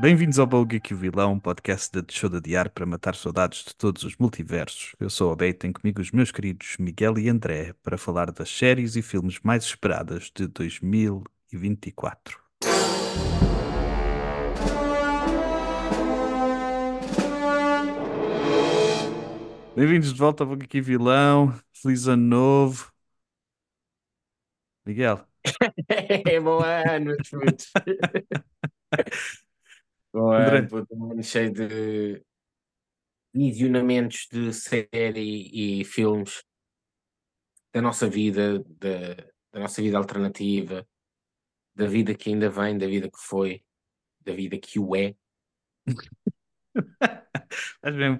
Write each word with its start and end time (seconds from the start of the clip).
Bem-vindos 0.00 0.38
ao 0.38 0.46
Bom 0.46 0.64
Geek 0.64 0.92
e 0.92 0.94
o 0.94 0.96
Vilão, 0.96 1.32
um 1.32 1.40
podcast 1.40 2.00
de 2.00 2.14
show 2.14 2.30
de 2.30 2.36
adiar 2.36 2.70
para 2.70 2.86
matar 2.86 3.16
saudades 3.16 3.64
de 3.64 3.74
todos 3.74 4.04
os 4.04 4.16
multiversos. 4.16 4.94
Eu 5.00 5.10
sou 5.10 5.28
o 5.28 5.32
Abel 5.32 5.48
e 5.48 5.52
tenho 5.52 5.72
comigo 5.72 6.00
os 6.00 6.12
meus 6.12 6.30
queridos 6.30 6.76
Miguel 6.78 7.18
e 7.18 7.28
André 7.28 7.72
para 7.82 7.98
falar 7.98 8.30
das 8.30 8.48
séries 8.48 8.94
e 8.94 9.02
filmes 9.02 9.40
mais 9.42 9.64
esperadas 9.64 10.30
de 10.32 10.46
2024. 10.46 12.38
Bem-vindos 19.74 20.12
de 20.12 20.18
volta 20.18 20.44
ao 20.44 20.50
Bom 20.50 20.56
Geek 20.58 20.78
e 20.78 20.80
Vilão. 20.80 21.52
Feliz 21.72 22.06
ano 22.06 22.22
novo. 22.22 22.92
Miguel, 24.86 25.26
Bom 26.44 26.60
ano, 26.62 27.16
putos. 27.30 27.72
André. 30.14 30.58
ano, 30.58 30.68
puto, 30.68 30.94
um 30.94 31.12
ano 31.12 31.22
cheio 31.22 31.52
de 31.52 32.22
visionamentos 33.32 34.26
de 34.30 34.52
série 34.52 35.80
e 35.80 35.84
filmes 35.84 36.42
da 37.72 37.82
nossa 37.82 38.08
vida, 38.08 38.58
da, 38.60 39.14
da 39.52 39.60
nossa 39.60 39.82
vida 39.82 39.98
alternativa, 39.98 40.86
da 41.74 41.86
vida 41.86 42.14
que 42.14 42.30
ainda 42.30 42.48
vem, 42.48 42.76
da 42.78 42.86
vida 42.86 43.10
que 43.10 43.18
foi, 43.18 43.62
da 44.20 44.32
vida 44.32 44.58
que 44.58 44.78
o 44.78 44.96
é. 44.96 45.14
estás 47.76 47.94
mesmo. 47.94 48.18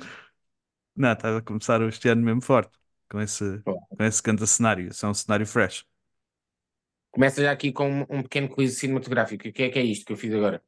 Não, 0.95 1.13
estás 1.13 1.37
a 1.37 1.43
começar 1.43 1.81
este 1.83 2.09
ano 2.09 2.23
mesmo 2.23 2.43
forte, 2.43 2.77
com 3.09 3.21
esse, 3.21 3.59
Bom, 3.59 3.79
com 3.89 4.05
esse 4.05 4.23
grande 4.23 4.47
cenário. 4.47 4.89
Isso 4.89 5.07
é 5.07 5.09
um 5.09 5.15
cenário 5.15 5.47
fresh. 5.47 5.85
Começa 7.11 7.43
já 7.43 7.51
aqui 7.51 7.73
com 7.73 7.89
um, 7.89 8.07
um 8.11 8.23
pequeno 8.23 8.49
quiz 8.49 8.79
cinematográfico. 8.79 9.49
O 9.49 9.53
que 9.53 9.63
é 9.63 9.71
que 9.71 9.79
é 9.79 9.83
isto 9.83 10.05
que 10.07 10.13
eu 10.13 10.17
fiz 10.17 10.35
agora? 10.35 10.63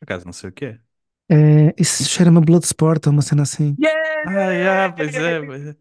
Por 0.00 0.04
acaso 0.06 0.26
não 0.26 0.32
sei 0.34 0.50
o 0.50 0.54
que 0.54 0.66
é. 0.66 0.80
É, 1.28 1.74
isso 1.78 2.04
cheira-me 2.04 2.38
a 2.38 2.40
Bloodsport, 2.40 3.06
ou 3.06 3.12
uma 3.12 3.22
cena 3.22 3.42
assim. 3.42 3.78
Ah, 4.24 4.50
yeah, 4.52 4.92
pois 4.96 5.18
é, 5.18 5.42
pois 5.46 5.66
é. 5.68 5.76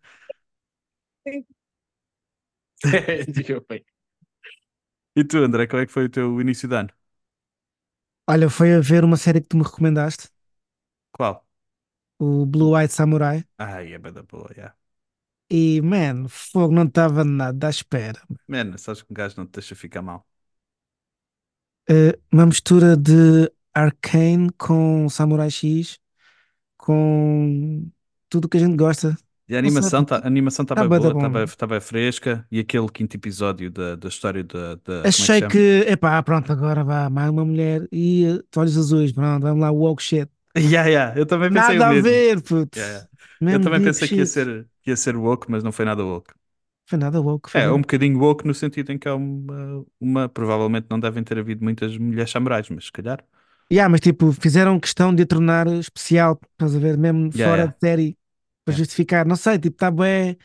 Desculpem. 3.27 3.83
E 5.15 5.23
tu, 5.23 5.37
André, 5.43 5.67
qual 5.67 5.81
é 5.81 5.85
que 5.85 5.91
foi 5.91 6.05
o 6.05 6.09
teu 6.09 6.39
início 6.41 6.67
de 6.67 6.75
ano? 6.75 6.89
Olha, 8.27 8.49
foi 8.49 8.73
a 8.73 8.79
ver 8.79 9.03
uma 9.03 9.17
série 9.17 9.41
que 9.41 9.47
tu 9.49 9.57
me 9.57 9.63
recomendaste, 9.63 10.29
Qual? 11.11 11.43
o 12.19 12.45
Blue 12.45 12.71
White 12.75 12.93
Samurai, 12.93 13.43
Ah, 13.57 13.81
é 13.83 13.97
bem 13.97 14.11
da 14.13 14.23
boa, 14.23 14.49
yeah. 14.55 14.75
e, 15.49 15.81
man, 15.81 16.27
fogo 16.29 16.73
não 16.73 16.83
estava 16.85 17.23
nada 17.23 17.67
à 17.67 17.69
espera. 17.69 18.21
Man, 18.47 18.77
sabes 18.77 19.01
que 19.03 19.11
um 19.11 19.15
gajo 19.15 19.35
não 19.37 19.45
te 19.47 19.53
deixa 19.53 19.75
ficar 19.75 20.01
mal. 20.01 20.27
É, 21.89 22.17
uma 22.31 22.45
mistura 22.45 22.95
de 22.95 23.51
Arcane 23.73 24.51
com 24.57 25.09
Samurai 25.09 25.49
X, 25.51 25.99
com 26.77 27.89
tudo 28.29 28.45
o 28.45 28.49
que 28.49 28.57
a 28.57 28.61
gente 28.61 28.77
gosta. 28.77 29.17
E 29.47 29.55
a 29.55 29.59
animação 29.59 30.05
tá, 30.05 30.17
a 30.19 30.27
animação 30.27 30.63
Tá 30.65 30.75
bem 30.75 30.87
bué 30.87 30.99
da 30.99 31.09
boa, 31.11 31.29
bem, 31.29 31.45
tá 31.47 31.65
bem 31.67 31.81
fresca. 31.81 32.45
E 32.51 32.59
aquele 32.59 32.87
quinto 32.89 33.15
episódio 33.17 33.71
da, 33.71 33.95
da 33.95 34.07
história 34.07 34.43
da, 34.43 34.75
da. 34.75 35.09
como 35.09 35.25
é 35.25 35.29
que 35.29 35.33
Achei 35.33 35.41
chama? 35.41 35.51
que, 35.51 35.85
epá, 35.87 36.21
pronto, 36.23 36.51
agora 36.51 36.83
vá, 36.83 37.09
mais 37.09 37.29
uma 37.29 37.45
mulher 37.45 37.87
e 37.91 38.25
eh, 38.25 38.59
olhos 38.59 38.77
azuis, 38.77 39.11
pronto, 39.13 39.43
vamos 39.43 39.61
lá, 39.61 39.71
woke 39.71 40.03
shit. 40.03 40.29
Yeah, 40.57 40.85
yeah, 40.89 41.13
eu 41.17 41.25
também 41.25 41.51
pensei 41.51 41.79
Nada 41.79 41.81
o 41.81 41.85
a 41.89 41.93
mesmo. 41.93 42.03
ver, 42.03 42.41
puto. 42.43 42.77
Yeah, 42.77 42.91
yeah. 42.93 43.09
Eu 43.49 43.59
também 43.59 43.81
pensei 43.81 44.09
que 44.09 44.21
ia 44.21 44.25
ser, 44.25 44.69
que 44.83 44.91
ia 44.91 44.97
ser 44.97 45.15
woke, 45.17 45.49
mas 45.51 45.63
não 45.63 45.71
foi 45.71 45.85
nada 45.85 46.03
woke. 46.05 46.33
Foi 46.87 46.97
nada 46.99 47.21
woke, 47.27 47.49
foi 47.49 47.61
É, 47.61 47.69
nada. 47.69 47.71
um 47.71 47.81
bocadinho 47.81 48.19
woke 48.19 48.45
no 48.45 48.53
sentido 48.53 48.91
em 48.91 48.97
que 48.99 49.07
há 49.09 49.15
uma, 49.15 49.85
uma. 49.99 50.29
Provavelmente 50.29 50.87
não 50.89 50.99
devem 50.99 51.23
ter 51.23 51.39
havido 51.39 51.63
muitas 51.63 51.97
mulheres 51.97 52.29
samurais, 52.31 52.69
mas 52.69 52.85
se 52.85 52.91
calhar. 52.91 53.25
Yeah, 53.71 53.89
mas 53.89 54.01
tipo, 54.01 54.31
fizeram 54.33 54.79
questão 54.79 55.13
de 55.13 55.23
a 55.23 55.27
tornar 55.27 55.67
especial, 55.67 56.39
estás 56.53 56.75
a 56.75 56.79
ver, 56.79 56.97
mesmo 56.97 57.31
Yeah, 57.33 57.45
fora 57.49 57.61
yeah. 57.63 57.73
de 57.73 57.75
série, 57.79 58.17
para 58.65 58.73
justificar. 58.75 59.25
Não 59.27 59.35
sei, 59.35 59.59
tipo, 59.59 59.75
está 59.75 59.91
bem. 59.91 60.37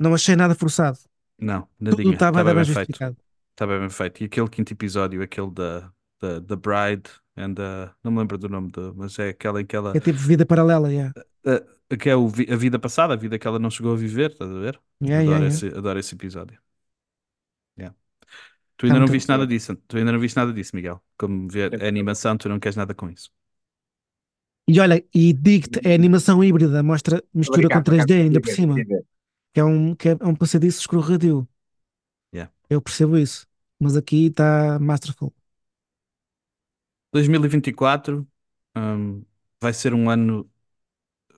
Não 0.00 0.14
achei 0.14 0.36
nada 0.36 0.54
forçado. 0.54 0.98
Não, 1.38 1.68
Tudo 1.88 1.96
nadinha. 1.96 2.14
está 2.14 2.30
Está 2.30 2.42
bem, 2.42 2.44
bem, 2.44 2.54
bem 2.54 2.54
bem 2.54 2.64
justificado. 2.64 3.16
Está 3.52 3.66
bem, 3.66 3.80
bem 3.80 3.90
feito. 3.90 4.22
E 4.22 4.26
aquele 4.26 4.48
quinto 4.48 4.72
episódio, 4.72 5.22
aquele 5.22 5.50
da, 5.50 5.92
da, 6.20 6.38
da 6.40 6.56
Bride 6.56 7.10
and 7.36 7.54
the, 7.54 7.90
não 8.02 8.12
me 8.12 8.18
lembro 8.20 8.38
do 8.38 8.48
nome, 8.48 8.70
do, 8.70 8.94
mas 8.96 9.18
é 9.18 9.30
aquela 9.30 9.60
em 9.60 9.66
que 9.66 9.76
ela. 9.76 9.92
É 9.92 10.00
tipo 10.00 10.18
vida 10.18 10.44
paralela, 10.46 10.92
yeah. 10.92 11.12
a- 11.46 11.96
que 11.96 12.08
é 12.10 12.16
o 12.16 12.26
a 12.26 12.56
vida 12.56 12.78
passada, 12.78 13.14
a 13.14 13.16
vida 13.16 13.38
que 13.38 13.46
ela 13.46 13.58
não 13.58 13.70
chegou 13.70 13.92
a 13.92 13.96
viver, 13.96 14.32
estás 14.32 14.50
a 14.50 14.58
ver? 14.58 14.80
Yeah, 15.00 15.22
Adoro, 15.22 15.44
yeah, 15.44 15.46
esse, 15.46 15.66
adoro 15.68 15.98
esse 15.98 16.14
episódio. 16.14 16.58
Tu 18.76 18.86
ainda 18.86 18.94
não 18.94 19.02
muito 19.02 19.12
viste 19.12 19.28
nada 19.28 19.46
disso, 19.46 19.76
tu 19.86 19.96
ainda 19.96 20.12
não 20.12 20.18
viste 20.18 20.36
nada 20.36 20.52
disso, 20.52 20.74
Miguel. 20.74 21.02
Como 21.16 21.48
ver 21.48 21.82
a 21.82 21.86
animação, 21.86 22.36
tu 22.36 22.48
não 22.48 22.58
queres 22.58 22.76
nada 22.76 22.94
com 22.94 23.08
isso. 23.08 23.30
E 24.66 24.80
olha, 24.80 25.04
e 25.14 25.32
digo-te, 25.32 25.80
é 25.86 25.94
animação 25.94 26.42
híbrida, 26.42 26.82
mostra 26.82 27.22
mistura 27.32 27.68
com 27.68 27.78
Obrigado, 27.78 27.94
acaso, 27.94 28.08
3D 28.08 28.22
ainda 28.22 28.40
por 28.40 28.50
cima, 28.50 28.74
que 29.52 29.60
é 29.60 29.64
um, 29.64 29.94
que 29.94 30.08
é 30.08 30.16
um 30.22 30.34
passadiço 30.34 30.80
escorregadio. 30.80 31.46
Yeah. 32.34 32.52
Eu 32.68 32.80
percebo 32.80 33.18
isso, 33.18 33.46
mas 33.78 33.96
aqui 33.96 34.26
está 34.26 34.78
masterful. 34.80 35.32
2024 37.12 38.26
hum, 38.76 39.22
vai 39.60 39.72
ser 39.72 39.94
um 39.94 40.10
ano 40.10 40.50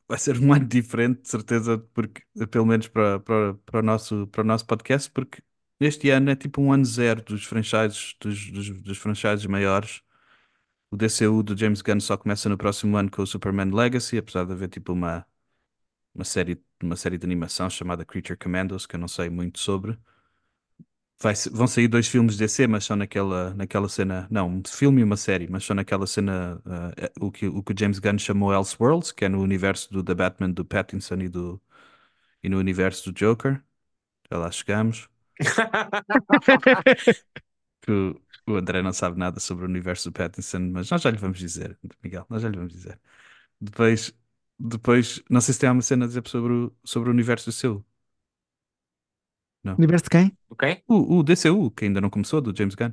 vai 0.09 0.19
ser 0.19 0.39
um 0.39 0.53
ano 0.53 0.65
diferente, 0.67 1.23
de 1.23 1.29
certeza, 1.29 1.79
porque 1.93 2.23
pelo 2.51 2.67
menos 2.67 2.89
para, 2.89 3.21
para, 3.21 3.55
para 3.55 3.81
o 3.81 3.83
nosso, 3.83 4.27
para 4.29 4.43
o 4.43 4.45
nosso 4.45 4.67
podcast, 4.67 5.11
porque 5.11 5.43
este 5.81 6.11
ano 6.11 6.31
é 6.31 6.37
tipo 6.37 6.61
um 6.63 6.73
ano 6.73 6.85
zero 6.85 7.23
dos 7.23 7.45
franchises, 7.45 8.15
dos, 8.21 8.51
dos, 8.51 8.71
dos 8.83 8.99
franchises 8.99 9.47
maiores. 9.47 10.03
O 10.91 10.97
DCU 10.97 11.43
do 11.43 11.57
James 11.59 11.83
Gunn 11.83 12.01
só 12.01 12.17
começa 12.17 12.49
no 12.49 12.59
próximo 12.59 12.97
ano 12.97 13.11
com 13.11 13.23
o 13.23 13.27
Superman 13.27 13.71
Legacy, 13.73 14.19
apesar 14.19 14.45
de 14.47 14.53
haver 14.53 14.69
tipo 14.71 14.93
uma, 14.93 15.27
uma 16.15 16.25
série, 16.25 16.63
uma 16.83 16.97
série 16.97 17.19
de 17.19 17.27
animação 17.27 17.71
chamada 17.71 18.05
Creature 18.07 18.39
Commandos, 18.39 18.87
que 18.87 18.97
eu 18.97 19.01
não 19.01 19.09
sei 19.09 19.31
muito 19.31 19.59
sobre. 19.61 19.99
Vai, 21.19 21.33
vão 21.51 21.67
sair 21.67 21.89
dois 21.89 22.07
filmes 22.09 22.37
DC, 22.37 22.67
mas 22.67 22.85
são 22.85 22.95
naquela, 22.97 23.55
naquela 23.55 23.89
cena. 23.89 24.29
Não, 24.31 24.49
um 24.51 24.63
filme 24.67 25.01
e 25.01 25.05
uma 25.05 25.17
série, 25.17 25.49
mas 25.49 25.65
são 25.65 25.75
naquela 25.75 26.07
cena. 26.07 26.61
é- 26.97 27.11
o, 27.21 27.31
que, 27.33 27.47
o 27.49 27.63
que 27.63 27.73
o 27.73 27.77
James 27.79 27.99
Gunn 27.99 28.19
chamou 28.19 28.53
Elseworlds, 28.53 29.13
que 29.13 29.25
é 29.25 29.29
no 29.29 29.41
universo 29.43 29.91
do 29.93 30.05
The 30.05 30.15
Batman, 30.15 30.51
do 30.51 30.65
Pattinson 30.65 31.15
e, 31.23 31.29
do, 31.29 31.61
e 32.43 32.49
no 32.49 32.59
universo 32.59 33.13
do 33.13 33.19
Joker. 33.19 33.63
Já 34.33 34.39
lá 34.39 34.51
chegamos. 34.53 35.09
Que 37.83 37.93
o, 37.93 38.21
o 38.49 38.57
André 38.57 38.83
não 38.83 38.93
sabe 38.93 39.19
nada 39.19 39.39
sobre 39.41 39.65
o 39.65 39.69
universo 39.69 40.11
do 40.11 40.13
Pattinson, 40.13 40.59
mas 40.73 40.91
nós 40.91 41.03
já 41.03 41.11
lhe 41.11 41.19
vamos 41.19 41.39
dizer, 41.39 41.79
Miguel, 42.03 42.27
nós 42.29 42.43
já 42.43 42.49
lhe 42.49 42.57
vamos 42.57 42.73
dizer. 42.73 43.01
Depois, 43.61 44.15
depois 44.59 45.23
não 45.31 45.41
sei 45.41 45.55
se 45.55 45.61
tem 45.61 45.69
alguma 45.69 45.83
cena 45.83 46.05
a 46.05 46.09
dizer 46.09 46.27
sobre 46.29 46.53
o, 46.53 46.77
sobre 46.85 47.11
o 47.11 47.13
universo 47.13 47.47
do 47.47 47.53
seu. 47.53 47.85
Não. 49.63 49.75
Universo 49.75 50.05
de 50.05 50.11
quem? 50.11 50.37
ok? 50.49 50.83
O, 50.89 51.19
o 51.19 51.23
DCU, 51.23 51.71
que 51.71 51.85
ainda 51.85 52.01
não 52.01 52.11
começou, 52.11 52.41
do 52.41 52.57
James 52.57 52.75
Gunn. 52.75 52.93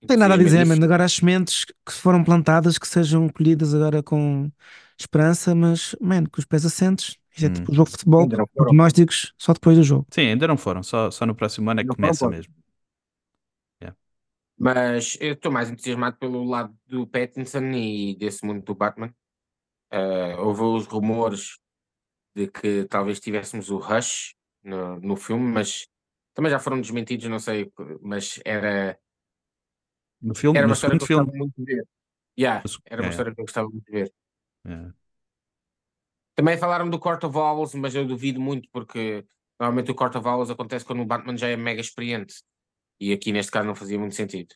Não 0.00 0.08
tem 0.08 0.16
nada 0.16 0.34
a 0.34 0.36
dizer, 0.36 0.64
mano. 0.66 0.84
Agora 0.84 1.04
as 1.04 1.12
sementes 1.12 1.64
que 1.64 1.92
foram 1.92 2.24
plantadas, 2.24 2.78
que 2.78 2.88
sejam 2.88 3.28
colhidas 3.28 3.72
agora 3.74 4.02
com 4.02 4.50
esperança, 4.98 5.54
mas, 5.54 5.94
mano, 6.00 6.28
com 6.28 6.40
os 6.40 6.44
pés 6.44 6.64
assentes. 6.64 7.16
Isto 7.34 7.46
é 7.46 7.50
Hum. 7.50 7.50
tipo 7.50 7.72
um 7.72 7.74
jogo 7.74 7.86
de 7.90 7.92
futebol, 7.96 8.28
foram. 8.28 8.46
prognósticos 8.56 9.32
só 9.38 9.52
depois 9.52 9.76
do 9.76 9.82
jogo. 9.82 10.06
Sim, 10.12 10.22
ainda 10.28 10.46
não 10.48 10.56
foram, 10.56 10.82
só, 10.82 11.10
só 11.10 11.26
no 11.26 11.34
próximo 11.34 11.70
ano 11.70 11.80
é 11.80 11.84
que 11.84 11.88
Não 11.88 11.94
foram 12.00 12.14
começa 12.14 12.26
bons. 12.30 12.36
mesmo. 12.36 12.54
Mas 14.58 15.16
eu 15.20 15.32
estou 15.34 15.50
mais 15.52 15.70
entusiasmado 15.70 16.16
pelo 16.18 16.44
lado 16.44 16.76
do 16.86 17.06
Pattinson 17.06 17.64
e 17.72 18.16
desse 18.16 18.44
mundo 18.46 18.62
do 18.64 18.74
Batman. 18.74 19.12
Ah, 19.90 20.36
houve 20.40 20.62
os 20.62 20.86
rumores 20.86 21.58
de 22.36 22.48
que 22.48 22.86
talvez 22.86 23.20
tivéssemos 23.20 23.70
o 23.70 23.78
Rush 23.78 24.34
no, 24.64 25.00
no 25.00 25.16
filme, 25.16 25.44
mas 25.52 25.86
também 26.34 26.50
já 26.52 26.60
foram 26.60 26.80
desmentidos, 26.80 27.28
não 27.28 27.38
sei, 27.40 27.72
mas 28.02 28.40
era, 28.44 28.98
No 30.22 30.34
filme, 30.34 30.58
era 30.58 30.66
no 30.66 30.74
uma 30.74 30.74
história 30.74 30.96
segundo 30.96 31.04
que 31.04 31.04
eu 31.04 31.08
gostava 31.08 31.32
muito 31.32 31.54
de 31.56 31.64
ver. 31.64 31.86
Yeah, 32.38 32.64
No 32.64 32.70
era 32.86 33.02
uma 33.02 33.10
é, 33.10 33.10
história 33.10 33.34
que 33.34 33.40
eu 33.40 33.44
gostava 33.46 33.68
muito 33.70 33.84
de 33.86 33.92
ver. 33.92 34.14
é. 34.64 34.92
Também 36.34 36.56
falaram 36.56 36.88
do 36.88 36.98
Court 36.98 37.22
of 37.24 37.36
Owls, 37.36 37.74
mas 37.74 37.94
eu 37.94 38.06
duvido 38.06 38.40
muito 38.40 38.68
porque 38.72 39.24
normalmente 39.58 39.90
o 39.90 39.94
Court 39.94 40.14
of 40.16 40.26
Owls 40.26 40.50
acontece 40.50 40.84
quando 40.84 41.02
o 41.02 41.06
Batman 41.06 41.36
já 41.36 41.48
é 41.48 41.56
mega 41.56 41.80
experiente. 41.80 42.42
E 42.98 43.12
aqui 43.12 43.32
neste 43.32 43.52
caso 43.52 43.66
não 43.66 43.74
fazia 43.74 43.98
muito 43.98 44.14
sentido. 44.14 44.54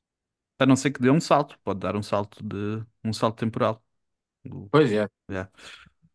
A 0.58 0.64
não 0.64 0.76
ser 0.76 0.90
que 0.90 1.00
dê 1.00 1.10
um 1.10 1.20
salto, 1.20 1.58
pode 1.62 1.80
dar 1.80 1.96
um 1.96 2.02
salto 2.02 2.42
de 2.42 2.82
um 3.04 3.12
salto 3.12 3.38
temporal. 3.38 3.82
Pois 4.70 4.90
é. 4.92 5.08
yeah. 5.30 5.50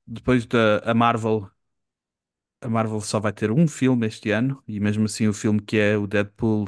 Depois 0.07 0.45
da 0.45 0.79
a 0.79 0.93
Marvel, 0.93 1.49
a 2.61 2.69
Marvel 2.69 3.01
só 3.01 3.19
vai 3.19 3.33
ter 3.33 3.51
um 3.51 3.67
filme 3.67 4.07
este 4.07 4.31
ano, 4.31 4.63
e 4.67 4.79
mesmo 4.79 5.05
assim 5.05 5.27
o 5.27 5.33
filme 5.33 5.61
que 5.61 5.77
é 5.77 5.97
o 5.97 6.07
Deadpool 6.07 6.67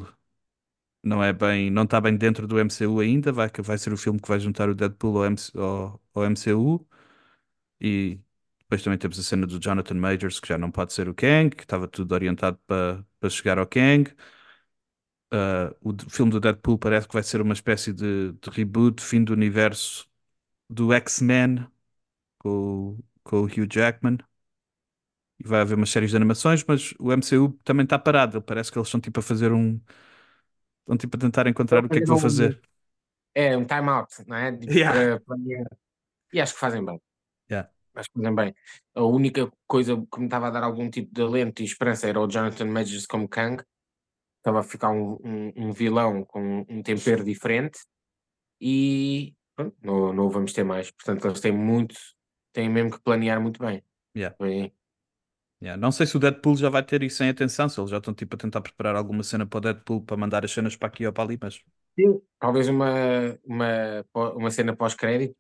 não 1.04 1.24
é 1.24 1.34
bem, 1.34 1.70
não 1.70 1.84
está 1.84 2.00
bem 2.00 2.16
dentro 2.18 2.48
do 2.48 2.58
MCU 2.60 3.00
ainda, 3.00 3.32
vai, 3.32 3.50
vai 3.60 3.78
ser 3.78 3.92
o 3.94 3.98
filme 3.98 4.20
que 4.20 4.28
vai 4.28 4.40
juntar 4.40 4.70
o 4.70 4.76
Deadpool 4.76 5.18
ao, 5.18 5.26
MC, 5.26 5.52
ao, 5.58 6.02
ao 6.14 6.24
MCU. 6.30 6.88
E 7.82 8.20
depois 8.74 8.84
também 8.84 8.98
temos 9.00 9.20
a 9.20 9.24
cena 9.24 9.48
do 9.48 9.60
Jonathan 9.60 9.96
Majors, 9.96 10.40
que 10.40 10.48
já 10.48 10.58
não 10.58 10.72
pode 10.72 10.94
ser 10.94 11.08
o 11.10 11.14
Kang, 11.16 11.56
que 11.56 11.64
estava 11.64 11.88
tudo 11.88 12.14
orientado 12.14 12.58
para 12.68 13.06
para 13.20 13.30
chegar 13.30 13.58
ao 13.58 13.66
Kang. 13.68 14.14
uh, 15.34 15.76
o 15.82 16.10
filme 16.10 16.32
do 16.32 16.40
Deadpool 16.40 16.78
parece 16.78 17.08
que 17.08 17.14
vai 17.14 17.24
ser 17.24 17.42
uma 17.42 17.54
espécie 17.54 17.94
de, 17.94 18.34
de 18.34 18.50
reboot, 18.52 19.02
fim 19.02 19.24
do 19.24 19.34
universo 19.34 20.08
do 20.70 20.94
X-Men 20.94 21.68
com, 22.40 22.50
o- 23.00 23.06
com 23.24 23.38
o 23.44 23.46
Hugh 23.46 23.68
Jackman. 23.72 24.20
E 25.40 25.48
vai 25.48 25.62
haver 25.62 25.76
umas 25.78 25.90
séries 25.90 26.12
de 26.12 26.16
animações, 26.18 26.64
mas 26.68 26.94
o 27.00 27.12
MCU 27.12 27.52
também 27.64 27.84
está 27.84 27.98
parado. 28.00 28.42
Parece 28.42 28.72
que 28.72 28.78
eles 28.78 28.88
estão 28.88 29.02
tipo 29.02 29.20
a 29.20 29.24
fazer 29.24 29.52
um. 29.52 29.80
Estão 30.82 30.98
tipo 30.98 31.18
a 31.18 31.20
tentar 31.20 31.48
encontrar 31.48 31.84
o 31.86 31.90
que 31.90 31.98
é 32.00 32.02
que 32.02 32.08
vão 32.08 32.18
fazer. 32.18 32.62
É 33.36 33.58
um 33.58 33.66
time-out, 33.66 34.24
não 34.28 34.38
é? 34.38 34.52
Tipo, 34.58 34.76
Yeah. 34.76 35.00
para. 35.26 35.38
E 36.34 36.42
acho 36.42 36.54
que 36.54 36.60
fazem 36.60 36.84
bem. 36.86 37.00
Yeah. 37.50 37.66
Acho 37.96 38.10
que 38.10 38.20
fazem 38.20 38.36
bem. 38.36 38.56
A 38.96 39.04
única 39.04 39.52
coisa 39.68 39.96
que 39.96 40.20
me 40.20 40.26
estava 40.26 40.48
a 40.48 40.50
dar 40.50 40.64
algum 40.64 40.90
tipo 40.90 41.14
de 41.14 41.22
alento 41.22 41.62
e 41.62 41.66
esperança 41.66 42.08
era 42.08 42.20
o 42.20 42.28
Jonathan 42.28 42.66
Majors 42.66 43.06
como 43.06 43.28
Kang. 43.28 43.64
Estava 44.38 44.60
a 44.60 44.64
ficar 44.64 44.90
um, 44.90 45.18
um, 45.24 45.54
um 45.56 45.72
vilão 45.72 46.26
com 46.26 46.66
um 46.68 46.82
tempero 46.82 47.24
diferente. 47.24 47.80
E 48.60 49.34
pronto, 49.56 49.76
não, 49.82 50.14
não 50.14 50.26
o 50.26 50.30
vamos 50.30 50.54
ter 50.54 50.64
mais. 50.64 50.92
Portanto, 50.92 51.28
eles 51.28 51.40
têm 51.40 51.52
muito, 51.52 51.96
têm 52.52 52.70
mesmo 52.70 52.92
que 52.92 53.02
planear 53.02 53.42
muito 53.42 53.60
bem. 53.60 53.84
Yeah. 54.16 54.36
Bem, 54.40 54.74
Yeah, 55.62 55.80
Não 55.80 55.94
sei 55.94 56.06
se 56.06 56.18
o 56.18 56.20
Deadpool 56.20 56.58
já 56.58 56.70
vai 56.70 56.84
ter 56.84 57.02
isso 57.04 57.24
em 57.24 57.30
atenção, 57.30 57.70
se 57.70 57.80
eles 57.80 57.90
já 57.90 57.98
estão 57.98 58.14
tipo 58.14 58.36
a 58.36 58.38
tentar 58.38 58.60
preparar 58.60 58.98
alguma 58.98 59.24
cena 59.24 59.48
para 59.48 59.58
o 59.60 59.62
Deadpool 59.62 60.02
para 60.02 60.18
mandar 60.18 60.44
as 60.44 60.52
cenas 60.52 60.76
para 60.76 60.90
aqui 60.90 61.08
ou 61.08 61.14
para 61.14 61.24
ali, 61.24 61.40
mas 61.42 61.64
Talvez 62.38 62.68
uma, 62.68 63.40
uma, 63.46 64.06
uma 64.36 64.52
cena 64.52 64.76
pós-crédito, 64.76 65.36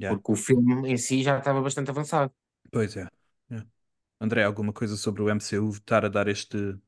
Yeah. 0.00 0.16
porque 0.16 0.32
o 0.32 0.36
filme 0.36 0.88
em 0.90 0.96
si 0.96 1.22
já 1.22 1.38
estava 1.38 1.60
bastante 1.62 1.90
avançado. 1.90 2.32
pois 2.70 2.96
é. 2.96 3.06
Yeah. 3.50 3.66
André, 4.20 4.44
alguma 4.44 4.72
coisa 4.72 4.96
sobre 4.96 5.22
o 5.22 5.30
MCU 5.30 5.70
estar 5.70 6.04
a 6.04 6.08
dar 6.08 6.28
este, 6.28 6.78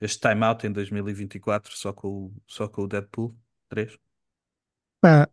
este 0.00 0.20
time-out 0.20 0.66
em 0.66 0.72
2024 0.72 1.76
só 1.76 1.92
com, 1.92 2.08
o- 2.28 2.34
só 2.46 2.68
com 2.68 2.82
o 2.84 2.88
Deadpool 2.88 3.36
3? 3.68 3.98
Pá, 5.00 5.28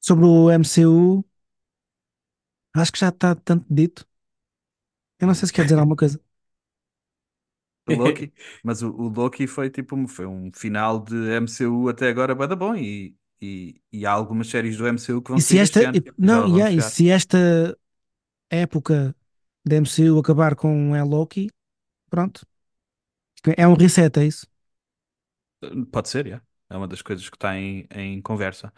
sobre 0.00 0.26
o 0.26 0.50
MCU, 0.50 1.24
acho 2.74 2.92
que 2.92 2.98
já 3.00 3.08
está 3.08 3.34
tanto 3.34 3.66
dito. 3.72 4.06
Eu 5.20 5.26
não 5.26 5.34
sei 5.34 5.46
se 5.48 5.52
quer 5.52 5.64
dizer 5.64 5.76
alguma 5.78 5.96
coisa. 5.96 6.20
O 7.86 7.92
Loki, 7.92 8.32
mas 8.62 8.82
o, 8.82 8.90
o 8.90 9.08
Loki 9.08 9.46
foi 9.46 9.68
tipo 9.70 10.06
foi 10.08 10.26
um 10.26 10.50
final 10.52 10.98
de 11.02 11.14
MCU 11.32 11.88
até 11.88 12.08
agora 12.08 12.34
bada 12.34 12.56
bom 12.56 12.74
e, 12.74 13.14
e, 13.40 13.80
e 13.92 14.06
há 14.06 14.12
algumas 14.12 14.48
séries 14.48 14.76
do 14.76 14.86
MCU 14.86 15.22
que 15.22 15.30
vão 15.30 15.38
E 15.38 15.42
se 15.42 15.58
sair 15.58 15.62
esta, 15.64 15.80
este 15.80 15.84
ano. 15.84 15.98
e- 15.98 16.04
não, 16.16 16.46
vão 16.48 16.48
yeah, 16.48 16.72
e 16.72 16.80
se 16.82 17.10
esta 17.10 17.76
época 18.50 19.14
da 19.64 19.76
MCU 19.76 20.18
acabar 20.18 20.54
com 20.56 20.94
a 20.94 21.02
Loki, 21.04 21.50
pronto. 22.10 22.46
É 23.56 23.66
um 23.68 23.74
reset, 23.74 24.18
é 24.20 24.24
isso? 24.26 24.46
Pode 25.92 26.08
ser, 26.08 26.26
yeah. 26.26 26.44
É 26.70 26.76
uma 26.76 26.88
das 26.88 27.02
coisas 27.02 27.28
que 27.28 27.36
está 27.36 27.56
em, 27.56 27.86
em 27.94 28.20
conversa. 28.22 28.72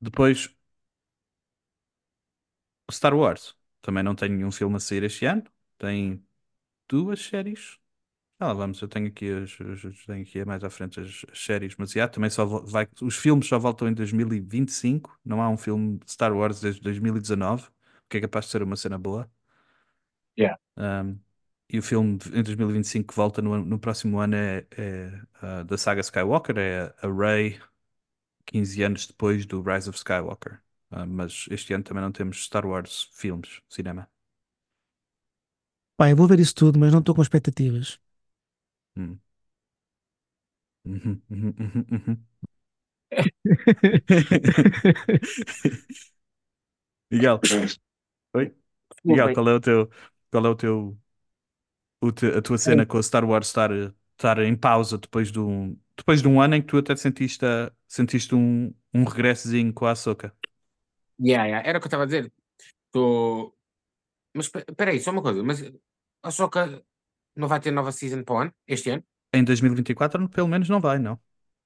Depois, 0.00 0.50
Star 2.90 3.14
Wars. 3.14 3.54
Também 3.82 4.02
não 4.02 4.14
tem 4.14 4.28
nenhum 4.30 4.50
filme 4.52 4.76
a 4.76 4.80
sair 4.80 5.02
este 5.04 5.24
ano. 5.26 5.44
Tem 5.78 6.24
duas 6.88 7.20
séries. 7.22 7.78
Ah, 8.40 8.48
lá 8.48 8.54
vamos, 8.54 8.80
eu 8.80 8.86
tenho 8.88 9.08
aqui, 9.08 9.28
as, 9.32 9.56
tenho 10.06 10.22
aqui 10.22 10.44
mais 10.44 10.62
à 10.62 10.70
frente 10.70 11.00
as, 11.00 11.24
as 11.32 11.38
séries, 11.40 11.74
mas 11.76 11.92
yeah, 11.94 12.12
também 12.12 12.30
só 12.30 12.44
vo- 12.46 12.64
vai, 12.64 12.86
os 13.02 13.16
filmes 13.16 13.48
só 13.48 13.58
voltam 13.58 13.88
em 13.88 13.94
2025. 13.94 15.18
Não 15.24 15.42
há 15.42 15.48
um 15.50 15.56
filme 15.56 15.98
de 15.98 16.10
Star 16.12 16.32
Wars 16.36 16.60
desde 16.60 16.80
2019, 16.80 17.64
o 17.66 18.08
que 18.08 18.18
é 18.18 18.20
capaz 18.20 18.44
de 18.46 18.52
ser 18.52 18.62
uma 18.62 18.76
cena 18.76 18.96
boa. 18.96 19.28
Yeah. 20.36 20.54
Um, 20.76 21.18
e 21.70 21.78
o 21.78 21.82
filme 21.82 22.16
de- 22.18 22.38
em 22.38 22.42
2025 22.42 23.08
que 23.08 23.14
volta 23.16 23.42
no, 23.42 23.52
ano- 23.52 23.64
no 23.64 23.78
próximo 23.78 24.18
ano 24.20 24.36
é, 24.36 24.66
é, 24.76 25.22
ah, 25.42 25.62
da 25.64 25.76
saga 25.78 26.00
Skywalker, 26.00 26.56
é 26.58 26.94
a 27.02 27.08
Rey, 27.12 27.60
15 28.46 28.82
anos 28.84 29.06
depois 29.06 29.46
do 29.46 29.62
Rise 29.62 29.88
of 29.90 29.98
Skywalker. 29.98 30.60
Ah, 30.90 31.06
mas 31.06 31.46
este 31.50 31.74
ano 31.74 31.84
também 31.84 32.02
não 32.04 32.12
temos 32.12 32.44
Star 32.44 32.66
Wars 32.66 33.10
filmes, 33.14 33.60
cinema. 33.70 34.08
Pá, 35.96 36.08
eu 36.10 36.16
vou 36.16 36.26
ver 36.26 36.40
isso 36.40 36.54
tudo, 36.54 36.78
mas 36.78 36.90
não 36.92 37.00
estou 37.00 37.14
com 37.14 37.20
expectativas. 37.22 38.00
Hum. 38.98 39.20
Uhum, 40.84 41.22
uhum, 41.30 41.54
uhum, 41.60 41.86
uhum. 41.92 42.26
Miguel, 47.10 47.40
oi? 48.34 48.54
Miguel, 49.04 49.30
qual 49.32 49.48
é 49.48 49.54
o 49.54 49.60
teu, 49.60 49.90
qual 50.30 50.46
é 50.46 50.48
o 50.50 50.54
teu, 50.56 50.98
o 52.00 52.12
te- 52.12 52.26
a 52.36 52.42
tua 52.42 52.58
cena 52.58 52.86
com 52.86 52.98
o 52.98 53.02
Star 53.02 53.24
Wars 53.24 53.48
estar, 53.48 53.70
estar 54.16 54.38
em 54.40 54.56
pausa 54.56 54.98
depois 54.98 55.30
de 55.32 55.40
um, 55.40 55.76
depois 55.96 56.22
de 56.22 56.28
um 56.28 56.40
ano 56.40 56.54
em 56.56 56.60
que 56.62 56.68
tu 56.68 56.78
até 56.78 56.94
sentiste, 56.96 57.44
a- 57.44 57.72
sentiste 57.88 58.34
um, 58.34 58.72
um 58.94 59.04
regressozinho 59.04 59.72
com 59.72 59.86
a 59.86 59.92
Ahsoka? 59.92 60.32
Yeah, 61.20 61.46
yeah, 61.46 61.62
Era 61.66 61.78
o 61.78 61.80
que 61.80 61.86
eu 61.86 61.88
estava 61.88 62.04
a 62.04 62.06
dizer. 62.06 62.32
Tô... 62.92 63.54
Mas 64.34 64.46
espe- 64.46 64.66
espera 64.68 64.92
aí, 64.92 65.00
só 65.00 65.12
uma 65.12 65.22
coisa. 65.22 65.44
Mas 65.44 65.62
a 66.22 66.32
Soca 66.32 66.84
não 67.38 67.48
vai 67.48 67.60
ter 67.60 67.70
nova 67.72 67.92
season 67.92 68.22
para 68.24 68.34
o 68.36 68.38
ano? 68.42 68.54
Este 68.66 68.90
ano? 68.90 69.04
Em 69.32 69.44
2024, 69.44 70.28
pelo 70.28 70.48
menos 70.48 70.68
não 70.68 70.80
vai, 70.80 70.98
não. 70.98 71.20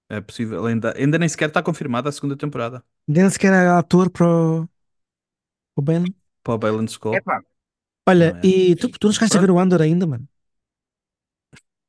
É 0.09 0.21
possível, 0.21 0.67
ainda, 0.67 0.97
ainda 0.99 1.19
nem 1.19 1.29
sequer 1.29 1.49
está 1.51 1.63
confirmada 1.63 2.09
a 2.09 2.13
segunda 2.13 2.37
temporada 2.37 2.85
Nem 3.07 3.31
sequer 3.31 3.53
é 3.53 3.69
ator 3.69 4.11
para 4.11 4.27
o, 4.27 4.69
para 5.75 5.83
o 5.83 5.83
Ben. 5.83 6.05
para 6.43 6.55
o. 6.73 7.17
É 7.17 7.21
pá, 7.21 7.37
Olha, 8.09 8.39
é. 8.49 8.53
e 8.53 8.77
tu, 8.77 8.89
tu 9.01 9.07
não 9.09 9.15
chegaste 9.15 9.37
a 9.39 9.41
ver 9.41 9.51
o 9.53 9.59
Andor 9.61 9.83
ainda, 9.83 10.07
mano? 10.07 10.29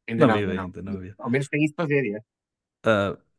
ainda 0.08 0.26
Não 0.26 0.28
não. 0.28 0.36
vi 0.36 0.44
ainda 0.44 0.54
não. 0.54 0.68
ainda, 0.68 0.82
não 0.82 1.00
vi. 1.00 1.16
Ao 1.18 1.30
menos 1.30 1.48
tem 1.50 1.64
isso 1.66 1.76
para 1.76 1.88
ver, 1.88 2.04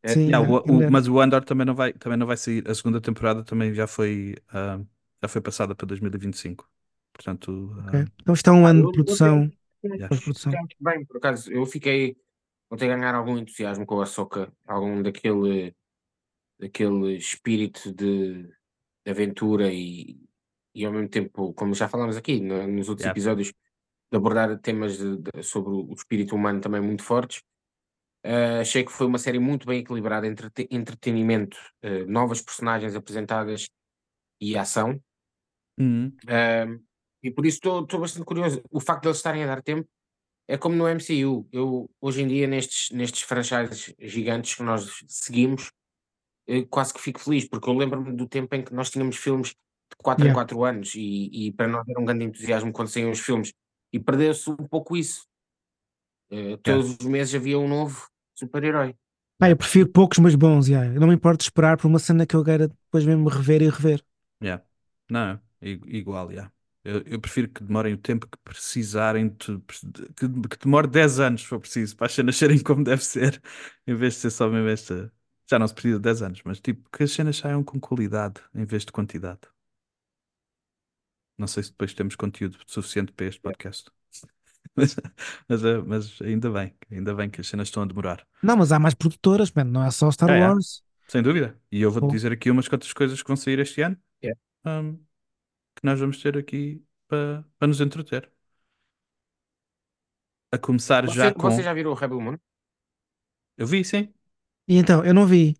É, 0.03 0.13
Sim, 0.13 0.29
Yeah, 0.29 0.41
é, 0.43 0.53
o- 0.53 0.63
quem 0.63 0.77
o- 0.81 0.85
dera. 0.85 0.93
mas 0.93 1.09
o 1.09 1.19
Andor 1.21 1.45
também 1.45 1.67
não 1.67 1.75
vai, 1.75 1.93
também 1.95 2.19
não 2.19 2.27
vai 2.27 2.37
sair. 2.37 2.69
A 2.69 2.75
segunda 2.75 3.01
temporada 3.01 3.43
também 3.45 3.73
já 3.75 3.87
foi, 3.87 4.37
ah, 4.51 4.79
já 5.23 5.29
foi 5.29 5.41
passada 5.41 5.75
para 5.75 5.87
2025. 5.87 6.69
Portanto, 7.13 7.75
ah, 7.87 8.05
Então 8.23 8.35
isto 8.35 8.49
é 8.51 8.53
um 8.53 8.67
ano 8.67 8.83
de 8.85 8.89
produção. 8.91 9.51
Bem, 10.81 11.05
por 11.05 11.17
acaso. 11.19 11.53
Eu 11.53 11.65
fiquei. 11.67 12.17
Ontem 12.71 12.91
a 12.91 12.97
ganhar 12.97 13.15
algum 13.15 13.39
entusiasmo 13.39 13.87
com 13.87 14.01
a 14.01 14.07
Soca, 14.07 14.53
algum 14.67 15.03
daquele, 15.03 15.77
daquele 16.59 17.17
espírito 17.17 17.93
de, 17.93 18.43
de 18.45 19.11
aventura 19.11 19.73
e, 19.73 20.19
e 20.75 20.85
ao 20.85 20.93
mesmo 20.93 21.09
tempo, 21.09 21.53
como 21.55 21.75
já 21.75 21.89
falámos 21.89 22.17
aqui 22.17 22.41
no- 22.41 22.67
nos 22.67 22.89
outros 22.89 23.05
Yeah. 23.05 23.11
episódios, 23.13 23.49
de 24.11 24.17
abordar 24.17 24.59
temas 24.61 24.97
de- 24.99 25.19
de- 25.19 25.43
sobre 25.43 25.71
o 25.73 25.93
espírito 25.93 26.35
humano 26.35 26.61
também 26.61 26.81
muito 26.81 27.03
fortes. 27.05 27.43
Ah, 28.25 28.61
achei 28.61 28.83
que 28.83 28.91
foi 28.91 29.07
uma 29.07 29.19
série 29.19 29.39
muito 29.39 29.67
bem 29.67 29.81
equilibrada 29.81 30.27
entre 30.27 30.49
te- 30.51 30.67
entretenimento, 30.71 31.59
eh, 31.83 32.07
novas 32.07 32.41
personagens 32.41 32.97
apresentadas 32.97 33.69
e 34.41 34.57
ação. 34.57 34.99
uhum, 35.79 36.17
Um, 36.27 36.85
e 37.25 37.31
por 37.31 37.47
isso 37.47 37.57
estou 37.57 38.01
bastante 38.01 38.27
curioso. 38.27 38.63
O 38.71 38.79
facto 38.79 39.03
de 39.03 39.09
eles 39.09 39.17
estarem 39.17 39.43
a 39.43 39.47
dar 39.47 39.63
tempo 39.63 39.89
é 40.47 40.59
como 40.59 40.77
no 40.77 40.87
MCU. 40.87 41.49
Eu, 41.51 41.91
hoje 42.01 42.23
em 42.23 42.29
dia, 42.29 42.47
nestes, 42.47 42.91
nestes 42.91 43.23
franchises 43.23 43.95
gigantes 43.99 44.55
que 44.55 44.63
nós 44.63 45.03
seguimos, 45.09 45.73
eu 46.47 46.67
quase 46.67 46.93
que 46.93 47.01
fico 47.01 47.19
feliz, 47.19 47.49
porque 47.49 47.69
eu 47.69 47.75
lembro-me 47.75 48.15
do 48.15 48.29
tempo 48.29 48.55
em 48.55 48.63
que 48.63 48.75
nós 48.75 48.91
tínhamos 48.91 49.17
filmes 49.17 49.49
de 49.49 49.97
4 49.97 50.23
Yeah. 50.23 50.33
em 50.33 50.35
4 50.35 50.65
anos 50.65 50.95
e, 50.95 51.47
e 51.47 51.53
para 51.53 51.67
nós 51.67 51.89
era 51.89 51.99
um 51.99 52.05
grande 52.05 52.27
entusiasmo 52.27 52.73
quando 52.73 52.89
saíam 52.89 53.11
os 53.11 53.21
filmes. 53.21 53.55
E 53.91 53.99
perdeu-se 53.99 54.51
um 54.51 54.57
pouco 54.57 54.97
isso. 54.97 55.27
Eh, 56.31 56.59
todos 56.59 56.91
os 56.91 57.07
meses 57.07 57.35
havia 57.35 57.59
um 57.59 57.69
novo 57.69 58.07
super-herói. 58.35 58.95
Ah, 59.41 59.49
eu 59.49 59.57
prefiro 59.57 59.89
poucos, 59.89 60.19
mas 60.19 60.35
bons, 60.35 60.69
yeah. 60.69 60.93
Eu 60.93 61.01
não 61.01 61.09
me 61.09 61.15
importo 61.15 61.39
de 61.39 61.45
esperar 61.45 61.79
por 61.79 61.87
uma 61.87 61.99
cena 61.99 62.27
que 62.27 62.37
eu 62.37 62.45
queira 62.45 62.69
depois 62.69 63.05
mesmo 63.07 63.29
rever 63.29 63.63
e 63.63 63.69
rever. 63.69 64.05
yeah. 64.43 64.63
Não, 65.09 65.41
igual, 65.63 66.31
yeah. 66.31 66.51
Eu, 66.85 67.03
eu 67.07 67.21
prefiro 67.21 67.49
que 67.49 67.63
demorem 67.65 67.95
o 67.95 67.99
tempo 67.99 68.27
que 68.29 68.37
precisarem, 68.45 69.29
de- 69.31 69.59
que, 70.17 70.29
que 70.49 70.59
demore 70.65 70.87
10 70.87 71.19
anos, 71.21 71.43
se 71.43 71.47
for 71.49 71.59
preciso, 71.61 71.97
para 71.97 72.07
as 72.07 72.13
cenas 72.15 72.37
serem 72.37 72.59
como 72.63 72.85
deve 72.85 73.03
ser, 73.05 73.43
em 73.87 73.95
vez 73.95 74.15
de 74.15 74.21
ser 74.21 74.31
só 74.31 74.49
mesmo 74.49 74.69
esta. 74.69 75.13
Já 75.51 75.59
não 75.59 75.67
se 75.69 75.75
precisa 75.75 75.97
de 75.99 76.03
10 76.03 76.23
anos, 76.23 76.41
mas 76.45 76.61
tipo, 76.61 76.89
que 76.91 77.03
as 77.05 77.13
cenas 77.13 77.37
saiam 77.37 77.63
com 77.65 77.79
qualidade 77.81 78.41
em 78.55 78.65
vez 78.65 78.85
de 78.85 78.93
quantidade. 78.93 79.41
Não 81.37 81.47
sei 81.47 81.63
se 81.65 81.71
depois 81.71 81.93
temos 81.95 82.15
conteúdo 82.17 82.59
suficiente 82.67 83.13
para 83.13 83.27
este 83.27 83.41
podcast. 83.41 83.91
Mas, 84.77 84.97
mas, 85.49 85.65
é- 85.65 85.79
mas 85.83 86.23
ainda 86.23 86.51
bem, 86.51 86.75
ainda 86.91 87.15
bem 87.15 87.31
que 87.31 87.41
as 87.41 87.47
cenas 87.47 87.69
estão 87.69 87.85
a 87.85 87.87
demorar. 87.87 88.27
Não, 88.43 88.57
mas 88.57 88.73
há 88.73 88.79
mais 88.79 88.95
produtoras, 88.95 89.53
mano. 89.53 89.71
Não 89.71 89.85
é 89.85 89.91
só 89.91 90.11
Star 90.11 90.31
é? 90.31 90.41
Wars. 90.41 90.83
Sem 91.07 91.23
dúvida. 91.23 91.57
E 91.71 91.81
eu 91.83 91.93
vou-te 91.93 92.11
dizer 92.11 92.33
aqui 92.33 92.51
umas 92.51 92.67
quantas 92.67 92.93
coisas 92.93 93.23
que 93.23 93.29
vão 93.29 93.37
sair 93.37 93.59
este 93.61 93.83
ano 93.83 93.97
Yeah. 94.23 94.41
um, 94.65 94.99
que 95.77 95.85
nós 95.85 95.99
vamos 96.01 96.21
ter 96.23 96.37
aqui 96.39 96.85
para 97.09 97.45
para 97.59 97.69
nos 97.69 97.81
entreter. 97.81 98.31
A 100.53 100.59
começar 100.59 101.05
Você, 101.05 101.17
já 101.17 101.35
com. 101.35 101.43
você 101.43 101.63
já 101.63 101.75
viram 101.75 101.91
o 101.91 101.95
Rebel 101.95 102.21
Moon? 102.21 102.37
Eu 103.57 103.67
vi, 103.67 103.85
sim. 103.85 104.13
E 104.69 104.77
então, 104.77 105.05
eu 105.05 105.15
não 105.15 105.27
vi. 105.27 105.57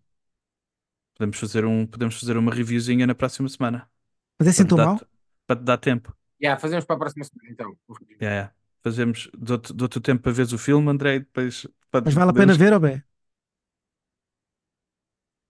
Podemos 1.15 1.37
fazer, 1.39 1.65
um, 1.65 1.85
podemos 1.87 2.19
fazer 2.19 2.35
uma 2.37 2.53
reviewzinha 2.53 3.07
na 3.07 3.15
próxima 3.15 3.47
semana. 3.47 3.89
Mas 4.37 4.47
é 4.47 4.51
assim 4.51 4.65
tão 4.65 4.77
mal? 4.77 4.99
para 5.47 5.55
te 5.59 5.63
dar 5.63 5.77
tempo. 5.77 6.15
Yeah, 6.41 6.59
fazemos 6.59 6.83
para 6.85 6.95
a 6.97 6.99
próxima 6.99 7.23
semana 7.23 7.49
então. 7.51 7.77
Yeah, 8.21 8.35
yeah. 8.35 8.53
Fazemos, 8.83 9.29
dou-te 9.37 9.97
o 9.97 10.01
tempo 10.01 10.21
para 10.23 10.31
veres 10.31 10.51
o 10.51 10.57
filme, 10.57 10.89
André, 10.89 11.19
depois. 11.19 11.65
para- 11.89 12.03
Mas 12.05 12.13
vale 12.13 12.31
a 12.31 12.33
pena 12.33 12.53
podemos- 12.53 12.57
ver, 12.57 12.73
ou 12.73 12.79
bem? 12.79 13.03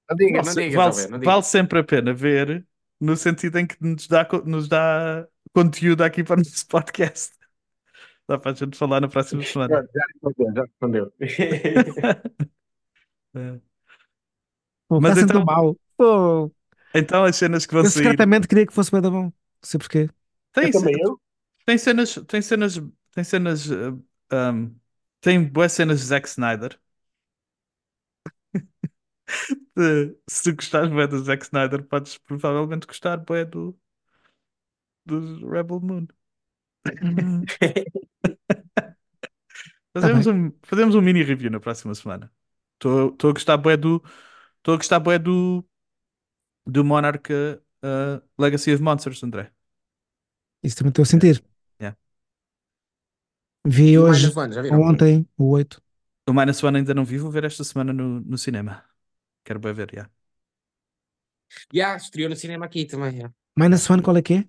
Não 0.10 0.15
digas, 0.17 0.45
Vale, 0.45 0.55
não 0.55 0.55
digas, 0.55 0.75
vale, 0.75 1.07
não 1.07 1.19
vale 1.19 1.43
sempre 1.43 1.79
a 1.79 1.84
pena 1.84 2.13
ver, 2.13 2.65
no 3.05 3.15
sentido 3.15 3.59
em 3.59 3.67
que 3.67 3.77
nos 3.79 4.07
dá, 4.07 4.27
nos 4.45 4.67
dá 4.67 5.27
conteúdo 5.53 6.03
aqui 6.03 6.24
para 6.24 6.35
o 6.35 6.38
nosso 6.38 6.67
podcast. 6.67 7.33
Dá 8.27 8.39
para 8.39 8.51
a 8.51 8.53
gente 8.55 8.75
falar 8.75 9.00
na 9.00 9.07
próxima 9.07 9.43
semana. 9.43 9.88
Já 9.93 10.01
respondeu, 10.12 10.53
já 10.55 10.62
respondeu. 10.63 11.13
É. 13.38 13.59
Pô, 14.88 15.01
Mas 15.01 15.15
sempre 15.15 15.38
então, 15.38 15.45
tão 15.45 15.45
mal. 15.45 15.77
Pô, 15.97 16.50
então 16.93 17.25
as 17.25 17.35
cenas 17.35 17.65
que 17.65 17.74
vão 17.74 17.83
eu 17.83 17.89
sair. 17.89 18.03
secretamente 18.03 18.47
queria 18.47 18.65
que 18.65 18.71
fosse 18.71 18.89
bem 18.89 19.01
da 19.01 19.09
bom. 19.09 19.24
Não 19.24 19.33
sei 19.62 19.77
porquê. 19.77 20.09
Tem, 20.53 20.71
eu. 20.74 21.19
tem 21.65 21.77
cenas. 21.77 22.15
Tem 22.25 22.41
cenas. 22.41 22.81
Tem 23.12 23.24
cenas. 23.25 23.69
uh, 23.69 24.01
um, 24.31 24.74
tem 25.19 25.43
boas 25.43 25.74
cenas 25.74 26.00
de 26.00 26.05
Zack 26.05 26.29
Snyder. 26.29 26.79
Se 30.27 30.44
tu 30.44 30.55
gostares 30.55 30.89
bué 30.91 31.08
do 31.08 31.20
Zack 31.24 31.44
Snyder, 31.46 31.84
podes 31.84 32.17
provavelmente 32.17 32.88
gostar 32.88 33.17
bué 33.17 33.46
do, 33.46 33.77
do 35.05 35.48
Rebel 35.50 35.79
Moon. 35.82 36.08
Tá 39.98 40.10
Fazemos 40.10 40.10
bem. 40.10 40.27
um, 40.27 40.51
fazemos 40.63 40.96
um 40.96 41.01
mini 41.01 41.24
review 41.24 41.50
na 41.51 41.60
próxima 41.60 41.96
semana. 41.96 42.32
Estou 42.75 43.29
a 43.29 43.34
gostar 43.34 43.58
bué 43.58 43.77
do. 43.77 44.03
Estou 44.58 44.74
a 44.75 44.77
gostar 44.77 45.00
bué 45.00 45.17
do. 45.20 45.65
Do 46.67 46.84
Monarch 46.84 47.32
uh, 47.32 48.22
Legacy 48.38 48.74
of 48.74 48.82
Monsters, 48.82 49.24
André. 49.24 49.51
Isso 50.63 50.75
também 50.77 50.89
estou 50.89 51.03
a 51.03 51.05
sentir. 51.05 51.44
Yeah. 51.79 51.96
Vi 53.65 53.98
E 53.98 54.00
o 54.00 54.05
hoje, 54.05 54.32
One, 54.38 54.53
já 54.53 54.62
viram? 54.62 54.77
ou 54.77 54.82
ontem, 54.84 55.27
o 55.38 55.50
8. 55.51 55.82
O 56.27 56.34
Minus 56.34 56.63
One 56.63 56.77
ainda 56.77 56.94
não 56.94 57.05
vi, 57.05 57.17
vou 57.17 57.32
ver 57.32 57.44
esta 57.46 57.63
semana 57.63 57.91
no, 57.94 58.20
no 58.22 58.38
cinema. 58.38 58.84
Quero 59.45 59.59
bem 59.61 59.73
ver, 59.73 59.91
já. 59.95 60.09
Já, 61.73 61.95
estreou 61.95 62.29
no 62.29 62.35
cinema 62.35 62.65
aqui 62.65 62.85
também. 62.85 63.17
já. 63.21 63.31
Minus 63.57 63.89
One, 63.89 64.01
qual 64.01 64.17
é 64.17 64.21
que 64.21 64.33
é? 64.35 64.45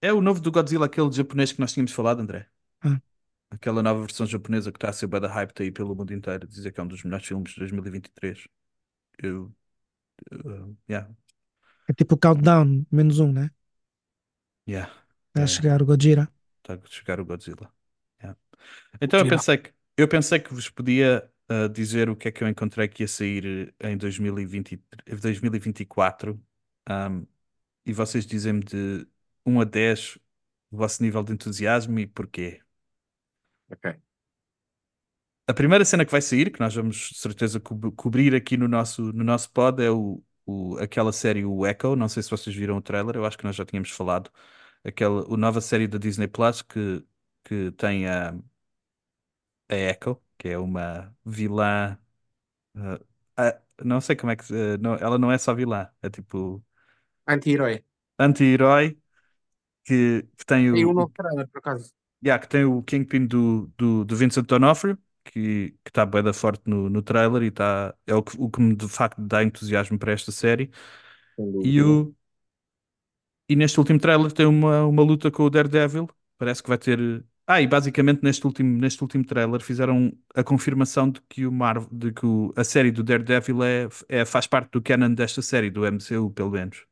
É 0.00 0.12
o 0.12 0.20
novo 0.20 0.40
do 0.40 0.52
Godzilla, 0.52 0.86
aquele 0.86 1.10
japonês 1.12 1.50
que 1.52 1.58
nós 1.60 1.72
tínhamos 1.72 1.90
falado, 1.92 2.20
André. 2.20 2.48
Ah. 2.82 3.00
Aquela 3.50 3.82
nova 3.82 4.00
versão 4.02 4.26
japonesa 4.26 4.72
que 4.72 4.76
está 4.78 4.90
a 4.90 4.92
ser 4.92 5.06
bué 5.06 5.20
da 5.20 5.28
hype 5.28 5.62
aí 5.62 5.70
pelo 5.72 5.94
mundo 5.94 6.12
inteiro. 6.12 6.46
Dizer 6.48 6.72
que 6.72 6.80
é 6.80 6.82
um 6.82 6.86
dos 6.88 7.02
melhores 7.04 7.26
filmes 7.26 7.52
de 7.52 7.58
2023. 7.60 8.46
Eu. 9.22 9.54
uh, 10.32 10.76
yeah, 10.90 11.08
É 11.90 11.92
tipo 11.98 12.14
o 12.14 12.18
Countdown, 12.24 12.68
menos 12.98 13.18
um, 13.20 13.32
né? 13.32 13.50
yeah, 14.66 14.88
Vai 15.34 15.46
yeah, 15.46 15.52
yeah. 15.52 15.54
chegar 15.54 15.80
o 15.82 15.86
Gojira. 15.86 16.24
Está 16.62 16.74
a 16.74 16.88
chegar 16.88 17.20
o 17.20 17.24
Godzilla. 17.24 17.72
Yeah. 18.20 18.38
Então 19.00 19.20
eu 19.20 19.26
Tira. 19.26 19.28
pensei 19.28 19.58
que, 19.58 19.74
eu 19.96 20.08
pensei 20.08 20.40
que 20.40 20.54
vos 20.54 20.70
podia 20.70 21.30
uh, 21.50 21.68
dizer 21.68 22.08
o 22.10 22.16
que 22.16 22.28
é 22.28 22.32
que 22.32 22.42
eu 22.44 22.48
encontrei 22.48 22.88
que 22.88 23.02
ia 23.02 23.08
sair 23.08 23.74
em 23.80 23.96
2020, 23.96 24.82
2024 25.20 26.40
um, 26.90 27.26
e 27.86 27.92
vocês 27.92 28.26
dizem-me 28.26 28.62
de 28.64 29.06
1 29.46 29.60
a 29.60 29.64
10 29.64 30.18
o 30.70 30.76
vosso 30.78 31.02
nível 31.02 31.22
de 31.24 31.32
entusiasmo 31.34 31.98
e 32.00 32.06
porquê. 32.06 32.62
Ok. 33.70 33.98
A 35.46 35.52
primeira 35.52 35.84
cena 35.84 36.04
que 36.06 36.10
vai 36.12 36.22
sair, 36.22 36.50
que 36.50 36.58
nós 36.60 36.74
vamos 36.74 36.96
de 37.10 37.18
certeza 37.18 37.60
co- 37.60 37.92
cobrir 37.92 38.34
aqui 38.34 38.56
no 38.56 38.66
nosso, 38.66 39.12
no 39.12 39.22
nosso 39.24 39.50
pod, 39.52 39.82
é 39.82 39.90
o, 39.90 40.22
o- 40.46 40.78
aquela 40.78 41.12
série, 41.12 41.44
o 41.44 41.66
Echo. 41.66 41.94
Não 41.96 42.08
sei 42.08 42.22
se 42.22 42.30
vocês 42.30 42.54
viram 42.56 42.78
o 42.78 42.82
trailer, 42.82 43.16
eu 43.16 43.26
acho 43.26 43.36
que 43.36 43.44
nós 43.44 43.54
já 43.56 43.64
tínhamos 43.64 43.90
falado. 43.90 44.30
Aquela, 44.84 45.22
a 45.34 45.36
nova 45.36 45.60
série 45.60 45.86
da 45.88 45.98
Disney 45.98 46.28
Plus 46.28 46.62
que, 46.62 47.04
que 47.44 47.70
tem 47.72 48.06
a, 48.08 48.34
a 49.74 49.90
Echo, 49.92 50.20
que 50.38 50.48
é 50.50 50.58
uma 50.58 51.14
vilã. 51.24 51.98
ah, 53.36 53.60
não 53.84 54.00
sei 54.00 54.16
como 54.16 54.32
é 54.32 54.36
que. 54.36 54.44
se- 54.44 54.78
não, 54.78 54.94
ela 54.96 55.18
não 55.18 55.30
é 55.32 55.38
só 55.38 55.54
vilã, 55.54 55.88
é 56.02 56.10
tipo 56.10 56.64
Anti-herói. 57.32 57.84
anti-herói 58.18 58.98
que, 59.84 60.24
que 60.38 60.46
tem 60.46 60.72
E 60.78 60.84
o, 60.84 60.88
um 60.88 60.92
o- 60.96 60.96
novo 60.98 61.12
trailer, 61.16 61.48
por 61.48 61.58
acaso. 61.60 61.90
Yeah, 62.24 62.38
que 62.40 62.48
tem 62.48 62.64
o 62.64 62.82
Kingpin 62.82 63.26
do, 63.26 63.66
do, 63.76 64.04
do 64.04 64.16
Vincent 64.16 64.46
D'Onofrio, 64.46 64.98
que 65.24 65.76
está 65.86 66.06
bué 66.06 66.22
da 66.22 66.32
forte 66.32 66.62
no, 66.68 66.88
no 66.88 67.02
trailer 67.02 67.42
e 67.42 67.50
tá, 67.50 67.94
é 68.06 68.14
o 68.14 68.22
que, 68.22 68.34
o 68.40 68.48
que 68.50 68.60
me 68.62 68.74
de 68.74 68.88
facto 68.88 69.20
dá 69.20 69.42
entusiasmo 69.42 69.98
para 69.98 70.12
esta 70.12 70.32
série. 70.32 70.70
E, 71.62 71.82
o, 71.82 72.14
e 73.48 73.56
neste 73.56 73.78
último 73.80 73.98
trailer 74.00 74.32
tem 74.32 74.46
uma, 74.46 74.86
uma 74.86 75.02
luta 75.02 75.30
com 75.30 75.44
o 75.44 75.50
Daredevil. 75.50 76.08
Parece 76.38 76.62
que 76.62 76.68
vai 76.68 76.78
ter. 76.78 77.24
Ah, 77.46 77.60
e 77.60 77.66
basicamente 77.66 78.22
neste 78.22 78.46
último, 78.46 78.78
neste 78.78 79.02
último 79.02 79.24
trailer 79.24 79.60
fizeram 79.62 80.12
a 80.34 80.42
confirmação 80.42 81.10
de 81.10 81.20
que, 81.28 81.46
o 81.46 81.52
Marvel, 81.52 81.88
de 81.92 82.10
que 82.12 82.24
o- 82.24 82.52
a 82.56 82.64
série 82.64 82.90
do 82.90 83.02
Daredevil 83.04 83.62
é, 83.62 83.88
é, 84.08 84.24
faz 84.24 84.46
parte 84.46 84.70
do 84.72 84.80
canon 84.82 85.12
desta 85.12 85.42
série, 85.42 85.70
do 85.70 85.84
MCU, 85.84 86.30
pelo 86.30 86.50
menos. 86.50 86.86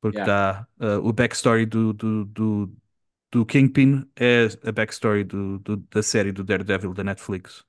Porque 0.00 0.18
Yeah. 0.18 0.28
está 0.30 0.66
o 1.02 1.12
backstory 1.12 1.66
do, 1.66 1.92
do, 1.92 2.24
do, 2.26 2.76
do 3.32 3.46
Kingpin 3.46 4.08
é 4.16 4.46
a 4.64 4.72
backstory 4.72 5.24
do, 5.24 5.58
do- 5.60 5.76
da 5.78 6.02
série 6.02 6.32
do 6.32 6.44
Daredevil 6.44 6.94
da 6.94 7.04
Netflix. 7.04 7.64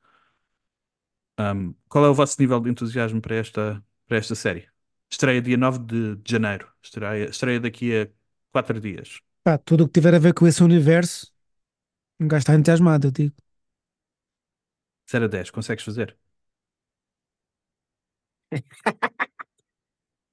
Um, 1.39 1.74
qual 1.89 2.05
é 2.05 2.10
o 2.10 2.13
vosso 2.13 2.39
nível 2.41 2.60
de 2.60 2.70
entusiasmo 2.70 3.22
para 3.22 3.36
esta, 3.36 3.84
para 4.08 4.17
esta 4.17 4.36
série? 4.36 4.70
Estreia 5.10 5.41
dia 5.41 5.58
9 5.58 5.79
de, 5.79 6.15
de 6.17 6.32
janeiro. 6.32 6.72
Estreia, 6.82 7.25
estreia 7.29 7.60
daqui 7.60 7.96
a 8.01 8.10
4 8.51 8.79
dias. 8.79 9.20
Pá, 9.43 9.58
tudo 9.58 9.84
o 9.84 9.88
que 9.88 9.93
tiver 9.93 10.15
a 10.15 10.20
ver 10.20 10.34
com 10.34 10.48
esse 10.48 10.63
universo, 10.63 11.32
um 12.24 12.27
gajo 12.27 12.42
está 12.42 12.56
entusiasmado, 12.56 13.08
eu 13.08 13.12
digo. 13.12 13.36
0 15.12 15.25
a 15.25 15.27
10, 15.30 15.50
consegues 15.51 15.84
fazer? 15.86 16.18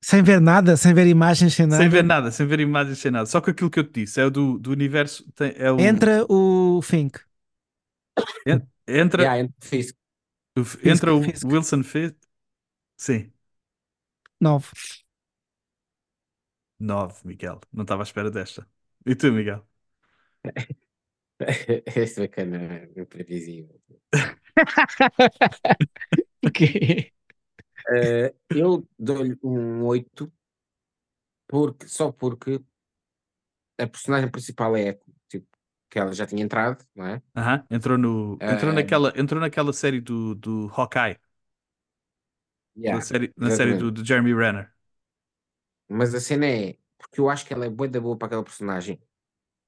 Sem 0.02 0.22
ver 0.22 0.40
nada, 0.40 0.76
sem 0.76 0.94
ver 0.94 1.06
imagens, 1.06 1.54
sem 1.54 1.66
nada. 1.66 1.84
Sem 1.84 1.88
ver 1.88 2.02
nada, 2.04 2.30
sem 2.32 2.46
ver 2.46 2.60
imagens, 2.60 2.98
sem 2.98 3.10
nada. 3.10 3.26
Só 3.26 3.40
com 3.40 3.50
aquilo 3.50 3.70
que 3.70 3.78
eu 3.78 3.84
te 3.84 4.00
disse, 4.02 4.20
é 4.20 4.24
o 4.24 4.30
do, 4.30 4.58
do 4.58 4.70
universo. 4.72 5.24
tem- 5.32 5.54
é 5.56 5.70
o, 5.70 5.78
Entra 5.78 6.24
o 6.28 6.80
Fink. 6.82 7.18
en- 8.44 8.68
entra, 8.86 9.22
Yeah, 9.22 9.38
entre 9.38 9.54
Fisk. 9.60 9.96
o- 10.56 10.62
entra 10.88 11.14
o 11.14 11.20
Fisk. 11.22 11.44
Wilson 11.44 11.82
Fisk. 11.82 12.16
Sim, 12.96 13.32
9. 14.40 14.72
9, 16.78 17.20
Miguel. 17.26 17.60
Não 17.72 17.82
estava 17.82 18.02
à 18.02 18.04
espera 18.04 18.30
desta. 18.30 18.66
E 19.06 19.14
tu, 19.14 19.32
Miguel? 19.32 19.66
Esse 21.96 22.20
bacana 22.20 22.58
é 22.96 23.00
imprevisível. 23.00 23.80
Porquê? 26.40 27.12
Eh, 27.88 28.34
eu 28.50 28.86
dou-lhe 28.98 29.38
um 29.42 29.84
8 29.84 30.32
porque, 31.46 31.86
só 31.88 32.12
porque 32.12 32.60
a 33.78 33.86
personagem 33.86 34.30
principal 34.30 34.76
é 34.76 34.88
Echo, 34.90 35.04
tipo, 35.28 35.48
que 35.90 35.98
ela 35.98 36.12
já 36.12 36.26
tinha 36.26 36.42
entrado, 36.42 36.84
não 36.94 37.06
é? 37.06 37.22
Aham, 37.36 37.64
Entrou, 37.70 37.96
no, 37.98 38.42
entrou, 38.48 38.72
Eh, 38.72 38.72
naquela, 38.72 39.12
entrou 39.16 39.40
naquela 39.40 39.72
série 39.72 40.00
do, 40.00 40.34
do 40.34 40.68
Hawkeye, 40.74 41.16
na 42.86 43.00
yeah, 43.00 43.04
série, 43.08 43.32
na 43.36 43.50
série 43.50 43.74
do, 43.74 43.90
do 43.90 44.04
Jeremy 44.04 44.34
Renner. 44.34 44.72
Mas 45.88 46.14
a 46.14 46.20
cena 46.20 46.46
é 46.46 46.76
porque 46.98 47.20
eu 47.20 47.28
acho 47.30 47.44
que 47.46 47.52
ela 47.54 47.66
é 47.66 47.70
boa 47.70 47.88
da 47.88 48.00
boa 48.00 48.16
para 48.16 48.26
aquela 48.26 48.44
personagem, 48.44 49.00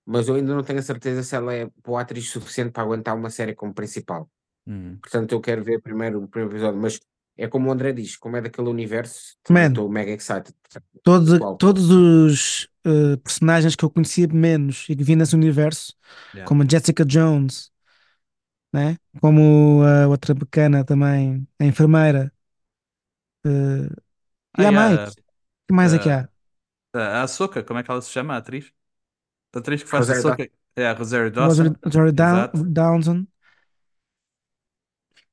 mas 0.05 0.29
eu 0.29 0.35
ainda 0.37 0.55
não 0.55 0.63
tenho 0.65 0.79
a 0.81 0.83
certeza 0.83 1.23
se 1.23 1.35
ela 1.37 1.55
é 1.55 1.67
boa 1.85 2.01
atriz 2.03 2.29
suficiente 2.31 2.73
para 2.73 2.83
aguentar 2.83 3.17
uma 3.17 3.31
série 3.31 3.55
como 3.55 3.75
principal. 3.75 4.31
Hum. 4.67 5.03
Portanto, 5.03 5.33
eu 5.33 5.41
quero 5.41 5.65
ver 5.65 5.81
primeiro 5.83 6.23
o 6.25 6.29
primeiro 6.29 6.55
episódio, 6.57 6.81
mas 6.81 7.01
é 7.37 7.49
como 7.49 7.69
o 7.69 7.73
André 7.73 7.93
diz, 7.93 8.17
como 8.17 8.37
é 8.37 8.43
daquele 8.43 8.69
universo, 8.69 9.37
estou 9.63 9.89
mega 9.91 10.13
excited. 10.13 10.55
Todos, 11.03 11.41
todos 11.59 11.91
os 11.91 12.69
eh, 12.85 13.17
personagens 13.19 13.75
que 13.75 13.85
eu 13.85 13.91
conhecia 13.91 14.29
menos 14.29 14.87
e 14.89 14.95
que 14.97 15.03
vi 15.03 15.17
nesse 15.17 15.35
universo, 15.35 15.95
Yeah. 16.33 16.49
como 16.49 16.63
a 16.63 16.67
Jessica 16.69 17.05
Jones, 17.05 17.73
né? 18.73 18.99
como 19.21 19.83
a 19.85 20.09
outra 20.09 20.35
bacana 20.35 20.85
também, 20.85 21.47
a 21.59 21.65
enfermeira. 21.65 22.33
eh, 23.45 23.89
e 24.59 24.65
Ah, 24.65 24.67
há 24.67 24.73
e 24.73 24.73
mais. 24.73 25.01
a, 25.01 25.15
que 25.69 25.75
mais 25.75 25.95
é 25.95 25.99
que 25.99 26.11
há? 26.11 26.29
a, 26.95 27.01
a 27.21 27.23
Ahsoka, 27.25 27.65
como 27.65 27.81
é 27.81 27.83
que 27.85 27.91
ela 27.91 28.03
se 28.03 28.11
chama, 28.11 28.35
a 28.35 28.39
atriz? 28.39 28.73
A 29.55 29.59
atriz 29.59 29.83
que 29.83 29.89
faz 29.89 30.09
a 30.09 30.13
Rosário 30.13 30.13
Ahsoka 30.13 30.51
é 30.77 30.87
a 30.87 30.93
Rosario 30.95 31.31
Rosario, 31.39 31.73
Dawson. 31.73 31.77
Rosario 31.85 32.13
Exato. 32.17 32.65
Dawson. 32.73 33.27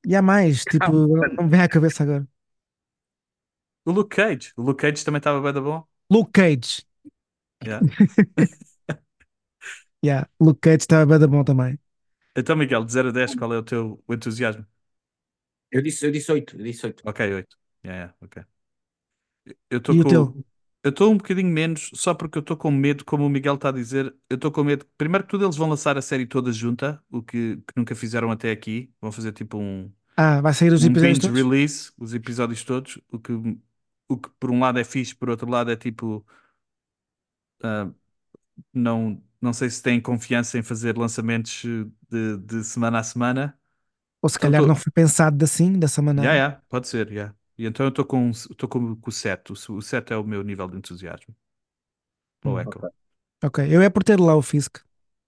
E 0.06 0.14
há 0.16 0.22
mais, 0.22 0.64
tipo, 0.66 0.92
não 1.36 1.44
me 1.44 1.50
vem 1.50 1.60
à 1.60 1.68
cabeça 1.68 2.02
agora. 2.02 2.26
O 3.84 3.92
Luke 3.92 4.08
Cage. 4.16 4.52
O 4.56 4.62
Luke 4.62 4.80
Cage 4.82 5.04
também 5.04 5.18
estava 5.18 5.40
bem 5.42 5.52
da 5.52 5.60
bom. 5.60 5.84
Luke 6.10 6.32
Cage. 6.32 6.84
Yeah. 7.62 7.82
Yeah, 10.02 10.24
Luke 10.40 10.60
Cage 10.60 10.82
estava 10.82 11.06
bem 11.06 11.18
da 11.18 11.26
bom 11.26 11.44
também. 11.44 11.78
Então, 12.36 12.56
Miguel, 12.56 12.84
de 12.84 12.92
0 12.92 13.08
a 13.08 13.12
10, 13.12 13.34
qual 13.34 13.52
é 13.52 13.58
o 13.58 13.62
teu 13.62 14.02
o 14.06 14.14
entusiasmo? 14.14 14.66
Eu 15.70 15.82
disse, 15.82 16.06
eu 16.06 16.10
disse 16.12 16.30
8, 16.32 16.56
eu 16.58 16.64
disse 16.64 16.86
8. 16.86 17.02
Ok, 17.06 17.20
8. 17.34 17.56
Yeah, 17.84 17.96
yeah, 18.02 18.16
ok. 18.20 18.44
Eu 19.70 19.78
estou 19.78 19.94
E 19.94 20.00
o 20.00 20.04
com. 20.04 20.10
teu? 20.10 20.24
Eu 20.82 20.90
estou 20.90 21.12
um 21.12 21.16
bocadinho 21.18 21.48
menos, 21.52 21.90
só 21.94 22.14
porque 22.14 22.38
eu 22.38 22.40
estou 22.40 22.56
com 22.56 22.70
medo, 22.70 23.04
como 23.04 23.26
o 23.26 23.28
Miguel 23.30 23.56
está 23.56 23.68
a 23.68 23.72
dizer, 23.72 24.14
eu 24.30 24.36
estou 24.36 24.50
com 24.50 24.64
medo. 24.64 24.86
Primeiro 24.96 25.24
que 25.24 25.30
tudo, 25.30 25.44
eles 25.44 25.56
vão 25.56 25.68
lançar 25.68 25.98
a 25.98 26.02
série 26.02 26.26
toda 26.26 26.50
junta, 26.52 27.02
o 27.10 27.22
que, 27.22 27.56
que 27.58 27.74
nunca 27.76 27.94
fizeram 27.94 28.30
até 28.30 28.50
aqui. 28.50 28.90
Vão 29.00 29.12
fazer 29.12 29.32
tipo 29.32 29.58
um. 29.58 29.92
Ah, 30.16 30.40
vai 30.40 30.52
sair 30.54 30.72
os 30.72 30.84
um 30.84 30.86
episódios 30.86 31.18
binge 31.18 31.20
todos? 31.20 31.30
release, 31.30 31.92
os 31.98 32.14
episódios 32.14 32.64
todos, 32.64 32.98
o 33.12 33.18
que, 33.20 33.32
o 34.08 34.18
que 34.18 34.30
por 34.40 34.50
um 34.50 34.60
lado 34.60 34.78
é 34.80 34.84
fixe, 34.84 35.14
por 35.14 35.30
outro 35.30 35.48
lado 35.50 35.70
é 35.72 35.76
tipo. 35.76 36.26
ah, 37.62 37.90
não, 38.74 39.22
não 39.40 39.52
sei 39.52 39.70
se 39.70 39.82
têm 39.82 40.00
confiança 40.00 40.58
em 40.58 40.64
fazer 40.64 40.96
lançamentos 40.98 41.62
de, 42.10 42.38
de 42.38 42.64
semana 42.64 43.00
a 43.00 43.04
semana. 43.04 43.58
Ou 44.22 44.28
se 44.30 44.38
Então 44.42 44.64
calhar 44.64 44.66
não 44.66 44.76
foi 44.76 44.90
pensado 44.92 45.44
assim, 45.44 45.78
dessa 45.78 46.00
Já, 46.16 46.34
maneira. 46.34 46.36
já, 46.36 46.50
pode 46.68 46.86
ser, 46.88 47.12
já. 47.12 47.34
E 47.60 47.66
então 47.66 47.86
eu 47.86 47.90
estou 47.90 48.04
com, 48.04 48.30
estou 48.30 48.68
com, 48.68 48.96
com 48.96 49.10
o 49.10 49.12
7. 49.12 49.52
O, 49.52 49.54
o 49.76 49.82
7 49.82 50.12
é 50.12 50.16
o 50.16 50.24
meu 50.24 50.42
nível 50.42 50.68
de 50.68 50.76
entusiasmo. 50.78 51.34
Para 52.40 52.50
o 52.52 52.58
Hum. 52.58 52.60
Echo. 52.60 52.86
Ok, 53.44 53.58
eu 53.74 53.82
é 53.82 53.90
por 53.90 54.04
ter 54.04 54.20
lá 54.20 54.36
o 54.36 54.42
Fisk, 54.42 54.78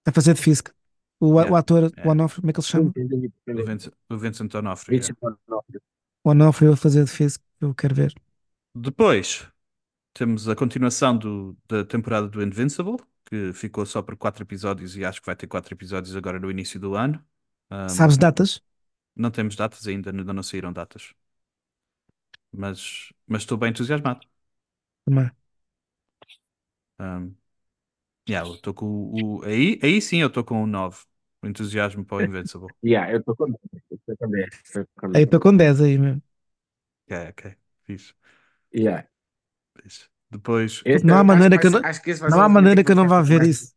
a 0.07 0.13
fazer 0.13 0.35
de 0.35 0.43
Fisk. 0.43 0.69
O, 1.21 1.35
Yeah, 1.35 1.53
o 1.53 1.57
ator, 1.57 1.93
yeah. 1.97 2.05
o 2.05 2.11
Onofre, 2.11 2.41
como 2.43 2.51
é 2.51 2.53
que 2.53 2.61
ele 2.61 2.65
se 2.67 2.71
chama? 2.73 2.95
O 3.55 3.63
Vincent, 3.63 3.93
o 4.11 4.19
Vincent. 4.19 4.53
Vincent 4.89 5.17
D'Onofrio. 5.21 5.81
O 6.25 6.31
Onofre 6.31 6.67
a 6.69 6.77
fazer 6.77 7.05
de 7.05 7.11
Fisk, 7.13 7.41
eu 7.61 7.75
quero 7.75 7.95
ver. 7.95 8.13
Depois 8.75 9.47
temos 10.15 10.49
a 10.49 10.57
continuação 10.57 11.19
do- 11.19 11.57
da 11.69 11.85
temporada 11.85 12.29
do 12.29 12.43
Invincible, 12.43 12.99
que 13.27 13.53
ficou 13.55 13.87
só 13.87 14.03
por 14.03 14.17
4 14.17 14.45
episódios 14.45 14.97
e 14.97 15.05
acho 15.05 15.21
que 15.21 15.27
vai 15.27 15.37
ter 15.37 15.47
4 15.49 15.75
episódios 15.75 16.17
agora 16.17 16.41
no 16.41 16.51
início 16.51 16.81
do 16.81 16.95
ano. 16.97 17.25
Um, 17.71 17.97
Sabes 17.97 18.19
datas? 18.19 18.61
não 19.17 19.31
temos 19.31 19.57
datas 19.57 19.87
ainda, 19.87 20.11
ainda 20.11 20.33
não 20.35 20.43
saíram 20.43 20.73
datas. 20.73 21.15
Mas 22.53 23.13
mas 23.27 23.43
estou 23.43 23.57
bem 23.59 23.71
entusiasmado. 23.71 24.21
Também. 25.05 25.31
Um, 27.01 27.35
yeah, 28.29 28.49
eu 28.49 28.55
estou 28.55 28.75
com 28.75 28.87
o, 28.87 29.39
o- 29.39 29.45
aí, 29.45 29.79
aí 29.83 30.01
sim 30.01 30.19
eu 30.19 30.29
estou 30.29 30.45
com 30.45 30.63
o 30.63 30.67
9. 30.67 31.05
O 31.43 31.49
entusiasmo 31.49 32.05
para 32.05 32.19
o 32.19 32.23
Invincible. 32.23 32.69
Yeah, 32.85 33.13
eu 33.13 33.19
estou 33.21 33.35
com 33.37 33.47
eu 33.49 33.57
estou 33.91 34.17
com 34.17 34.31
10. 34.31 34.49
estou 34.65 34.87
com 34.97 35.07
Aí 35.09 35.13
10. 35.13 35.25
estou 35.25 35.41
com 35.41 35.57
10 35.57 35.81
aí 35.81 35.99
mesmo. 35.99 36.23
Ok, 37.07 37.29
ok. 37.31 37.57
Fixe, 37.85 38.15
Yeah. 38.75 39.07
fixe. 39.83 40.09
Depois, 40.31 40.83
Esse 40.85 41.05
Não 41.05 41.15
há 41.17 41.19
acho 41.19 41.27
maneira 41.27 41.57
vai 41.57 41.61
que 41.61 41.67
eu 41.67 41.71
ser- 41.73 41.81
não- 41.83 41.89
acho 41.89 42.03
que 42.03 42.11
esse 42.11 42.21
vai 42.21 42.31
Não 42.31 42.37
ser 42.39 42.43
há 42.43 42.47
o 42.47 42.51
maneira 42.51 42.85
que 42.85 42.93
eu 42.93 42.97
não 42.97 43.09
vá 43.09 43.23
ver 43.23 43.39
mais- 43.39 43.49
isso. 43.49 43.75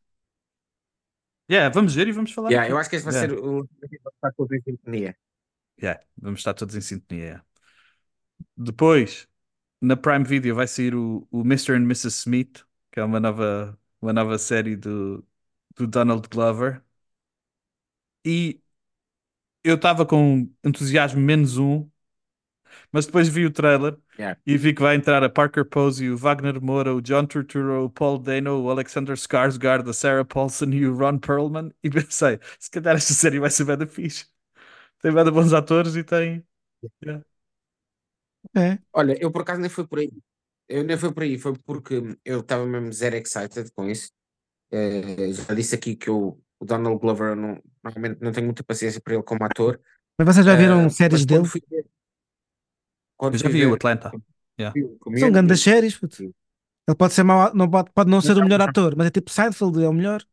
yeah, 1.50 1.70
vamos 1.74 1.94
ver 1.96 2.08
e 2.08 2.12
vamos 2.12 2.32
falar. 2.32 2.50
Yeah, 2.50 2.64
aqui. 2.66 2.74
eu 2.74 2.78
acho 2.78 2.90
que 2.90 2.96
esse 2.98 3.06
vai 3.06 3.14
Yeah. 3.14 3.36
ser 3.36 3.44
o 3.44 3.64
vai 3.64 4.14
estar 4.14 4.32
todos 4.34 4.52
em 4.58 4.62
sintonia. 4.62 5.18
Yeah, 5.82 6.00
vamos 6.18 6.40
estar 6.40 6.54
todos 6.54 6.76
em 6.76 6.82
sintonia. 6.82 7.24
yeah. 7.26 7.46
Depois, 8.58 9.28
na 9.82 9.98
Prime 9.98 10.26
Video 10.26 10.56
vai 10.56 10.68
sair 10.68 10.96
o, 10.96 11.28
o 11.32 11.44
Mr. 11.44 11.76
and 11.78 11.84
Mrs. 11.86 12.20
Smith, 12.22 12.66
que 12.92 13.00
é 13.00 13.04
uma 13.04 13.20
nova, 13.20 13.80
uma 14.02 14.14
nova 14.14 14.38
série 14.40 14.76
do, 14.78 15.26
do 15.78 15.88
Donald 15.88 16.28
Glover. 16.30 16.84
E 18.24 18.60
eu 19.64 19.76
estava 19.76 20.06
com 20.06 20.50
entusiasmo 20.64 21.20
menos 21.20 21.58
um, 21.58 21.90
mas 22.92 23.06
depois 23.06 23.28
vi 23.28 23.46
o 23.46 23.52
trailer 23.52 23.98
Yeah. 24.18 24.36
e 24.46 24.58
vi 24.58 24.74
que 24.74 24.82
vai 24.82 24.96
entrar 24.96 25.24
a 25.24 25.30
Parker 25.30 25.66
Posey, 25.66 26.10
o 26.10 26.18
Wagner 26.18 26.62
Moura, 26.62 26.94
o 26.94 27.02
John 27.02 27.26
Turturro, 27.26 27.86
o 27.86 27.90
Paul 27.90 28.20
Dano, 28.20 28.62
o 28.64 28.70
Alexander 28.70 29.16
Skarsgård, 29.16 29.90
a 29.90 29.94
Sarah 29.94 30.24
Paulson 30.26 30.66
e 30.72 30.86
o 30.88 30.96
Ron 30.96 31.18
Perlman. 31.20 31.72
E 31.84 31.90
pensei, 31.90 32.40
se 32.60 32.70
calhar 32.70 32.96
esta 32.96 33.14
série 33.14 33.40
vai 33.40 33.50
ser 33.50 33.66
bem 33.66 33.78
da 33.78 33.88
fixe. 33.88 34.28
Tem 35.02 35.14
bem 35.14 35.24
de 35.26 35.32
bons 35.32 35.54
atores 35.54 35.96
e 35.96 36.04
tem. 36.04 36.46
yeah. 37.06 37.20
É. 38.56 38.78
Olha, 38.94 39.18
eu 39.22 39.32
por 39.32 39.42
acaso 39.42 39.62
nem 39.62 39.70
fui 39.70 39.88
por 39.88 40.00
aí. 40.00 40.12
Eu 40.68 40.84
nem 40.84 40.98
fui 40.98 41.12
por 41.14 41.24
aí, 41.24 41.38
foi 41.38 41.54
porque 41.66 42.02
eu 42.24 42.40
estava 42.42 42.66
mesmo 42.66 42.92
zero 42.92 43.16
excited 43.16 43.72
com 43.76 43.90
isso. 43.90 44.12
Eh, 44.72 45.32
já 45.34 45.54
disse 45.54 45.76
aqui 45.76 45.96
que 45.96 46.10
eu, 46.10 46.42
o 46.60 46.66
Donald 46.66 47.00
Glover, 47.00 47.30
eu 47.30 47.36
não, 47.36 47.62
normalmente 47.84 48.22
não 48.22 48.32
tenho 48.32 48.46
muita 48.48 48.64
paciência 48.64 49.00
para 49.02 49.14
ele 49.14 49.24
como 49.24 49.44
ator. 49.44 49.80
Mas 50.18 50.28
vocês 50.36 50.46
já 50.46 50.56
viram 50.56 50.86
Eh, 50.86 50.90
séries 50.90 51.22
mas 51.22 51.26
dele? 51.26 51.46
fui 51.46 51.62
ver- 51.70 51.86
quando 53.18 53.36
Eu 53.36 53.40
já 53.40 53.50
vi 53.50 53.66
o 53.66 53.74
Atlanta. 53.74 54.12
Yeah. 54.60 54.80
São 55.20 55.32
grandes 55.32 55.62
séries, 55.62 55.98
puto. 55.98 56.24
Ele 56.24 56.98
pode 56.98 57.14
ser 57.14 57.24
mau, 57.24 57.54
não 57.54 57.70
pode, 57.70 57.92
pode 57.92 58.10
não 58.10 58.22
ser 58.22 58.38
o 58.38 58.44
melhor 58.44 58.62
ator, 58.62 58.96
mas 58.96 59.08
é 59.08 59.12
tipo 59.12 59.30
Seinfeld, 59.32 59.84
é 59.84 59.90
o 59.90 59.94
melhor. 59.94 60.24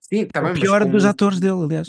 Sim, 0.00 0.26
tá 0.26 0.40
É 0.40 0.42
bem, 0.44 0.52
o 0.52 0.54
pior 0.54 0.84
dos 0.86 1.04
atores 1.04 1.40
dele, 1.40 1.62
aliás. 1.64 1.88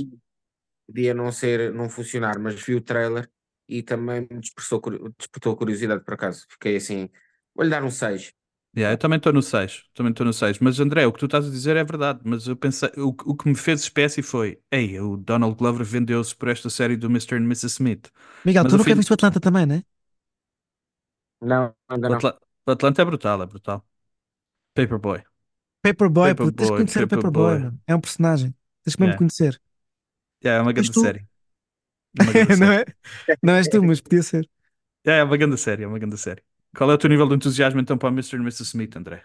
podia 0.87 1.13
não 1.13 1.31
ser, 1.31 1.73
não 1.73 1.89
funcionar, 1.89 2.39
mas 2.39 2.55
vi 2.61 2.75
o 2.75 2.81
trailer 2.81 3.29
e 3.69 3.83
também 3.83 4.21
me 4.31 4.39
despertou, 4.41 4.81
despertou 5.17 5.55
curiosidade 5.57 6.03
por 6.03 6.15
acaso. 6.15 6.45
Fiquei 6.49 6.77
assim, 6.77 7.09
vou-lhe 7.55 7.69
dar 7.71 7.83
um 7.83 7.91
6. 7.91 8.33
Yeah, 8.77 8.93
eu 8.93 8.97
também 8.99 9.17
estou 9.17 9.33
no 9.33 9.41
6, 9.41 9.83
também 9.95 10.11
estou 10.11 10.25
no 10.25 10.31
6. 10.33 10.59
Mas 10.59 10.79
André, 10.79 11.05
o 11.07 11.11
que 11.11 11.19
tu 11.19 11.25
estás 11.25 11.47
a 11.47 11.49
dizer 11.49 11.75
é 11.75 11.83
verdade. 11.83 12.21
Mas 12.23 12.47
eu 12.47 12.55
pensei, 12.55 12.89
o, 12.97 13.09
o 13.09 13.35
que 13.35 13.49
me 13.49 13.55
fez 13.55 13.81
espécie 13.81 14.21
foi: 14.21 14.61
Ei, 14.71 14.99
o 14.99 15.17
Donald 15.17 15.55
Glover 15.55 15.83
vendeu-se 15.85 16.35
por 16.35 16.49
esta 16.49 16.69
série 16.69 16.95
do 16.95 17.07
Mr. 17.09 17.35
and 17.37 17.45
Mrs. 17.45 17.73
Smith. 17.75 18.11
Miguel, 18.43 18.63
Mas 18.63 18.71
tu 18.71 18.77
nunca 18.77 18.83
filho- 18.83 18.95
viste 18.95 19.11
o 19.11 19.15
Atlanta 19.15 19.39
também, 19.39 19.65
né? 19.65 19.83
Não, 21.41 21.75
ainda 21.87 22.09
O, 22.09 22.11
não. 22.11 22.17
Atla- 22.17 22.39
o 22.67 22.71
Atlanta 22.71 23.01
é 23.01 23.05
brutal, 23.05 23.41
é 23.43 23.45
brutal. 23.45 23.85
Paperboy. 24.75 25.23
Paperboy, 25.81 26.35
puto, 26.35 26.55
tens 26.57 26.67
de 26.67 26.73
Paperboy, 26.73 26.77
conhecer 26.77 27.03
o 27.03 27.07
Paperboy, 27.07 27.57
Paperboy. 27.57 27.59
mano. 27.59 27.81
É 27.87 27.95
um 27.95 28.01
personagem. 28.01 28.55
Tens 28.83 28.95
que 28.95 29.01
mesmo 29.01 29.13
Yeah. 29.13 29.17
conhecer. 29.17 29.61
Yeah, 30.43 30.59
é 30.59 30.61
uma 30.61 30.73
grande 30.73 30.91
tu? 30.91 31.01
série. 31.01 31.28
É 32.17 32.55
não, 32.57 32.71
é, 32.71 32.85
não 33.43 33.53
és 33.53 33.67
tu, 33.67 33.83
mas 33.83 34.01
podia 34.01 34.23
ser. 34.23 34.49
Yeah, 35.05 35.21
é 35.21 35.23
uma 35.23 35.37
grande 35.37 35.57
série, 35.57 35.83
é 35.83 35.87
uma 35.87 35.99
grande 35.99 36.17
série. 36.17 36.43
Qual 36.75 36.89
é 36.91 36.93
o 36.93 36.97
teu 36.97 37.09
nível 37.09 37.27
de 37.27 37.35
entusiasmo 37.35 37.79
então 37.79 37.97
para 37.97 38.09
o 38.09 38.11
Mr. 38.11 38.37
and 38.37 38.41
Mrs. 38.41 38.63
Smith, 38.63 38.95
André? 38.95 39.23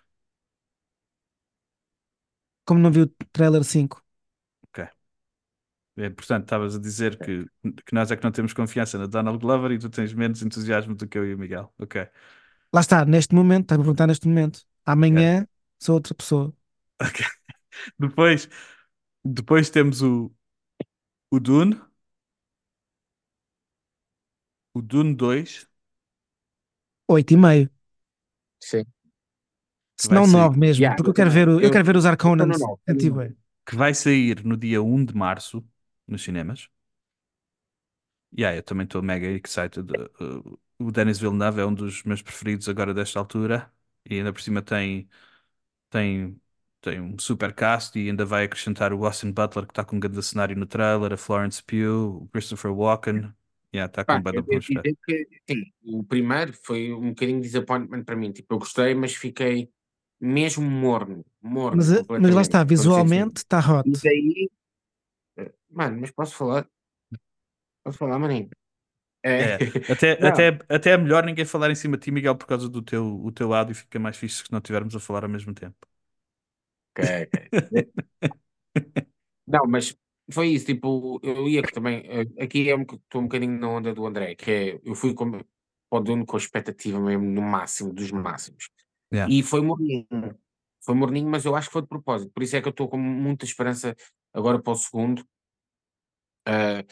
Como 2.65 2.81
não 2.81 2.91
vi 2.91 3.03
o 3.03 3.07
trailer 3.33 3.65
5. 3.65 4.05
É, 5.97 6.11
portanto, 6.11 6.43
estavas 6.43 6.75
a 6.75 6.81
dizer 6.81 7.17
que, 7.19 7.45
que 7.87 7.95
nós 7.95 8.11
é 8.11 8.17
que 8.17 8.25
não 8.25 8.33
temos 8.33 8.53
confiança 8.53 8.99
na 8.99 9.07
Donald 9.07 9.39
Glover 9.39 9.71
e 9.71 9.79
tu 9.79 9.89
tens 9.89 10.13
menos 10.13 10.43
entusiasmo 10.43 10.95
do 10.95 11.07
que 11.07 11.17
eu 11.17 11.25
e 11.25 11.35
o 11.35 11.39
Miguel. 11.39 11.73
Ok. 11.79 12.09
Lá 12.73 12.81
está, 12.81 13.05
neste 13.05 13.35
momento, 13.35 13.65
está-me 13.65 13.83
a 13.83 13.85
perguntar 13.85 14.09
neste 14.09 14.27
momento. 14.27 14.67
Amanhã 14.85 15.47
sou 15.79 15.95
outra 15.95 16.15
pessoa. 16.15 16.53
Ok. 17.01 17.25
Depois, 17.99 18.49
depois 19.25 19.69
temos 19.69 20.01
o, 20.01 20.33
o 21.31 21.41
Dune, 21.41 21.81
o 24.75 24.83
Dune 24.83 25.15
2, 25.17 25.67
8 27.09 27.35
e 27.35 27.37
meio. 27.37 27.71
Sim. 28.61 28.85
Se 29.97 30.13
não 30.13 30.25
sair. 30.25 30.51
9 30.51 30.59
mesmo. 30.59 30.83
Yeah, 30.83 30.97
porque 30.97 31.11
eu 31.11 31.15
quero 31.15 31.31
ver, 31.31 31.49
o- 31.49 31.61
eu 31.61 31.71
eu- 31.71 31.71
quero 31.71 31.85
ver 31.85 31.97
os 31.97 32.07
Arconans. 32.07 32.47
tô 32.47 32.47
no 32.47 32.59
nove, 32.59 32.83
tô 32.89 32.95
no 32.95 33.03
Antigo, 33.03 33.17
nove. 33.17 33.23
é. 33.23 33.35
que 33.67 33.77
vai 33.77 33.95
sair 33.95 34.45
no 34.45 34.57
dia 34.57 34.83
1 34.83 35.05
de 35.05 35.15
março 35.17 35.65
nos 36.09 36.23
cinemas. 36.25 36.69
Yeah, 38.37 38.57
eu 38.57 38.63
também 38.63 38.85
estou 38.85 39.01
mega 39.03 39.27
excited. 39.29 39.87
Uh, 40.21 40.59
o 40.79 40.91
Denis 40.91 41.19
Villeneuve 41.21 41.61
é 41.61 41.67
um 41.67 41.75
dos 41.75 42.03
meus 42.03 42.21
preferidos 42.23 42.69
agora 42.69 42.93
desta 42.93 43.19
altura 43.21 43.73
e 44.05 44.17
ainda 44.17 44.33
por 44.33 44.43
cima 44.43 44.61
tem, 44.61 45.09
tem, 45.91 46.41
tem 46.81 47.01
um 47.01 47.19
super 47.19 47.55
cast 47.55 47.99
e 47.99 48.09
ainda 48.11 48.25
vai 48.27 48.45
acrescentar 48.45 48.93
o 48.93 49.07
Austin 49.07 49.33
Butler 49.33 49.67
que 49.67 49.73
está 49.73 49.85
com 49.85 49.97
um 49.97 50.01
grande 50.01 50.23
cenário 50.23 50.57
no 50.57 50.67
trailer, 50.67 51.13
a 51.15 51.17
Florence 51.19 51.63
Pugh, 51.63 52.25
o 52.25 52.29
Christopher 52.31 52.73
Walken. 52.75 53.35
Yeah, 53.75 53.87
está 53.87 54.05
com 54.05 54.17
Pá, 54.17 54.23
eu 54.33 54.43
devo 54.43 54.65
dizer 54.69 54.97
que, 55.07 55.29
sim, 55.51 55.73
o 55.85 56.05
primeiro 56.05 56.53
foi 56.53 56.93
um 56.93 57.11
bocadinho 57.11 57.41
de 57.41 57.47
disappointment 57.49 58.05
para 58.05 58.17
mim. 58.17 58.33
Tipo, 58.33 58.55
eu 58.55 58.59
gostei, 58.59 58.95
mas 58.95 59.15
fiquei 59.15 59.71
mesmo 60.21 60.69
morno. 60.71 61.25
Morno. 61.43 61.79
Mas, 61.79 61.91
eh, 61.93 62.05
mas 62.17 62.35
lá 62.35 62.43
está, 62.43 62.65
dizer 62.75 63.05
visualmente 63.05 63.39
está 63.39 63.59
hot. 63.59 63.89
assim. 63.89 63.99
E 63.99 64.01
daí. 64.03 64.51
eh, 65.39 65.55
Mano, 65.71 66.01
mas 66.01 66.11
posso 66.13 66.37
falar? 66.37 66.69
Posso 67.83 67.99
falar, 67.99 68.19
maninho? 68.19 68.49
É, 69.37 69.65
até, 69.89 70.13
Não. 70.21 70.29
até, 70.29 70.59
até 70.69 70.91
é 70.91 70.97
melhor 70.99 71.25
ninguém 71.25 71.45
falar 71.45 71.71
em 71.71 71.75
cima 71.75 71.97
de 71.97 72.05
ti, 72.05 72.11
Miguel, 72.11 72.37
por 72.37 72.47
causa 72.47 72.69
do 72.69 72.81
teu, 72.83 73.05
o 73.25 73.33
teu 73.33 73.53
áudio 73.53 73.75
fica 73.75 73.99
mais 73.99 74.17
fixe 74.17 74.45
se 74.45 74.53
não 74.53 74.59
estivermos 74.59 74.95
a 74.95 75.01
falar 75.01 75.25
ao 75.25 75.31
mesmo 75.31 75.53
tempo. 75.55 75.77
Ok, 76.93 77.01
ok. 77.27 77.53
Não, 79.47 79.67
mas 79.67 79.95
foi 80.33 80.49
isso, 80.49 80.67
tipo, 80.67 81.21
eu 81.23 81.49
ia 81.49 81.63
também, 81.63 82.03
eh, 82.07 82.45
aqui 82.45 82.71
é 82.71 82.77
um, 82.77 82.83
estou 82.83 83.21
um 83.21 83.25
bocadinho 83.25 83.59
na 83.59 83.69
onda 83.69 83.95
do 83.95 84.07
André, 84.07 84.35
que 84.35 84.51
é, 84.51 84.81
eu 84.83 84.95
fui 84.95 85.13
com, 85.15 85.31
para 85.31 85.45
o 85.91 86.01
Dune 86.01 86.25
com 86.25 86.37
a 86.37 86.39
expectativa 86.39 86.99
mesmo 86.99 87.25
no 87.25 87.43
máximo 87.43 87.93
dos 87.93 88.11
máximos. 88.11 88.71
Yeah. 89.13 89.33
E 89.33 89.43
foi 89.43 89.61
morninho, 89.61 90.07
foi 90.85 90.95
morninho, 90.95 91.29
mas 91.29 91.45
eu 91.45 91.55
acho 91.55 91.69
que 91.69 91.75
foi 91.75 91.83
de 91.83 91.89
propósito, 91.89 92.33
por 92.33 92.43
isso 92.43 92.57
é 92.57 92.63
que 92.63 92.69
eu 92.69 92.71
estou 92.71 92.89
com 92.89 92.99
muita 92.99 93.45
esperança 93.45 93.95
agora 94.33 94.61
para 94.61 94.73
o 94.73 94.77
segundo. 94.77 95.25
Ah, 96.47 96.85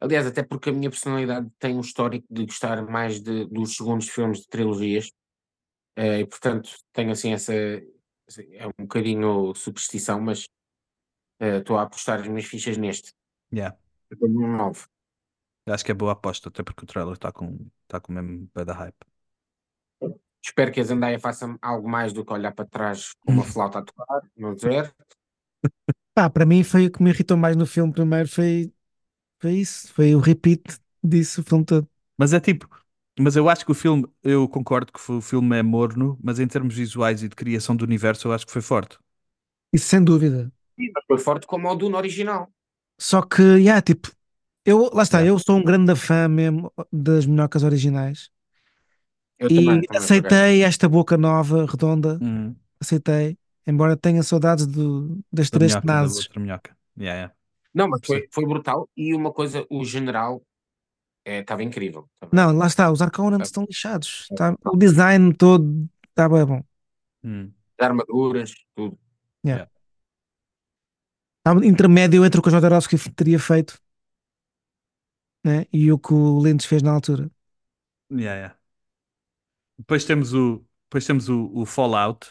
aliás, 0.00 0.26
até 0.26 0.42
porque 0.42 0.70
a 0.70 0.72
minha 0.72 0.90
personalidade 0.90 1.48
tem 1.58 1.76
um 1.76 1.80
histórico 1.80 2.26
de 2.30 2.44
gostar 2.44 2.82
mais 2.86 3.20
de, 3.20 3.46
dos 3.46 3.76
segundos 3.76 4.08
filmes 4.08 4.40
de 4.40 4.48
trilogias, 4.48 5.12
eh, 5.96 6.20
e 6.20 6.26
portanto 6.26 6.70
tenho 6.92 7.10
assim 7.12 7.32
essa, 7.32 7.52
é 7.54 8.66
um 8.66 8.84
bocadinho 8.84 9.54
superstição, 9.54 10.20
mas 10.20 10.46
estou 11.40 11.78
a 11.78 11.82
apostar 11.82 12.20
as 12.20 12.28
minhas 12.28 12.44
fichas 12.44 12.76
neste. 12.76 13.12
Yeah. 13.52 13.76
Eu 14.10 14.28
num 14.28 14.56
9. 14.56 14.84
Acho 15.66 15.84
que 15.84 15.92
é 15.92 15.94
boa 15.94 16.12
aposta, 16.12 16.48
até 16.48 16.62
porque 16.62 16.84
o 16.84 16.86
trailer 16.86 17.14
está 17.14 17.30
com, 17.30 17.58
tá 17.86 18.00
com 18.00 18.12
o 18.12 18.14
mesmo 18.14 18.48
pé 18.48 18.64
da 18.64 18.74
hype. 18.74 18.96
Espero 20.42 20.72
que 20.72 20.80
a 20.80 20.84
Zendaya 20.84 21.18
faça 21.18 21.54
algo 21.60 21.88
mais 21.88 22.12
do 22.12 22.24
que 22.24 22.32
olhar 22.32 22.52
para 22.52 22.64
trás 22.64 23.14
com 23.20 23.32
uma 23.32 23.44
flauta 23.44 23.78
a 23.78 23.82
tocar 23.82 24.22
no 24.36 24.54
deserto. 24.54 24.94
Pá, 26.14 26.28
para 26.28 26.46
mim 26.46 26.64
foi 26.64 26.86
o 26.86 26.90
que 26.90 27.02
me 27.02 27.10
irritou 27.10 27.36
mais 27.36 27.56
no 27.56 27.66
filme 27.66 27.92
primeiro 27.92 28.28
foi, 28.28 28.72
foi 29.40 29.52
isso, 29.52 29.92
foi 29.92 30.14
o 30.14 30.18
repeat 30.18 30.62
disse 31.02 31.40
o 31.40 31.44
filme 31.44 31.64
todo. 31.64 31.88
Mas 32.18 32.32
é 32.32 32.40
tipo, 32.40 32.68
mas 33.18 33.36
eu 33.36 33.48
acho 33.48 33.64
que 33.64 33.70
o 33.70 33.74
filme, 33.74 34.06
eu 34.22 34.48
concordo 34.48 34.92
que 34.92 35.12
o 35.12 35.20
filme 35.20 35.56
é 35.58 35.62
morno, 35.62 36.18
mas 36.22 36.38
em 36.38 36.46
termos 36.46 36.74
visuais 36.74 37.22
e 37.22 37.28
de 37.28 37.36
criação 37.36 37.76
do 37.76 37.84
universo, 37.84 38.28
eu 38.28 38.32
acho 38.32 38.46
que 38.46 38.52
foi 38.52 38.62
forte. 38.62 38.98
Isso 39.72 39.86
sem 39.86 40.02
dúvida. 40.02 40.50
Sim, 40.80 40.90
mas 40.94 41.04
foi 41.06 41.18
forte 41.18 41.46
como 41.46 41.68
o 41.68 41.74
Dune 41.74 41.96
original. 41.96 42.48
Só 42.98 43.22
que, 43.22 43.42
yeah, 43.42 43.80
tipo, 43.82 44.10
eu, 44.64 44.90
lá 44.92 45.02
está, 45.02 45.18
Yeah. 45.20 45.30
eu 45.34 45.38
sou 45.38 45.56
um 45.56 45.64
grande 45.64 45.94
fã 45.96 46.28
mesmo 46.28 46.72
das 46.92 47.26
minhocas 47.26 47.62
originais 47.62 48.30
Eu 49.38 49.48
e 49.50 49.54
também, 49.56 49.82
também, 49.82 50.02
aceitei 50.04 50.62
esta 50.62 50.88
boca 50.88 51.16
nova, 51.16 51.66
redonda, 51.66 52.18
Hum, 52.20 52.54
aceitei, 52.80 53.38
embora 53.66 53.96
tenha 53.96 54.22
saudades 54.22 54.66
do, 54.66 55.18
das 55.32 55.48
da 55.50 55.58
três 55.58 55.74
tenazes. 55.76 56.28
Yeah, 56.98 57.14
yeah. 57.14 57.34
Não, 57.72 57.88
mas 57.88 58.00
foi, 58.04 58.28
foi 58.30 58.44
brutal. 58.44 58.88
E 58.96 59.14
uma 59.14 59.32
coisa, 59.32 59.64
o 59.70 59.84
general 59.84 60.42
estava 61.24 61.62
incrível. 61.62 62.08
Tava- 62.18 62.34
Não, 62.34 62.52
lá 62.52 62.66
está, 62.66 62.90
os 62.90 63.00
Arconans 63.00 63.46
estão 63.48 63.64
lixados. 63.64 64.28
Tá, 64.36 64.54
o 64.66 64.76
design 64.76 65.32
todo 65.34 65.88
está 66.10 66.28
bem 66.28 66.44
bom. 66.44 66.62
Hum, 67.24 67.52
As 67.78 67.86
armaduras, 67.86 68.52
tudo. 68.74 68.98
Há 71.44 71.52
um 71.52 71.62
intermédio 71.64 72.24
entre 72.24 72.40
o 72.40 72.42
que 72.42 72.48
o 72.48 72.52
Jodorowsky 72.52 72.96
teria 73.14 73.38
feito 73.38 73.78
né, 75.44 75.66
e 75.72 75.92
o 75.92 75.98
que 75.98 76.12
o 76.14 76.38
Lynch 76.40 76.66
fez 76.66 76.82
na 76.82 76.92
altura. 76.92 77.30
yeah, 78.10 78.34
yeah. 78.34 78.50
Depois 79.78 80.04
temos 80.04 80.34
o, 80.34 80.64
depois 80.84 81.06
temos 81.06 81.28
o, 81.28 81.50
o 81.54 81.64
Fallout, 81.64 82.30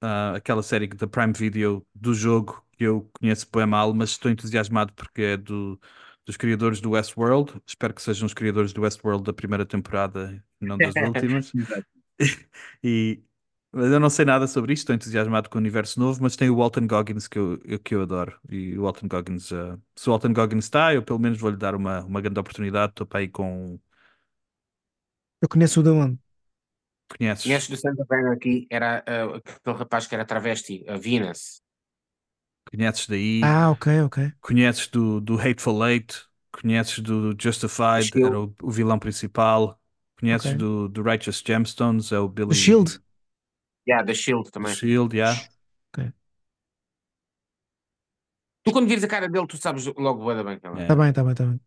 ah, 0.00 0.34
aquela 0.36 0.62
série 0.62 0.88
da 0.88 1.06
Prime 1.06 1.32
Video 1.32 1.86
do 1.94 2.14
jogo 2.14 2.64
que 2.72 2.84
eu 2.84 3.10
conheço 3.20 3.48
bem 3.52 3.66
mal, 3.66 3.94
mas 3.94 4.10
estou 4.10 4.30
entusiasmado 4.30 4.92
porque 4.94 5.22
é 5.22 5.36
do, 5.36 5.80
dos 6.26 6.36
criadores 6.36 6.80
do 6.80 6.90
Westworld. 6.90 7.60
Espero 7.66 7.94
que 7.94 8.02
sejam 8.02 8.26
os 8.26 8.34
criadores 8.34 8.72
do 8.72 8.82
Westworld 8.82 9.24
da 9.24 9.32
primeira 9.32 9.66
temporada 9.66 10.42
e 10.60 10.66
não 10.66 10.78
das 10.78 10.94
últimas. 11.00 11.52
E, 12.82 13.22
mas 13.78 13.92
eu 13.92 14.00
não 14.00 14.10
sei 14.10 14.24
nada 14.24 14.46
sobre 14.46 14.72
isto, 14.72 14.82
estou 14.82 14.94
entusiasmado 14.96 15.48
com 15.50 15.56
o 15.58 15.60
universo 15.60 15.98
novo, 16.00 16.22
mas 16.22 16.36
tem 16.36 16.50
o 16.50 16.56
Walton 16.56 16.86
Goggins 16.86 17.28
que 17.28 17.38
eu, 17.38 17.60
eu- 17.64 17.78
que 17.78 17.94
eu 17.94 18.02
adoro. 18.02 18.38
E 18.50 18.78
o 18.78 18.82
Walton 18.82 19.08
Goggins, 19.08 19.52
ah, 19.52 19.78
se 19.96 20.08
o 20.08 20.12
Walton 20.12 20.32
Goggins 20.32 20.64
está, 20.64 20.94
eu 20.94 21.02
pelo 21.02 21.18
menos 21.18 21.38
vou-lhe 21.40 21.56
dar 21.56 21.74
uma, 21.74 22.00
uma 22.04 22.20
grande 22.20 22.40
oportunidade. 22.40 22.92
Estou 22.92 23.06
para 23.06 23.20
aí 23.20 23.28
com. 23.28 23.78
Eu 25.40 25.48
conheço 25.48 25.80
o 25.80 25.82
da 25.82 25.92
onde? 25.92 26.18
Conheces? 27.08 27.44
Conheces 27.44 27.68
do 27.72 27.76
Santa 27.84 28.04
Bárbara 28.10 28.34
aqui? 28.36 28.56
Era 28.78 28.90
ah, 29.14 29.36
aquele 29.38 29.76
rapaz 29.82 30.06
que 30.06 30.14
era 30.16 30.24
travesti, 30.32 30.76
a 30.88 30.96
Venus. 31.06 31.40
Conheces 32.70 33.06
daí? 33.06 33.50
Ah, 33.50 33.70
ok, 33.70 33.86
ok. 34.04 34.18
Conheces 34.40 34.88
do, 34.88 35.20
do 35.20 35.38
Hateful 35.40 35.84
Eight? 35.86 36.26
Conheces 36.52 37.00
do 37.00 37.34
Justified? 37.40 38.16
Shield. 38.16 38.22
Era 38.22 38.40
o, 38.40 38.54
o 38.62 38.70
vilão 38.70 38.98
principal? 38.98 39.80
Conheces 40.18 40.52
Ok. 40.52 40.56
do, 40.56 40.88
do 40.88 41.02
Righteous 41.02 41.42
Gemstones? 41.46 42.12
É 42.12 42.20
o 42.20 42.28
Billy. 42.28 42.50
O 42.50 42.54
Shield? 42.54 43.00
Yeah, 43.88 44.04
da 44.04 44.14
Shield 44.14 44.50
também. 44.50 44.74
Shield, 44.74 45.14
yeah. 45.16 45.36
Tu 48.62 48.72
quando 48.72 48.88
vires 48.88 49.04
a 49.04 49.08
cara 49.08 49.28
dele, 49.28 49.46
tu 49.46 49.56
sabes 49.56 49.86
logo 49.86 50.22
bué 50.22 50.34
da 50.34 50.44
bem 50.44 50.58
que 50.58 50.66
ela 50.66 50.76
é. 50.76 50.80
É. 50.80 50.82
Está 50.84 50.94
bem, 50.96 51.08
está 51.08 51.22
bem, 51.24 51.32
está 51.32 51.44
bem. 51.46 51.60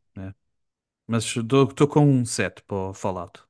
Mas 1.07 1.25
estou 1.25 1.87
com 1.87 2.05
um 2.05 2.23
7 2.25 2.63
para 2.63 2.75
o 2.77 2.93
Fallout. 2.93 3.41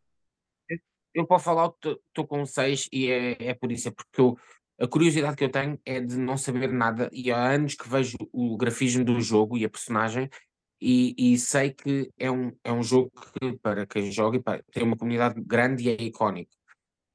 Eu 1.14 1.28
para 1.28 1.38
o 1.38 1.40
Fallout 1.40 1.78
estou 2.08 2.26
com 2.26 2.42
um 2.42 2.46
6 2.46 2.88
e 2.92 3.12
é, 3.12 3.50
é 3.50 3.54
por 3.54 3.72
isso, 3.72 3.90
é 3.90 3.92
porque 3.92 4.22
eu, 4.22 4.38
a 4.80 4.88
curiosidade 4.88 5.36
que 5.36 5.44
eu 5.44 5.52
tenho 5.52 5.78
é 5.86 6.00
de 6.00 6.18
não 6.18 6.38
saber 6.38 6.72
nada 6.72 7.10
e 7.12 7.30
há 7.32 7.52
anos 7.52 7.76
que 7.76 7.88
vejo 7.88 8.18
o 8.32 8.56
grafismo 8.58 9.04
do 9.04 9.20
jogo 9.20 9.58
e 9.58 9.66
a 9.66 9.70
personagem 9.70 10.30
e, 10.80 11.14
e 11.34 11.38
sei 11.38 11.72
que 11.72 12.10
é 12.18 12.32
um, 12.32 12.52
é 12.64 12.72
um 12.72 12.82
jogo 12.82 13.12
que 13.40 13.54
para 13.58 13.86
quem 13.86 14.10
joga 14.12 14.38
e 14.38 14.42
para- 14.42 14.64
tem 14.72 14.84
uma 14.84 14.96
comunidade 14.98 15.42
grande 15.42 15.84
e 15.84 15.90
é 15.90 16.02
icónico. 16.02 16.52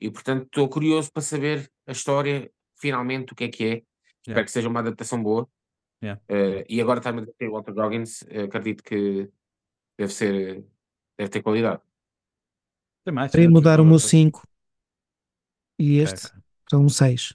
E 0.01 0.11
portanto 0.11 0.45
estou 0.45 0.69
curioso 0.69 1.11
para 1.13 1.23
saber 1.23 1.71
a 1.87 1.93
história, 1.93 2.51
finalmente, 2.77 3.33
o 3.33 3.37
que 3.37 3.45
é 3.45 3.49
que 3.49 3.65
é. 3.65 3.69
Espero 3.77 3.87
Yeah. 4.29 4.45
que 4.45 4.51
seja 4.51 4.69
uma 4.69 4.81
adaptação 4.81 5.23
boa. 5.23 5.49
Yeah. 6.03 6.21
Eh, 6.29 6.67
e 6.69 6.81
agora 6.81 6.99
está-me 6.99 7.23
a 7.23 7.25
dizer 7.25 7.49
o 7.49 7.53
Walter 7.53 7.73
Goggins, 7.73 8.23
eh, 8.29 8.43
acredito 8.43 8.83
que 8.83 9.31
deve 9.97 10.13
ser, 10.13 10.65
deve 11.17 11.31
ter 11.31 11.43
qualidade. 11.43 11.81
Tem 13.05 13.15
mais. 13.15 13.31
Queria 13.31 13.49
mudar 13.49 13.81
o 13.81 13.85
meu 13.85 13.97
Ok, 13.97 14.09
5 14.09 14.43
e 15.79 15.99
este 15.99 16.33
são 16.69 16.83
um 16.85 16.89
6. 16.89 17.35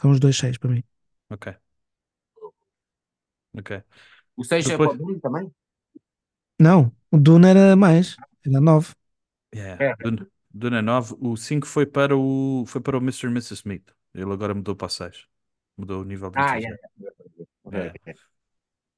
São 0.00 0.10
os 0.10 0.18
dois 0.18 0.36
6 0.38 0.56
para 0.58 0.70
mim. 0.70 0.82
Ok. 1.28 1.54
Ok. 3.56 3.82
O 4.36 4.44
6 4.44 4.66
é 4.66 4.70
Depois- 4.70 4.90
para 4.90 5.02
o 5.02 5.06
Dune 5.06 5.20
também? 5.20 5.52
Não, 6.58 6.92
o 7.10 7.18
Dune 7.18 7.48
era 7.48 7.76
mais, 7.76 8.16
era 8.46 8.60
9. 8.60 8.94
Yeah. 9.54 9.84
É. 9.84 9.96
Duna, 9.96 10.26
Duna 10.52 10.82
9. 10.82 11.14
O 11.20 11.36
5 11.36 11.66
foi 11.66 11.86
para 11.86 12.16
o, 12.16 12.64
foi 12.66 12.80
para 12.80 12.96
o 12.98 13.00
Mr. 13.00 13.26
e 13.28 13.30
Mrs. 13.30 13.54
Smith. 13.54 13.90
Ele 14.14 14.32
agora 14.32 14.54
mudou 14.54 14.74
para 14.76 14.86
o 14.86 14.90
6. 14.90 15.26
Mudou 15.76 16.02
o 16.02 16.04
nível 16.04 16.30
de 16.30 16.38
Ah, 16.38 16.56
yeah. 16.56 16.76
É. 17.72 17.92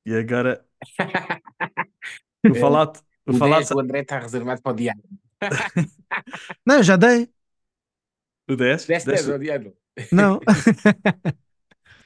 E 0.04 0.14
agora 0.14 0.64
o 2.50 2.54
Fallout. 2.54 3.00
O 3.26 3.32
O, 3.32 3.34
Fallout. 3.34 3.60
10 3.60 3.68
do 3.70 3.80
André 3.80 4.00
está 4.00 4.18
reservado 4.18 4.62
para 4.62 4.72
o 4.72 4.76
Diano. 4.76 5.02
Não, 6.66 6.76
eu 6.76 6.82
já 6.82 6.96
dei. 6.96 7.28
O 8.48 8.56
10? 8.56 8.86
10 8.86 9.04
10 9.04 9.04
10 9.04 9.28
ao 9.30 9.38
Diano. 9.38 9.72
Não. 10.10 10.36
é 10.36 11.32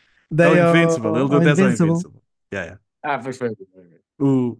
dei 0.30 0.46
o 0.46 0.62
ao- 0.62 0.76
Invincible. 0.76 1.08
Ele 1.08 1.28
deu 1.28 1.38
ao 1.38 1.40
10 1.40 1.58
ao 1.60 1.66
Invincible. 1.66 2.20
Yeah, 2.52 2.66
yeah. 2.66 2.80
Ah, 3.02 3.18
pois 3.18 3.38
foi. 3.38 3.50
O, 4.18 4.58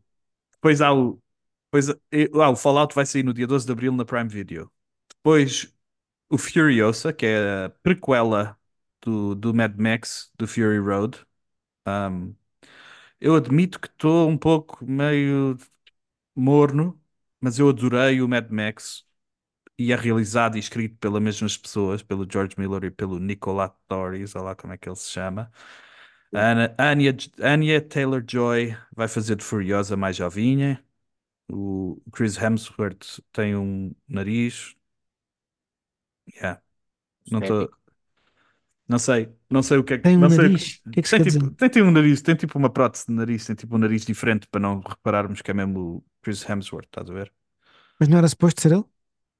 depois 0.53 0.81
há 0.81 0.93
o. 0.95 1.21
Depois, 1.67 1.89
eh, 2.13 2.31
ah, 2.35 2.51
o 2.51 2.57
Fallout 2.57 2.95
vai 2.95 3.05
sair 3.07 3.23
no 3.23 3.35
dia 3.35 3.47
12 3.47 3.67
de 3.67 3.73
Abril 3.73 3.93
na 3.93 4.05
Prime 4.05 4.29
Video. 4.29 4.71
Depois 5.27 5.75
o 6.31 6.39
Furiosa, 6.39 7.13
que 7.13 7.27
é 7.27 7.65
a 7.67 7.71
prequela 7.71 8.59
do, 9.03 9.35
do 9.35 9.55
Mad 9.55 9.77
Max, 9.79 10.33
do 10.37 10.47
Fury 10.49 10.79
Road. 10.79 11.27
Um, 11.89 12.35
eu 13.21 13.37
admito 13.37 13.81
que 13.81 13.89
estou 13.89 14.29
um 14.29 14.39
pouco 14.39 14.85
meio 14.87 15.57
morno, 16.37 17.01
mas 17.41 17.59
eu 17.59 17.69
adorei 17.71 18.23
o 18.23 18.29
Mad 18.29 18.51
Max 18.51 19.07
e 19.79 19.93
é 19.93 19.97
realizado 19.97 20.57
e 20.57 20.61
escrito 20.61 20.97
pelas 20.99 21.23
mesmas 21.23 21.57
pessoas, 21.59 22.03
pelo 22.03 22.27
George 22.31 22.57
Miller 22.59 22.85
e 22.85 22.91
pelo 22.93 23.19
Nicolas 23.21 23.73
Torres, 23.89 24.37
olha 24.37 24.45
lá 24.47 24.57
como 24.57 24.73
é 24.75 24.79
que 24.79 24.89
ele 24.89 24.97
se 24.97 25.11
chama. 25.11 25.51
Ana- 26.33 26.75
Anya 27.41 27.81
Taylor-Joy 27.83 28.77
vai 28.97 29.09
fazer 29.09 29.37
de 29.37 29.45
Furiosa 29.45 29.97
mais 29.97 30.17
jovinha. 30.17 30.85
O 31.51 32.01
Chris 32.13 32.37
Hemsworth 32.39 33.21
tem 33.33 33.57
um 33.57 33.95
nariz. 34.09 34.77
Yeah. 36.35 36.61
Não 37.31 37.43
tô, 37.43 37.71
não 38.89 38.99
sei, 38.99 39.35
não 39.51 39.63
sei 39.63 39.79
o 39.79 39.85
que 39.85 39.95
é 39.95 39.99
que 39.99 40.05
Tem 40.05 40.17
um 40.19 40.23
não 40.23 40.31
sei 40.31 40.47
o 40.49 40.53
nariz. 40.53 40.81
O 40.87 40.91
que 40.91 41.01
é 41.01 41.03
que 41.03 41.09
tem 41.09 41.21
quer 41.21 41.25
tipo, 41.25 41.39
dizer? 41.39 41.53
tem 41.53 41.69
tipo 41.69 41.85
um 41.87 41.91
nariz, 41.91 42.23
tem 42.23 42.37
tipo 42.37 42.59
uma 42.59 42.71
prótese 42.73 43.07
de 43.07 43.13
nariz, 43.13 43.45
tem 43.47 43.57
tipo 43.57 43.75
um 43.77 43.79
nariz 43.79 44.05
diferente 44.05 44.47
para 44.49 44.61
não 44.61 44.81
repararmos 44.81 45.43
que 45.43 45.51
é 45.51 45.55
mesmo 45.55 45.81
o 45.99 46.05
Chris 46.23 46.49
Hemsworth, 46.49 46.87
estás 46.87 47.11
a 47.11 47.13
ver? 47.15 47.33
Mas 47.99 48.09
não 48.09 48.19
era 48.19 48.29
suposto 48.29 48.61
ser 48.63 48.73
ele? 48.73 48.85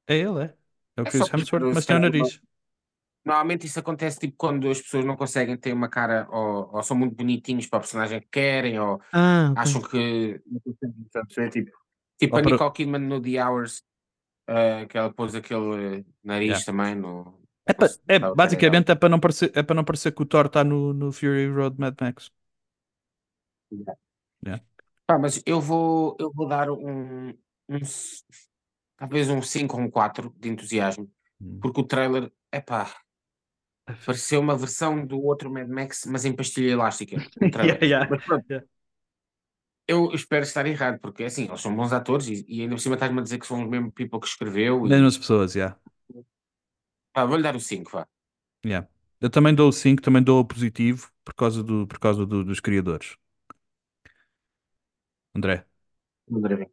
É 0.07 0.17
ele, 0.19 0.43
é. 0.45 0.57
É 0.99 1.03
o 1.03 1.07
É 1.07 1.11
Chris 1.11 1.27
só 1.27 1.29
porque 1.29 1.57
Hemsworth, 1.57 1.69
mas 1.73 1.87
tem 1.87 1.97
um 1.97 2.01
nariz. 2.01 2.41
Normalmente 3.25 3.67
isso 3.67 3.81
acontece 3.81 4.19
tipo 4.21 4.37
quando 4.37 4.71
as 4.71 4.81
pessoas 4.81 5.05
não 5.05 5.17
conseguem 5.17 5.57
ter 5.57 5.73
uma 5.73 5.89
cara 5.89 6.29
ou, 6.31 6.71
ou 6.77 6.83
são 6.83 6.97
muito 6.97 7.17
bonitinhos 7.17 7.67
para 7.67 7.79
a 7.79 7.81
personagem 7.81 8.21
que 8.21 8.29
querem 8.29 8.79
ou 8.79 9.01
Ah, 9.13 9.51
ok. 9.53 9.67
acham 9.67 9.83
que 9.83 10.41
não 10.47 10.61
conseguem, 10.61 11.07
sabes, 11.13 11.39
é 11.39 11.49
tipo, 11.51 11.73
tipo 12.19 12.37
Ou 12.37 12.41
a 12.41 12.43
para- 12.43 12.61
Nicole 12.61 12.73
Kidman 12.73 13.01
no 13.09 13.21
The 13.21 13.43
Hours 13.45 13.83
eh, 14.47 14.87
que 14.87 14.99
ela 14.99 15.13
pôs 15.13 15.35
aquele 15.35 16.05
nariz 16.25 16.49
Yeah. 16.59 16.65
também 16.65 16.95
no 16.95 17.41
É, 17.69 17.73
pa- 17.75 17.95
é, 18.09 18.19
basicamente 18.21 18.93
é 18.93 18.95
para 18.95 19.09
não 19.09 19.19
parecer, 19.21 19.51
é 19.55 19.63
para 19.63 19.75
não 19.77 19.85
parecer 19.85 20.13
que 20.13 20.23
o 20.23 20.27
Thor 20.27 20.47
está 20.47 20.63
no, 20.65 20.93
no 20.95 21.13
Fury 21.13 21.49
Road 21.49 21.77
Mad 21.81 21.95
Max. 22.01 22.31
Pá, 25.07 25.19
mas 25.19 25.41
eu 25.47 25.61
vou, 25.61 26.17
eu 26.19 26.33
vou 26.33 26.49
dar 26.49 26.71
um, 26.71 27.29
um 27.69 27.79
talvez 28.97 29.29
um 29.31 29.43
5 29.43 29.77
ou 29.77 29.83
um 29.83 29.91
4 29.91 30.35
de 30.39 30.49
entusiasmo, 30.49 31.11
Hum. 31.41 31.61
porque 31.61 31.81
o 31.81 31.85
trailer, 31.85 32.31
é 32.53 32.61
pá, 32.61 32.91
pareceu 34.05 34.41
uma 34.41 34.57
versão 34.57 35.05
do 35.07 35.21
outro 35.23 35.51
Mad 35.51 35.69
Max, 35.69 36.05
mas 36.07 36.25
em 36.25 36.35
pastilha 36.35 36.73
elástica. 36.73 37.17
Yeah, 37.63 37.79
yeah. 37.87 38.07
Mas 38.11 38.23
pronto, 38.25 38.45
Yeah. 38.51 38.67
Eu 39.89 40.13
espero 40.15 40.45
estar 40.45 40.67
errado, 40.67 40.99
porque 41.01 41.25
assim, 41.25 41.45
eles 41.47 41.61
são 41.61 41.75
bons 41.75 41.93
atores 41.93 42.27
e, 42.29 42.45
e 42.49 42.63
ainda 42.63 42.75
por 42.77 42.81
cima 42.81 42.95
estás-me 42.97 43.21
a 43.21 43.23
dizer 43.23 43.39
que 43.39 43.47
são 43.47 43.63
os 43.65 43.69
mesmos 43.71 43.93
people 43.95 44.21
que 44.21 44.27
escreveu. 44.27 44.87
E, 44.87 44.93
Mesmas 44.93 45.19
pessoas, 45.19 45.55
yeah. 45.55 45.77
pá, 47.13 47.25
vou-lhe 47.27 47.43
dar 47.43 47.57
o 47.57 47.61
5, 47.61 47.91
vá. 47.93 48.07
Yeah. 48.65 48.87
Eu 49.21 49.31
também 49.31 49.55
dou 49.55 49.69
o 49.69 49.73
5, 49.73 50.03
também 50.03 50.23
dou 50.23 50.41
o 50.41 50.45
positivo 50.45 51.11
por 51.25 51.35
causa, 51.35 51.63
do, 51.63 51.87
por 51.87 51.99
causa 51.99 52.27
do- 52.27 52.45
dos 52.45 52.61
criadores. 52.61 53.17
André, 55.35 55.67
André, 56.31 56.57
vem. 56.57 56.71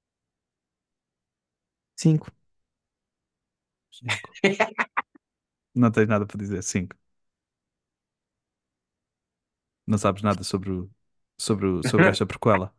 5. 1.95 2.27
cinco. 3.89 4.23
Não 5.75 5.91
tens 5.91 6.07
nada 6.07 6.25
para 6.25 6.37
dizer, 6.37 6.61
5. 6.63 6.95
Não 9.87 9.97
sabes 9.97 10.21
nada 10.23 10.43
sobre, 10.43 10.71
o, 10.71 10.89
sobre, 11.37 11.65
o, 11.67 11.83
sobre 11.83 12.09
esta 12.11 12.25
prequela. 12.25 12.73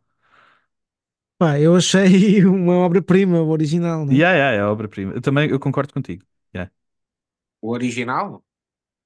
Pá, 1.38 1.58
eu 1.58 1.74
achei 1.76 2.44
uma 2.46 2.74
obra-prima, 2.78 3.40
o 3.42 3.48
original, 3.48 4.06
né? 4.06 4.14
Yeah, 4.14 4.36
yeah, 4.36 4.56
é 4.56 4.60
a 4.60 4.70
obra-prima. 4.70 5.12
Eu 5.14 5.20
também 5.20 5.50
eu 5.50 5.58
concordo 5.58 5.92
contigo. 5.92 6.24
Yeah. 6.54 6.70
O 7.60 7.70
original? 7.70 8.44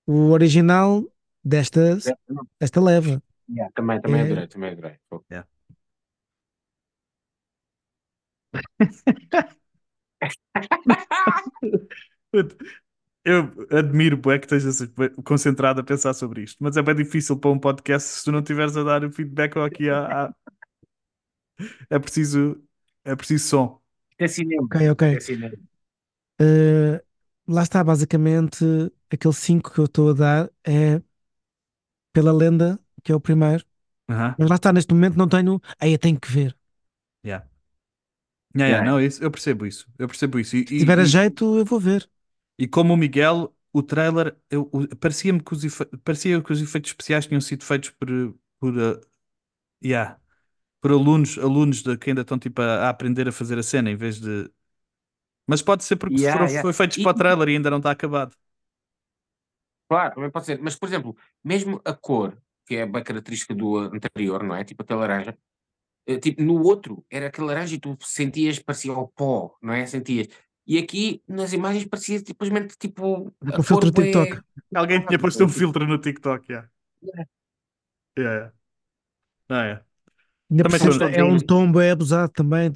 O 0.06 0.30
original 0.32 1.04
desta, 1.44 1.98
desta 2.60 2.80
leva. 2.80 3.22
Yeah, 3.48 3.70
também, 3.74 4.00
também 4.00 4.20
É. 4.20 4.24
adorei, 4.24 4.46
também 4.46 4.70
adorei. 4.72 4.98
Eu 13.24 13.52
admiro 13.70 14.16
bué 14.16 14.38
que 14.38 14.46
estejas 14.46 14.80
bué 14.90 15.10
concentrado 15.24 15.80
a 15.80 15.84
pensar 15.84 16.14
sobre 16.14 16.42
isto, 16.42 16.56
mas 16.60 16.76
é 16.76 16.82
bem 16.82 16.94
difícil 16.94 17.38
para 17.38 17.50
um 17.50 17.58
podcast 17.58 18.08
se 18.08 18.24
tu 18.24 18.32
não 18.32 18.38
estiveres 18.40 18.76
a 18.76 18.82
dar 18.84 19.04
o 19.04 19.12
feedback 19.12 19.56
aqui 19.58 19.90
à, 19.90 20.26
à- 20.26 20.34
É 21.90 21.98
preciso, 21.98 22.62
é 23.04 23.14
preciso 23.16 23.48
som. 23.48 23.82
É 24.18 24.28
cinema. 24.28 24.70
Ok, 24.72 24.90
ok. 24.90 25.02
É 25.12 25.20
cinema. 25.20 25.56
Uh, 26.40 27.00
lá 27.46 27.62
está, 27.62 27.82
basicamente, 27.82 28.64
aquele 29.10 29.34
5 29.34 29.72
que 29.72 29.80
eu 29.80 29.86
estou 29.86 30.10
a 30.10 30.12
dar 30.12 30.50
é 30.64 31.02
pela 32.12 32.32
lenda, 32.32 32.78
que 33.02 33.12
é 33.12 33.14
o 33.14 33.20
primeiro. 33.20 33.64
Mas 34.38 34.50
lá 34.50 34.56
está, 34.56 34.72
neste 34.72 34.94
momento 34.94 35.16
não 35.18 35.28
tenho. 35.28 35.60
Aí 35.80 35.92
eu 35.94 35.98
tenho 35.98 36.20
que 36.20 36.30
ver. 36.32 36.56
yeah. 37.22 37.40
Yeah, 38.56 38.68
yeah, 38.68 38.80
Yeah. 38.80 38.82
não, 38.82 39.00
isso, 39.00 39.22
eu 39.22 39.30
percebo 39.30 39.66
isso. 39.66 39.86
Eu 39.98 40.08
percebo 40.08 40.38
isso. 40.40 40.56
E, 40.56 40.60
Se 40.64 40.74
tiver 40.78 40.98
a 41.00 41.04
e- 41.04 41.14
jeito, 41.14 41.58
eu 41.58 41.64
vou 41.64 41.78
ver. 41.80 42.08
e 42.58 42.66
como 42.68 42.94
o 42.94 42.96
Miguel, 42.96 43.54
o 43.72 43.82
trailer, 43.82 44.36
parecia-me 45.00 45.42
que 45.42 45.52
os, 45.52 45.64
efe- 45.64 45.86
parecia 46.04 46.42
que 46.42 46.52
os 46.52 46.60
efeitos 46.60 46.90
especiais 46.90 47.26
tinham 47.26 47.40
sido 47.40 47.64
feitos 47.64 47.90
por, 47.90 48.08
por, 48.60 48.76
uh, 48.76 49.00
yeah, 49.84 50.20
por 50.80 50.92
alunos, 50.92 51.38
alunos 51.38 51.82
de, 51.82 51.96
que 51.98 52.10
ainda 52.10 52.22
estão 52.22 52.38
tipo, 52.38 52.60
a, 52.62 52.86
a 52.86 52.88
aprender 52.90 53.28
a 53.28 53.32
fazer 53.32 53.58
a 53.58 53.62
cena, 53.62 53.90
em 53.90 53.96
vez 53.96 54.20
de. 54.20 54.50
Mas 55.46 55.62
pode 55.62 55.84
ser 55.84 55.96
porque 55.96 56.18
Yeah, 56.18 56.22
foram, 56.22 56.48
yeah. 56.48 56.62
foi 56.62 56.72
feitos 56.72 56.98
E- 56.98 57.04
para 57.04 57.12
o 57.12 57.14
trailer 57.14 57.48
e 57.50 57.52
ainda 57.56 57.70
não 57.70 57.78
está 57.78 57.90
acabado. 57.92 58.36
Claro, 59.88 60.14
também 60.14 60.30
pode 60.30 60.46
ser. 60.46 60.58
Mas, 60.60 60.76
por 60.76 60.88
exemplo, 60.88 61.16
mesmo 61.42 61.80
a 61.84 61.94
cor, 61.94 62.38
que 62.66 62.76
é 62.76 62.86
bem 62.86 63.02
característica 63.02 63.54
do 63.54 63.78
anterior, 63.78 64.42
não 64.44 64.54
é? 64.54 64.64
Tipo 64.64 64.82
aquele 64.82 65.00
laranja. 65.00 65.38
eh, 66.06 66.18
Tipo, 66.18 66.42
no 66.42 66.62
outro 66.62 67.04
era 67.10 67.28
aquele 67.28 67.48
laranja 67.48 67.74
e 67.76 67.80
tu 67.80 67.96
sentias, 68.02 68.58
parecia 68.60 68.92
o 68.94 69.08
pó, 69.08 69.56
não 69.62 69.74
é? 69.74 69.86
Sentias. 69.86 70.28
E 70.66 70.78
aqui 70.78 71.22
nas 71.28 71.52
imagens 71.54 71.86
parecia 71.86 72.18
simplesmente 72.20 72.76
tipo. 72.78 73.34
A 73.58 73.62
filtro 73.62 73.90
TikTok. 73.92 74.40
Alguém 74.74 75.04
tinha 75.04 75.18
posto 75.18 75.44
um 75.44 75.48
filtro 75.48 75.86
no 75.86 75.98
TikTok, 76.00 76.50
yeah. 76.52 76.68
Yeah. 77.02 77.24
Yeah, 78.16 78.34
yeah. 78.38 78.50
Ah, 79.50 79.64
é. 79.66 79.84
Também 80.48 80.78
são- 80.78 81.08
é 81.08 81.22
um 81.22 81.38
tom 81.38 81.70
bem 81.70 81.90
abusado 81.90 82.32
também. 82.32 82.72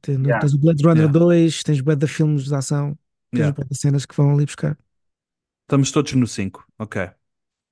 Tens, 0.00 0.18
Yeah. 0.18 0.40
tens 0.40 0.54
o 0.54 0.58
Blade 0.58 0.82
Runner 0.82 1.04
Yeah. 1.04 1.18
2, 1.18 1.62
tens 1.62 1.80
bué 1.80 1.94
de 1.94 2.06
filmes 2.08 2.44
de 2.44 2.54
ação, 2.54 2.98
tens 3.30 3.38
Yeah. 3.40 3.56
bué 3.56 3.64
de 3.70 3.76
cenas 3.78 4.04
que 4.04 4.16
vão 4.16 4.32
ali 4.34 4.44
buscar. 4.44 4.76
Estamos 5.62 5.92
todos 5.92 6.12
no 6.14 6.26
5, 6.26 6.66
ok. 6.78 7.10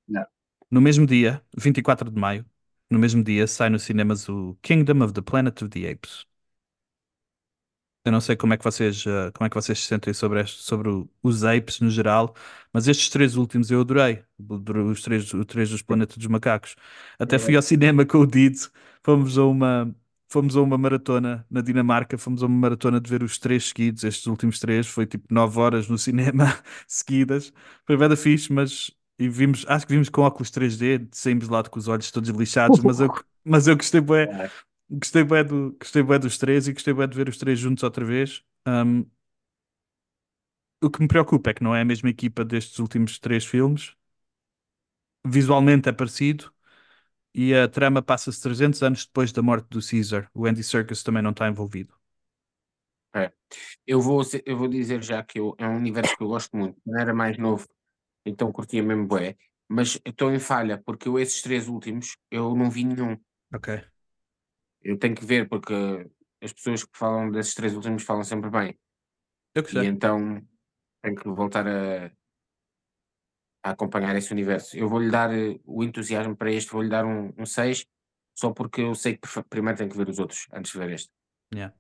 Yeah. 0.09 0.31
No 0.71 0.81
mesmo 0.81 1.07
dia, 1.07 1.43
24 1.57 2.11
de 2.11 2.19
maio, 2.21 2.45
no 2.89 2.99
mesmo 2.99 3.23
dia, 3.25 3.47
sai 3.47 3.69
nos 3.69 3.83
cinemas 3.83 4.29
o 4.29 4.57
Kingdom 4.63 5.03
of 5.05 5.13
the 5.13 5.23
Planet 5.23 5.61
of 5.63 5.71
the 5.71 5.91
Apes. 5.91 6.25
Eu 8.05 8.13
não 8.13 8.21
sei 8.21 8.35
como 8.37 8.55
é 8.55 8.57
que 8.57 8.65
vocês, 8.65 9.05
eh, 9.07 9.31
como 9.33 9.47
é 9.47 9.51
que 9.51 9.55
vocês 9.57 9.79
se 9.79 9.87
sentem 9.87 10.15
sobre, 10.15 10.41
este, 10.41 10.63
sobre 10.63 10.89
o- 10.89 11.09
os 11.23 11.45
apes 11.45 11.81
no 11.81 11.91
geral, 11.91 12.35
mas 12.73 12.89
estes 12.89 13.11
três 13.11 13.37
últimos 13.37 13.71
eu 13.71 13.81
adorei. 13.83 14.25
Os 14.91 15.03
três, 15.03 15.33
os 15.35 15.45
três 15.47 15.69
dos 15.71 15.83
Planetas 15.83 16.17
dos 16.17 16.27
Macacos. 16.27 16.77
Até 17.19 17.39
fui 17.39 17.55
ao 17.57 17.63
cinema 17.63 18.07
com 18.07 18.19
o 18.19 18.27
Dido, 18.27 18.59
fomos 19.05 19.37
a 19.37 19.45
uma, 19.45 19.95
fomos 20.31 20.57
a 20.57 20.63
uma 20.63 20.79
maratona 20.79 21.47
na 21.51 21.61
Dinamarca, 21.61 22.17
fomos 22.17 22.43
a 22.43 22.47
uma 22.47 22.57
maratona 22.59 23.01
de 23.01 23.11
ver 23.11 23.23
os 23.23 23.39
três 23.39 23.69
seguidos, 23.69 24.03
estes 24.05 24.27
últimos 24.27 24.59
três, 24.59 24.87
foi 24.87 25.07
tipo 25.07 25.27
nove 25.33 25.59
horas 25.61 25.87
no 25.89 25.99
cinema 25.99 26.47
seguidas. 26.87 27.53
Foi 27.87 27.97
bem 27.99 28.09
da 28.09 28.17
fixe, 28.17 28.51
mas 28.53 28.91
e 29.19 29.29
vimos, 29.29 29.65
acho 29.69 29.87
que 29.87 29.93
vimos 29.93 30.09
com 30.09 30.23
óculos 30.23 30.51
3D, 30.51 31.07
saímos 31.13 31.49
lá 31.49 31.63
com 31.65 31.79
os 31.79 31.89
olhos 31.89 32.11
todos 32.11 32.31
lixados, 32.31 32.81
mas 32.81 33.01
eu, 33.01 33.11
mas 33.45 33.67
eu 33.67 33.77
gostei 33.77 34.01
Yeah. 34.27 34.49
Gostei 34.91 35.23
bem, 35.25 35.45
do, 35.45 35.73
gostei 35.79 36.03
bué 36.03 36.19
dos 36.19 36.37
três 36.39 36.67
e 36.69 36.73
gostei 36.73 36.93
bem 36.95 37.09
de 37.09 37.17
ver 37.17 37.29
os 37.29 37.37
três 37.39 37.59
juntos 37.59 37.83
outra 37.85 38.05
vez. 38.05 38.43
Um, 38.67 39.05
o 40.83 40.91
que 40.91 41.01
me 41.01 41.09
preocupa 41.09 41.51
é 41.51 41.55
que 41.55 41.63
não 41.65 41.75
é 41.75 41.81
a 41.83 41.85
mesma 41.87 42.11
equipa 42.11 42.45
destes 42.45 42.79
últimos 42.79 43.19
três 43.19 43.45
filmes. 43.47 43.95
Visualmente 45.27 45.89
é 45.89 45.93
parecido 45.93 46.53
e 47.35 47.55
a 47.55 47.69
trama 47.69 48.03
passa-se 48.03 48.43
300 48.43 48.83
anos 48.83 49.07
depois 49.07 49.33
da 49.33 49.43
morte 49.43 49.69
do 49.71 49.81
Caesar. 49.87 50.31
O 50.35 50.47
Andy 50.47 50.63
Serkis 50.65 51.03
também 51.05 51.23
não 51.23 51.33
está 51.33 51.49
envolvido. 51.49 51.95
Eu 53.87 54.01
vou, 54.01 54.23
eu 54.47 54.57
vou 54.57 54.69
dizer 54.69 55.03
já 55.03 55.23
que 55.23 55.39
eu, 55.41 55.55
é 55.59 55.67
um 55.69 55.77
universo 55.77 56.17
que 56.17 56.23
eu 56.23 56.29
gosto 56.29 56.57
muito. 56.57 56.81
Quando 56.85 56.99
era 57.01 57.15
mais 57.15 57.37
novo, 57.39 57.67
então 58.27 58.53
curtia 58.53 58.83
mesmo 58.83 59.07
bué. 59.07 59.37
Mas 59.69 60.01
estou 60.07 60.33
em 60.33 60.39
falha, 60.41 60.83
porque 60.85 61.09
eu 61.09 61.19
esses 61.19 61.43
três 61.43 61.69
últimos, 61.69 62.17
eu 62.31 62.55
não 62.57 62.71
vi 62.71 62.85
nenhum. 62.85 63.19
Ok. 63.53 63.90
Eu 64.83 64.99
tenho 64.99 65.15
que 65.15 65.25
ver, 65.25 65.49
porque 65.49 65.75
as 66.43 66.53
pessoas 66.53 66.85
que 66.85 66.99
falam 66.99 67.31
desses 67.31 67.55
três 67.55 67.75
últimos 67.75 68.03
falam 68.05 68.25
sempre 68.25 68.51
bem. 68.51 68.79
Eu 69.55 69.63
E 69.73 69.85
gostei. 69.85 69.87
então 69.87 70.43
tenho 71.03 71.17
que 71.17 71.29
voltar 71.31 71.67
a, 71.69 72.13
a 73.63 73.71
acompanhar 73.71 74.17
esse 74.17 74.33
universo. 74.33 74.77
Eu 74.77 74.89
vou-lhe 74.89 75.11
dar 75.11 75.31
eh, 75.35 75.59
o 75.65 75.85
entusiasmo 75.85 76.37
para 76.37 76.53
este, 76.53 76.73
vou-lhe 76.73 76.89
dar 76.89 77.05
um, 77.05 77.33
um 77.39 77.47
6, 77.47 77.85
só 78.35 78.53
porque 78.53 78.81
eu 78.83 78.95
sei 78.95 79.17
que 79.17 79.29
primeiro 79.49 79.79
tenho 79.79 79.91
que 79.91 79.97
ver 79.97 80.09
os 80.09 80.19
outros 80.19 80.47
antes 80.53 80.73
de 80.73 80.79
ver 80.79 80.91
este. 80.93 81.11
Yeah. 81.55 81.71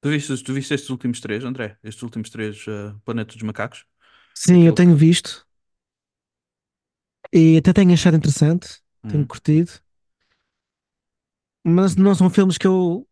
Tu 0.00 0.10
viste, 0.10 0.36
tu 0.44 0.52
viste 0.54 0.74
estes 0.74 0.90
últimos 0.90 1.20
três, 1.20 1.44
André? 1.44 1.76
Estes 1.82 2.02
últimos 2.02 2.30
três 2.30 2.66
uh, 2.68 2.98
Planetas 3.04 3.34
dos 3.36 3.42
Macacos? 3.44 3.84
Sim, 4.34 4.64
eu 4.66 4.72
Aquele 4.72 4.74
tenho 4.74 4.96
visto 4.96 5.46
e 7.32 7.56
até 7.58 7.72
tenho 7.72 7.92
achado 7.92 8.16
interessante, 8.16 8.80
tenho 9.06 9.26
Uhum. 9.26 9.26
curtido, 9.26 9.72
mas 11.64 11.96
não 11.96 12.14
são 12.14 12.30
filmes 12.30 12.58
que 12.58 12.66
eu 12.66 13.06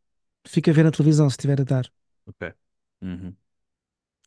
fico 0.46 0.70
a 0.70 0.72
ver 0.72 0.84
na 0.84 0.90
televisão 0.90 1.28
se 1.28 1.34
estiver 1.34 1.60
a 1.60 1.64
dar. 1.64 1.90
Ok. 2.26 2.54
Uhum. 3.02 3.36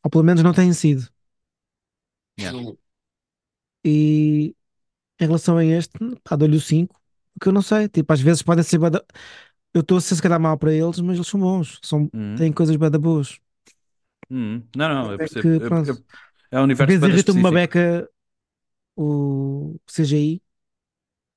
Ou 0.04 0.10
pelo 0.10 0.24
menos 0.24 0.42
não 0.42 0.52
têm 0.52 0.72
sido. 0.72 1.08
Yeah. 2.36 2.52
E 3.84 4.54
em 5.20 5.26
relação 5.26 5.56
a 5.58 5.64
este, 5.64 5.98
pá, 6.24 6.36
dou-lhe 6.36 6.56
o 6.56 6.60
5, 6.60 7.00
porque 7.34 7.48
eu 7.48 7.52
não 7.52 7.62
sei, 7.62 7.88
tipo, 7.88 8.12
às 8.12 8.20
vezes 8.20 8.42
podem 8.42 8.64
ser 8.64 8.78
bué 8.78 8.90
da- 8.90 9.04
Eu 9.74 9.82
estou 9.82 9.98
a 9.98 10.00
ser 10.00 10.16
se 10.16 10.22
calhar 10.22 10.40
mal 10.40 10.58
para 10.58 10.72
eles, 10.74 10.98
mas 11.00 11.16
eles 11.16 11.28
são 11.28 11.40
bons, 11.40 11.78
são, 11.82 12.10
Uhum. 12.14 12.36
têm 12.36 12.52
coisas 12.52 12.76
bem 12.76 12.90
da 12.90 12.98
boas. 12.98 13.38
Uhum. 14.30 14.66
Não, 14.76 14.88
não, 14.88 15.06
eu 15.06 15.14
É 15.14 15.18
percebo. 15.18 15.42
que, 15.42 15.48
Eu- 15.48 15.68
pronto. 15.68 15.90
eu- 15.90 16.04
é 16.50 16.60
um 16.60 16.62
Às 16.62 16.64
universo 16.64 16.86
vezes 16.88 17.00
bem 17.00 17.10
irrita-me 17.12 17.38
uma 17.40 17.52
beca 17.52 18.10
o 18.96 19.78
CGI, 19.88 20.42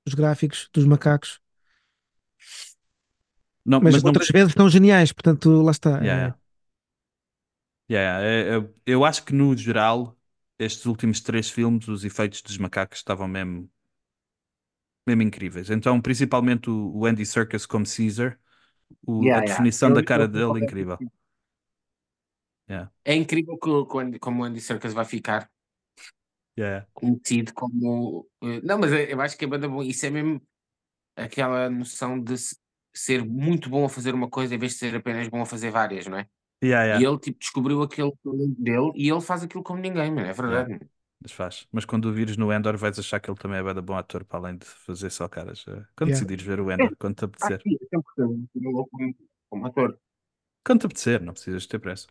os 0.08 0.13
gráficos 0.15 0.69
dos 0.74 0.86
macacos, 0.86 1.39
Não, 3.65 3.82
mas, 3.82 4.02
mas 4.02 4.04
não, 4.04 4.13
outras 4.13 4.28
vezes 4.30 4.49
estão 4.49 4.69
geniais, 4.69 5.12
portanto, 5.12 5.49
lá 5.62 5.71
está. 5.71 5.91
Yeah, 5.99 6.17
é- 6.28 6.28
yeah. 6.28 6.34
Yeah, 7.89 8.21
yeah. 8.21 8.56
É- 8.56 8.58
é- 8.60 8.73
eu 8.86 9.06
acho 9.06 9.23
que 9.26 9.34
no 9.34 9.56
geral, 9.56 10.17
estes 10.58 10.86
últimos 10.86 11.19
três 11.21 11.49
filmes, 11.49 11.88
os 11.88 12.04
efeitos 12.06 12.41
dos 12.41 12.58
macacos 12.58 12.99
estavam 12.99 13.28
mesmo, 13.28 13.69
mesmo 15.06 15.21
incríveis. 15.23 15.69
Então, 15.69 16.02
principalmente 16.02 16.69
o, 16.69 16.91
o 16.97 17.06
Andy 17.06 17.26
Serkis 17.26 17.65
como 17.65 17.86
Caesar, 17.86 18.39
o- 19.06 19.36
a 19.36 19.39
Yeah, 19.39 19.43
yeah. 19.43 19.65
definição 19.65 19.91
Eu- 19.91 19.93
da 19.93 20.04
cara 20.04 20.28
eu 20.28 20.30
dele, 20.30 20.60
concordo 20.60 20.60
incrível. 20.60 20.99
É 23.06 23.13
incrível 23.21 23.58
que, 23.63 23.69
como 24.19 24.41
o 24.41 24.45
Andy 24.45 24.62
Serkis 24.67 24.93
vai 24.99 25.06
ficar 25.06 25.41
yeah, 26.56 26.82
conhecido 26.93 27.54
como. 27.54 28.28
eh, 28.41 28.62
Não, 28.63 28.78
mas 28.80 28.91
eu 28.91 28.99
eu 28.99 29.21
acho 29.21 29.38
que 29.38 29.45
é 29.45 29.47
banda 29.47 29.67
bom. 29.67 29.84
Isso 29.84 30.06
é 30.06 30.10
mesmo 30.10 30.41
aquela 31.17 31.69
noção 31.71 32.19
de 32.21 32.36
ser 32.93 33.23
muito 33.25 33.69
bom 33.69 33.86
a 33.86 33.89
fazer 33.89 34.13
uma 34.15 34.29
coisa 34.29 34.56
em 34.56 34.58
vez 34.58 34.73
de 34.73 34.79
ser 34.79 34.95
apenas 34.95 35.27
bom 35.27 35.41
a 35.41 35.45
fazer 35.45 35.71
várias, 35.71 36.08
não 36.08 36.17
é? 36.17 36.27
yeah, 36.62 36.86
yeah. 36.86 37.01
E 37.01 37.03
ele 37.03 37.19
tipo, 37.19 37.39
descobriu 37.39 37.82
aquele 37.84 38.13
dele 38.58 38.91
e 38.95 39.10
ele 39.10 39.21
faz 39.21 39.43
aquilo 39.43 39.63
como 39.63 39.79
ninguém, 39.82 40.12
mano. 40.12 40.27
É 40.27 40.34
verdade. 40.34 40.69
mano. 40.71 40.89
Mas 41.21 41.32
faz. 41.32 41.67
Mas 41.71 41.86
quando 41.86 42.06
o 42.06 42.13
vires 42.13 42.38
no 42.38 42.51
Endor, 42.51 42.77
vais 42.77 42.99
achar 42.99 43.19
que 43.19 43.29
ele 43.29 43.38
também 43.39 43.60
é 43.60 43.73
da 43.73 43.82
bom 43.82 43.95
ator, 43.97 44.25
para 44.25 44.39
além 44.39 44.58
de 44.58 44.65
fazer 44.65 45.10
só 45.10 45.27
caras. 45.27 45.65
Eh, 45.67 45.86
Quando 45.95 46.12
Yeah. 46.12 46.13
decidires 46.13 46.43
ver 46.45 46.60
o 46.60 46.71
Endor, 46.71 46.95
quando 46.97 47.15
te 47.15 47.25
Ah, 47.41 47.51
apetecer. 47.51 47.63
sim, 47.63 47.77
gostei 47.93 48.25
muito 48.25 48.49
dele 48.60 48.86
como, 48.89 49.15
como 49.49 49.67
ator. 49.67 49.99
Quando 50.65 50.82
te 50.82 50.86
apetecer, 50.88 51.21
não 51.21 51.32
precisas 51.34 51.65
ter 51.67 51.79
pressa. 51.79 52.08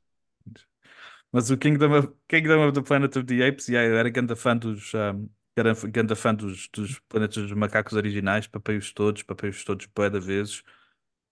Mas 1.30 1.50
o 1.50 1.56
Kingdom 1.58 1.92
of, 1.98 2.08
Kingdom 2.28 2.66
of 2.68 2.72
the 2.74 2.82
Planet 2.82 3.16
of 3.16 3.26
the 3.26 3.42
Apes, 3.46 3.68
yeah, 3.68 3.86
eu 3.88 3.96
era 3.98 4.10
grande 4.10 4.36
fã 4.36 4.56
dos, 4.56 4.92
um, 4.94 5.28
grande 5.54 6.14
fã 6.16 6.34
dos, 6.34 6.68
dos 6.68 6.98
Planetas 7.08 7.36
dos 7.44 7.52
Macacos 7.52 7.92
originais, 7.94 8.46
papeios 8.46 8.92
todos, 8.92 9.22
papeios 9.22 9.64
todos 9.64 9.86
bué 9.86 10.10
de 10.10 10.20
vezes. 10.20 10.62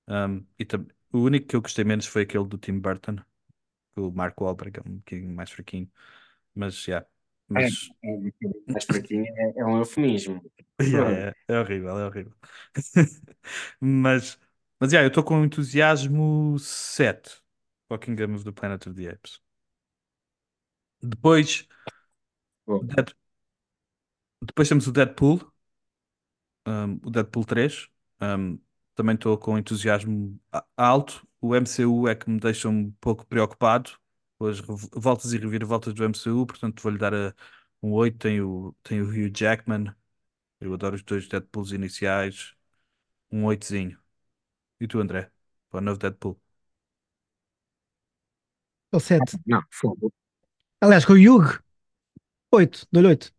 Um, 0.09 0.47
e 0.59 0.67
o 1.13 1.21
único 1.21 1.47
que 1.49 1.57
eu 1.57 1.63
gostei 1.63 1.85
menos 1.85 2.07
foi 2.07 2.23
aquele 2.23 2.47
do 2.47 2.59
Tim 2.59 2.79
Burton, 2.81 3.17
o 3.97 4.11
Mark 4.13 4.41
Wahlberg, 4.41 4.81
é 4.81 4.83
um 4.89 4.97
bocadinho 4.99 5.35
mais 5.35 5.51
fraquinho. 5.51 5.91
Mas, 6.55 6.77
já. 6.83 7.07
Mas, 7.49 7.91
É, 8.03 8.73
mais 8.73 8.85
fraquinho 8.85 9.27
é, 9.27 9.61
é 9.61 9.65
um 9.65 9.79
eufemismo. 9.79 10.41
yeah, 10.81 11.11
é, 11.49 11.55
é 11.55 11.61
horrível, 11.61 11.99
é 11.99 12.07
horrível. 12.07 12.35
Mas, 13.81 14.39
Mas, 14.79 14.93
yeah, 14.93 15.05
eu 15.05 15.09
estou 15.09 15.25
com 15.25 15.45
entusiasmo 15.45 16.59
7. 16.59 17.41
Fucking 17.89 18.15
Game 18.17 18.35
of 18.35 18.45
the 18.45 18.53
Planet 18.53 18.87
of 18.87 18.95
the 18.97 19.09
Apes. 19.11 19.41
Depois, 21.03 21.67
Dead- 22.83 23.15
depois 24.43 24.69
temos 24.69 24.87
o 24.87 24.93
Deadpool, 24.93 25.41
um, 26.67 26.95
o 27.05 27.11
Deadpool 27.11 27.45
3. 27.45 27.89
Um, 28.21 28.59
também 28.95 29.15
estou 29.15 29.37
com 29.39 29.59
entusiasmo 29.59 30.39
alto. 30.77 31.27
O 31.41 31.55
MCU 31.57 32.07
é 32.09 32.15
que 32.15 32.29
me 32.31 32.39
deixa 32.41 32.69
um 32.69 32.91
pouco 33.01 33.25
preocupado 33.27 33.91
com 34.39 34.47
as 34.47 34.61
voltas 34.61 35.33
e 35.33 35.39
reviravoltas 35.39 35.95
do 35.95 36.05
MCU, 36.05 36.47
portanto 36.47 36.83
vou-lhe 36.83 36.99
dar 36.99 37.15
a- 37.15 37.35
um 37.83 37.93
8. 37.93 38.19
Tem 38.19 38.41
o, 38.43 38.75
tem 38.83 39.01
o 39.03 39.07
Hugh 39.09 39.31
Jackman. 39.35 39.95
Eu 40.61 40.75
adoro 40.75 40.97
os 40.97 41.03
dois 41.05 41.29
Deadpools 41.29 41.73
iniciais. 41.73 42.55
Um 43.33 43.45
8zinho. 43.47 43.99
E 44.81 44.89
tu, 44.89 45.01
André? 45.01 45.31
Para 45.71 45.79
o 45.81 45.83
novo 45.83 45.99
Deadpool. 46.01 46.41
É 48.93 48.97
o 48.97 49.01
7. 49.01 49.37
não, 49.47 49.63
fogo. 49.71 50.13
Aliás, 50.81 51.05
com 51.07 51.15
o 51.15 51.17
Hugh, 51.17 51.61
8, 52.53 52.87
dou-lhe 52.93 53.09
8. 53.11 53.33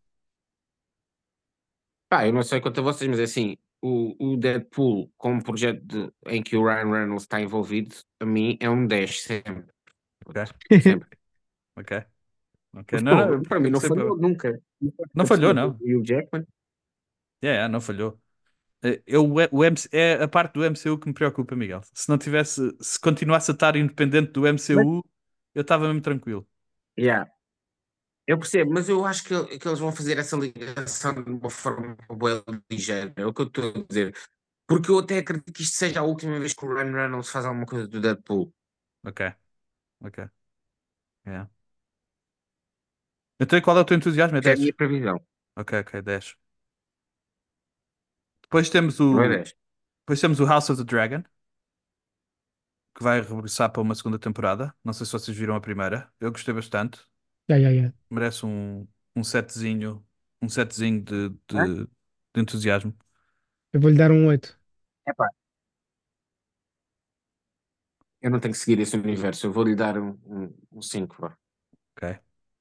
Pá, 2.12 2.26
eu 2.26 2.32
não 2.34 2.42
sei 2.42 2.60
quanto 2.60 2.78
a 2.78 2.82
vocês, 2.82 3.08
mas 3.08 3.18
é 3.18 3.22
assim, 3.22 3.56
o, 3.80 4.32
o 4.34 4.36
Deadpool, 4.36 5.10
como 5.16 5.42
projeto 5.42 5.82
de- 5.82 6.12
em 6.26 6.42
que 6.42 6.54
o 6.58 6.62
Ryan 6.62 6.90
Reynolds 6.92 7.22
está 7.22 7.40
envolvido, 7.40 7.96
a 8.20 8.26
mim 8.26 8.58
é 8.60 8.68
um 8.68 8.86
10 8.86 9.22
sempre. 9.22 9.64
Ok. 10.26 10.44
Sempre. 10.82 11.08
Ok. 11.74 11.96
Ok. 12.74 13.00
Mas, 13.00 13.02
Não, 13.02 13.30
não, 13.30 13.42
para 13.42 13.58
mim 13.58 13.70
não 13.70 13.80
sempre- 13.80 14.00
falhou 14.00 14.18
nunca. 14.18 14.62
Não 15.14 15.24
falhou, 15.24 15.54
não. 15.54 15.78
E 15.80 15.96
o 15.96 16.04
Jackman? 16.04 16.46
Yeah, 17.42 17.56
yeah, 17.56 17.68
não 17.68 17.80
falhou. 17.80 18.20
Eh, 18.84 19.02
Eu, 19.06 19.24
o 19.50 19.64
MC, 19.64 19.88
é 19.90 20.22
a 20.22 20.28
parte 20.28 20.52
do 20.52 20.62
MCU 20.66 20.98
que 20.98 21.08
me 21.08 21.14
preocupa, 21.14 21.56
Miguel. 21.56 21.80
Se 21.94 22.10
não 22.10 22.18
tivesse, 22.18 22.76
se 22.78 23.00
continuasse 23.00 23.50
a 23.50 23.54
estar 23.54 23.74
independente 23.74 24.32
do 24.32 24.46
MCU, 24.46 25.02
eu 25.54 25.62
estava 25.62 25.86
mesmo 25.86 26.02
tranquilo. 26.02 26.46
Yeah. 26.98 27.30
Eu 28.26 28.38
percebo, 28.38 28.72
mas 28.72 28.88
eu 28.88 29.04
acho 29.04 29.24
que, 29.24 29.58
que 29.58 29.68
eles 29.68 29.78
vão 29.80 29.92
fazer 29.92 30.18
essa 30.18 30.36
ligação 30.36 31.14
de 31.22 31.30
uma 31.30 31.50
forma 31.50 31.96
boa 32.08 32.44
ligeira. 32.70 33.12
É 33.16 33.26
o 33.26 33.32
que 33.34 33.42
eu 33.42 33.46
estou 33.46 33.68
a 33.70 33.84
dizer. 33.88 34.16
Porque 34.66 34.90
eu 34.90 34.98
até 35.00 35.18
acredito 35.18 35.52
que 35.52 35.62
isto 35.62 35.76
seja 35.76 36.00
a 36.00 36.04
última 36.04 36.38
vez 36.40 36.54
que 36.54 36.64
o 36.64 36.74
Ryan 36.74 36.92
Reynolds 36.92 37.30
faz 37.30 37.44
alguma 37.46 37.66
coisa 37.66 37.88
do 37.88 38.00
Deadpool. 38.00 38.52
Ok. 39.04 39.20
Ok. 40.00 40.18
Yeah. 41.26 41.46
Então, 43.40 43.58
e 43.58 43.62
qual 43.62 43.76
é 43.78 43.80
o 43.80 43.84
teu 43.84 43.96
entusiasmo? 43.96 44.36
É 44.38 44.40
é 44.44 44.52
a 44.52 44.56
10? 44.56 44.60
minha 44.60 44.74
previsão. 44.74 45.18
Ok, 45.56 45.78
ok, 45.80 46.02
10. 46.02 46.36
Depois 48.42 48.70
temos 48.70 49.00
é 49.14 49.28
o, 49.28 49.28
10. 49.28 49.56
depois 50.02 50.20
temos 50.20 50.40
o 50.40 50.46
House 50.46 50.70
of 50.70 50.78
the 50.84 50.84
Dragon, 50.84 51.24
que 52.94 53.02
vai 53.02 53.20
regressar 53.20 53.70
para 53.72 53.82
uma 53.82 53.94
segunda 53.94 54.18
temporada. 54.18 54.74
Não 54.84 54.92
sei 54.92 55.06
se 55.06 55.12
vocês 55.12 55.36
viram 55.36 55.54
a 55.56 55.60
primeira. 55.60 56.10
Eu 56.20 56.30
gostei 56.32 56.54
bastante. 56.54 57.00
Ya, 57.52 57.58
ya, 57.58 57.70
ya. 57.70 57.92
Merece 58.10 58.44
um, 58.46 58.86
um 59.16 59.24
setzinho, 59.24 60.06
um 60.40 60.48
setzinho 60.48 61.02
de, 61.02 61.30
Hã? 61.54 61.68
de, 61.80 61.86
de 62.34 62.40
entusiasmo. 62.40 62.94
Eu 63.72 63.80
vou-lhe 63.80 63.96
dar 63.98 64.10
um 64.10 64.26
8. 64.26 64.58
Epá. 65.06 65.28
Eu 68.22 68.30
não 68.30 68.40
tenho 68.40 68.54
que 68.54 68.58
seguir 68.60 68.80
esse 68.80 68.96
universo. 68.96 69.46
Eu 69.46 69.52
vou-lhe 69.52 69.74
dar 69.76 69.98
um 69.98 70.12
5. 70.14 70.28
Um, 70.72 70.78
um 70.78 70.82
cinco, 70.82 71.16
vá. 71.20 71.36
Ok, 71.96 72.18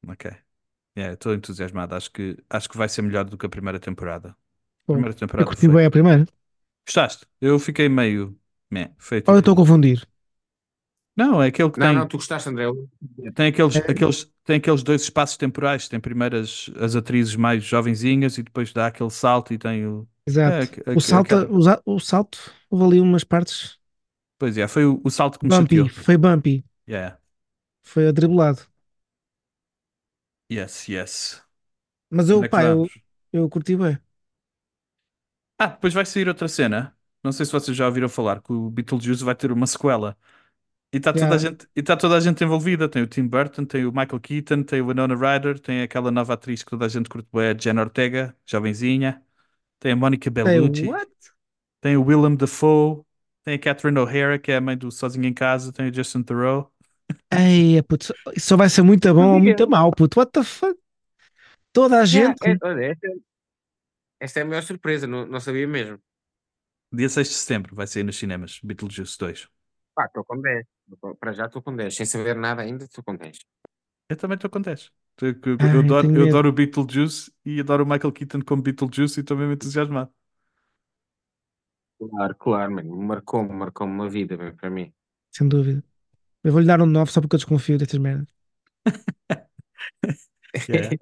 ok. 0.08 0.25
Yeah, 0.97 1.13
Estou 1.15 1.34
entusiasmado. 1.36 1.95
Acho 1.95 2.12
que, 2.12 2.38
acho 2.49 2.69
que 2.69 2.77
vai 2.77 2.89
ser 2.89 3.01
melhor 3.04 3.25
do 3.25 3.38
que 3.38 3.45
a 3.45 3.49
primeira 3.49 3.80
temporada. 3.80 4.30
A 4.32 4.38
Pô, 4.86 4.93
primeira 4.93 5.15
Eu 5.38 5.45
temporada 5.45 5.45
curti 5.45 5.67
foi. 5.67 5.75
bem 5.75 5.86
a 5.86 5.91
primeira. 5.91 6.25
Gostaste? 6.86 7.25
Eu 7.39 7.58
fiquei 7.60 7.89
meio. 7.89 8.39
Meh, 8.69 8.93
feito. 8.99 9.30
Ou 9.30 9.34
eu 9.36 9.39
estou 9.41 9.54
a 9.56 9.60
confundir? 9.60 9.97
Não, 11.15 11.41
é 11.41 11.47
aquele 11.47 11.71
que 11.71 11.77
Não, 11.77 11.93
tem, 11.93 11.93
não, 11.93 12.08
tu 12.08 12.17
gostaste, 12.17 12.49
André. 12.49 12.65
Eu- 12.65 12.89
tem, 13.36 13.47
aqueles, 13.47 13.82
É. 13.82 13.82
aqueles, 13.89 14.32
tem 14.43 14.58
aqueles 14.58 14.84
dois 14.84 15.04
espaços 15.04 15.38
temporais. 15.38 15.88
Tem 15.88 15.99
primeiras 15.99 16.69
as 16.80 16.95
atrizes 16.95 17.36
mais 17.36 17.63
jovenzinhas 17.63 18.38
e 18.38 18.43
depois 18.43 18.73
dá 18.73 18.88
aquele 18.88 19.10
salto 19.10 19.54
e 19.54 19.58
tem 19.58 19.86
o. 19.88 20.08
Exato. 20.25 20.58
É, 20.62 20.62
aque- 20.63 20.84
o, 20.93 20.99
salto, 21.01 21.36
aquela- 21.36 21.49
o, 21.49 21.95
o 21.95 21.99
salto, 21.99 22.54
houve 22.69 22.86
ali 22.86 23.01
umas 23.01 23.23
partes 23.23 23.80
Pois 24.38 24.58
é, 24.58 24.67
foi 24.67 24.86
o, 24.86 25.01
o 25.04 25.10
salto 25.10 25.39
que 25.39 25.45
me 25.45 25.51
bumpy. 25.51 25.88
chateou. 25.91 25.91
Foi 26.04 26.17
bumpy. 26.17 26.63
Yeah. 26.89 27.17
Foi 27.84 28.08
adribulado. 28.08 28.62
Yes, 30.49 30.88
yes. 30.89 31.41
Mas 32.10 32.30
Onde 32.30 32.45
eu, 32.45 32.45
é 32.47 32.49
pá, 32.49 32.63
eu, 32.65 32.91
eu 33.34 33.49
curti 33.49 33.75
bem. 33.75 33.97
Ah, 35.58 35.67
depois 35.67 35.93
vai 35.93 36.06
sair 36.06 36.27
outra 36.27 36.47
cena. 36.47 36.95
Não 37.23 37.32
sei 37.32 37.45
se 37.45 37.51
vocês 37.51 37.77
já 37.77 37.86
ouviram 37.86 38.10
falar 38.10 38.41
que 38.41 38.51
o 38.51 38.69
Beetlejuice 38.69 39.23
vai 39.23 39.36
ter 39.36 39.51
uma 39.51 39.67
sequela. 39.67 40.17
E 40.93 40.97
está 40.97 41.13
toda 41.13 41.36
a 41.36 41.38
Ya. 41.38 41.39
gente, 41.39 41.67
e 41.75 41.82
tá 41.82 41.95
toda 41.95 42.17
a 42.17 42.19
gente 42.19 42.43
envolvida. 42.43 42.89
Tem 42.89 43.01
o 43.01 43.08
Tim 43.08 43.27
Burton, 43.27 43.65
tem 43.65 43.86
o 43.86 43.91
Michael 43.91 44.19
Keaton, 44.19 44.63
tem 44.63 44.82
o 44.82 44.88
Winona 44.88 45.15
Ryder, 45.15 45.60
tem 45.60 45.82
aquela 45.82 46.12
nova 46.12 46.34
atriz 46.34 46.63
que 46.63 46.69
toda 46.71 46.86
a 46.86 46.89
gente 46.89 47.10
curte 47.10 47.30
bem, 47.34 47.49
a 47.49 47.58
Jenna 47.58 47.82
Ortega, 47.82 48.36
jovenzinha. 48.45 49.23
Tem 49.80 49.93
a 49.93 49.95
Monica 49.95 50.30
Hey, 50.43 50.60
Bellucci, 50.60 50.97
what? 50.99 51.08
tem 51.82 51.97
o 51.97 52.04
Willem 52.06 52.36
Dafoe, 52.38 53.04
tem 53.43 53.56
a 53.56 53.60
Catherine 53.60 53.99
O'Hara, 53.99 54.39
que 54.39 54.51
é 54.51 54.58
a 54.58 54.62
mãe 54.62 54.77
do 54.77 54.91
Sozinho 54.91 55.25
em 55.27 55.34
Casa, 55.34 55.73
tem 55.73 55.89
o 55.89 55.93
Justin 55.95 56.23
Theroux. 56.23 56.69
Ei, 57.32 57.82
puto, 57.84 58.13
isso 58.36 58.47
só 58.49 58.58
vai 58.58 58.69
ser 58.69 58.82
muito 58.84 59.13
bom 59.13 59.34
ou 59.34 59.39
muito 59.39 59.67
mau, 59.69 59.91
puto. 59.91 60.19
What 60.19 60.32
the 60.34 60.43
fuck? 60.43 60.77
Toda 61.73 62.01
a 62.01 62.06
Yeah, 62.12 62.34
gente. 62.34 62.41
é- 62.43 62.58
olha, 62.63 62.86
esta, 62.91 63.08
esta 64.19 64.39
é 64.39 64.43
a 64.43 64.45
maior 64.45 64.63
surpresa, 64.63 65.08
não, 65.08 65.25
não 65.25 65.39
sabia 65.39 65.67
mesmo. 65.67 65.99
Dia 66.91 67.10
6 67.10 67.27
de 67.30 67.36
setembro 67.36 67.75
vai 67.75 67.86
sair 67.88 68.04
nos 68.04 68.17
cinemas, 68.17 68.60
Beetlejuice 68.63 69.17
2. 69.17 69.49
Pá, 69.95 70.06
estou 70.06 70.23
com 70.25 70.41
10. 70.41 70.65
Para 71.19 71.34
já 71.34 71.45
estou 71.47 71.62
com 71.62 71.75
10. 71.75 71.95
Sem 71.95 72.06
saber 72.06 72.36
nada 72.36 72.62
ainda, 72.62 72.86
estou 72.86 73.04
com 73.04 73.15
10. 73.15 73.38
Eu 74.10 74.17
também 74.17 74.36
estou 74.36 74.49
com 74.49 74.62
10. 74.62 74.91
Eu, 75.21 75.30
eu- 75.73 75.80
adoro, 75.80 76.10
eu 76.13 76.23
adoro 76.23 76.49
o 76.49 76.51
Beetlejuice 76.54 77.32
e 77.45 77.60
adoro 77.60 77.84
o 77.84 77.88
Michael 77.88 78.12
Keaton 78.13 78.41
como 78.41 78.62
Beetlejuice 78.62 79.19
e 79.19 79.21
estou 79.21 79.38
mesmo 79.38 79.54
entusiasmado. 79.54 80.12
Claro, 81.99 82.36
claro, 82.45 82.71
mano. 82.75 82.95
Marcou-me, 83.12 83.54
marcou-me 83.62 83.93
uma 83.93 84.10
vida, 84.10 84.36
bem, 84.38 84.54
para 84.56 84.69
mim. 84.69 84.93
Sem 85.36 85.47
dúvida. 85.49 85.84
Eu 86.45 86.51
vou-lhe 86.54 86.67
dar 86.67 86.82
um 86.82 86.86
9 86.88 87.12
só 87.12 87.21
porque 87.21 87.36
eu 87.36 87.39
desconfio 87.39 87.77
destas 87.80 87.99
merdas. 87.99 88.27
Yeah. 90.67 90.93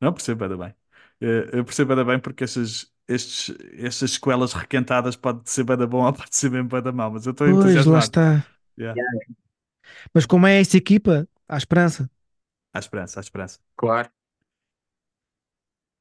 Não 0.00 0.12
percebo 0.12 0.44
ainda 0.44 0.56
bem. 0.56 0.74
Eh, 1.20 1.50
Eu 1.58 1.64
percebo 1.64 1.92
ainda 1.92 2.04
bem 2.04 2.20
porque 2.20 2.44
estas, 2.44 2.92
estes, 3.08 3.56
estas 3.74 4.12
sequelas 4.12 4.52
requentadas 4.52 5.16
pode 5.16 5.48
ser 5.50 5.64
bada 5.64 5.86
bom 5.86 6.04
ou 6.06 6.12
pode 6.12 6.36
ser 6.36 6.50
mesmo 6.50 6.68
bada 6.68 6.92
mau, 6.92 7.10
mas 7.12 7.26
eu 7.26 7.32
estou 7.32 7.48
Pois, 7.48 7.84
lá 7.86 7.98
entusiasmado. 7.98 8.06
está. 8.06 8.28
Yeah. 8.78 8.94
Mas 10.14 10.26
como 10.26 10.46
é 10.46 10.60
esta 10.60 10.76
equipa, 10.76 11.28
há 11.48 11.56
esperança. 11.56 12.10
Há 12.72 12.78
esperança, 12.78 13.18
há 13.20 13.22
esperança. 13.22 13.58
Claro. 13.76 14.10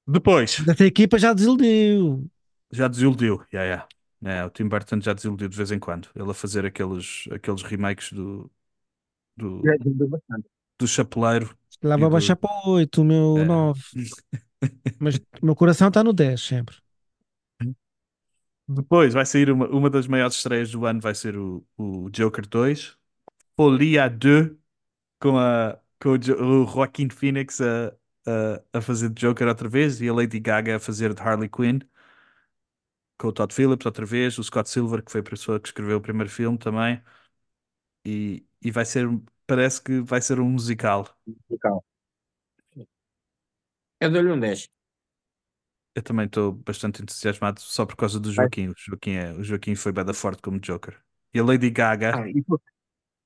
Depois, 0.05 0.63
Esta 0.67 0.85
equipa 0.85 1.17
já 1.19 1.33
desiludiu. 1.33 2.29
já 2.71 2.87
desiludiu. 2.87 3.43
Yeah, 3.53 3.87
yeah. 4.21 4.39
É, 4.41 4.45
o 4.45 4.49
Tim 4.49 4.67
Burton 4.67 4.99
já 5.01 5.13
desiludiu 5.13 5.47
de 5.49 5.57
vez 5.57 5.71
em 5.71 5.79
quando. 5.79 6.09
Ele 6.15 6.29
a 6.31 6.33
fazer 6.33 6.65
aqueles, 6.65 7.25
aqueles 7.31 7.61
remakes 7.61 8.11
do, 8.13 8.49
do, 9.35 9.61
Já 9.63 9.73
bastante. 10.07 10.49
do 10.79 10.87
Chapeleiro. 10.87 11.57
Lá 11.83 11.95
vai 11.97 12.09
do- 12.09 12.13
baixar 12.13 12.35
para 12.35 12.49
o 12.67 12.71
8, 12.71 13.01
o 13.01 13.05
meu 13.05 13.37
É. 13.37 13.45
9. 13.45 13.81
Mas 14.99 15.15
o 15.41 15.45
meu 15.45 15.55
coração 15.55 15.89
está 15.89 16.03
no 16.03 16.13
10 16.13 16.41
sempre. 16.41 16.75
Depois 18.67 19.13
vai 19.13 19.25
sair 19.25 19.49
uma, 19.49 19.67
uma 19.69 19.89
das 19.89 20.07
maiores 20.07 20.35
estreias 20.35 20.71
do 20.71 20.85
ano, 20.85 20.99
vai 20.99 21.15
ser 21.15 21.37
o, 21.37 21.65
o 21.77 22.09
Joker 22.11 22.45
2. 22.47 22.97
Folia 23.55 24.09
2, 24.09 24.51
com, 25.19 25.37
a, 25.39 25.79
com 26.01 26.09
o, 26.11 26.63
o 26.63 26.67
Joaquin 26.67 27.09
Phoenix 27.09 27.61
a, 27.61 27.89
a, 28.73 28.79
a 28.79 28.81
fazer 28.81 29.09
de 29.09 29.21
Joker 29.21 29.47
outra 29.47 29.69
vez 29.69 30.01
e 30.01 30.09
a 30.09 30.13
Lady 30.13 30.39
Gaga 30.39 30.77
a 30.77 30.79
fazer 30.79 31.13
de 31.13 31.21
Harley 31.21 31.49
Quinn. 31.49 31.79
Com 33.17 33.27
o 33.29 33.31
Todd 33.33 33.53
Phillips 33.53 33.85
outra 33.85 34.05
vez, 34.07 34.37
o 34.39 34.43
Scott 34.43 34.67
Silver, 34.69 35.03
que 35.03 35.11
foi 35.11 35.21
a 35.21 35.23
pessoa 35.23 35.59
que 35.59 35.67
escreveu 35.67 35.97
o 35.97 36.01
primeiro 36.01 36.29
filme 36.31 36.57
também. 36.57 37.01
E, 38.05 38.45
e 38.61 38.71
vai 38.71 38.85
ser, 38.85 39.07
parece 39.45 39.81
que 39.81 39.99
vai 40.01 40.21
ser 40.21 40.39
um 40.39 40.49
musical. 40.49 41.07
Musical. 41.25 41.83
Eu 43.99 44.11
dou-lhe 44.11 44.31
um 44.31 44.39
10. 44.39 44.67
Eu 45.97 46.03
também 46.03 46.27
estou 46.27 46.53
bastante 46.53 47.01
entusiasmado 47.01 47.59
só 47.59 47.83
por 47.83 47.95
causa 47.95 48.19
do. 48.19 48.31
Joaquim. 48.31 48.69
O 48.69 48.73
Joaquim, 48.77 49.13
é, 49.13 49.33
o 49.33 49.43
Joaquim 49.43 49.73
foi 49.73 49.91
bada 49.91 50.13
forte 50.13 50.43
como 50.43 50.59
Joker. 50.59 50.95
E 51.33 51.39
a 51.39 51.43
Lady 51.43 51.71
Gaga, 51.71 52.11
Ah, 52.21 52.29
e 52.29 52.43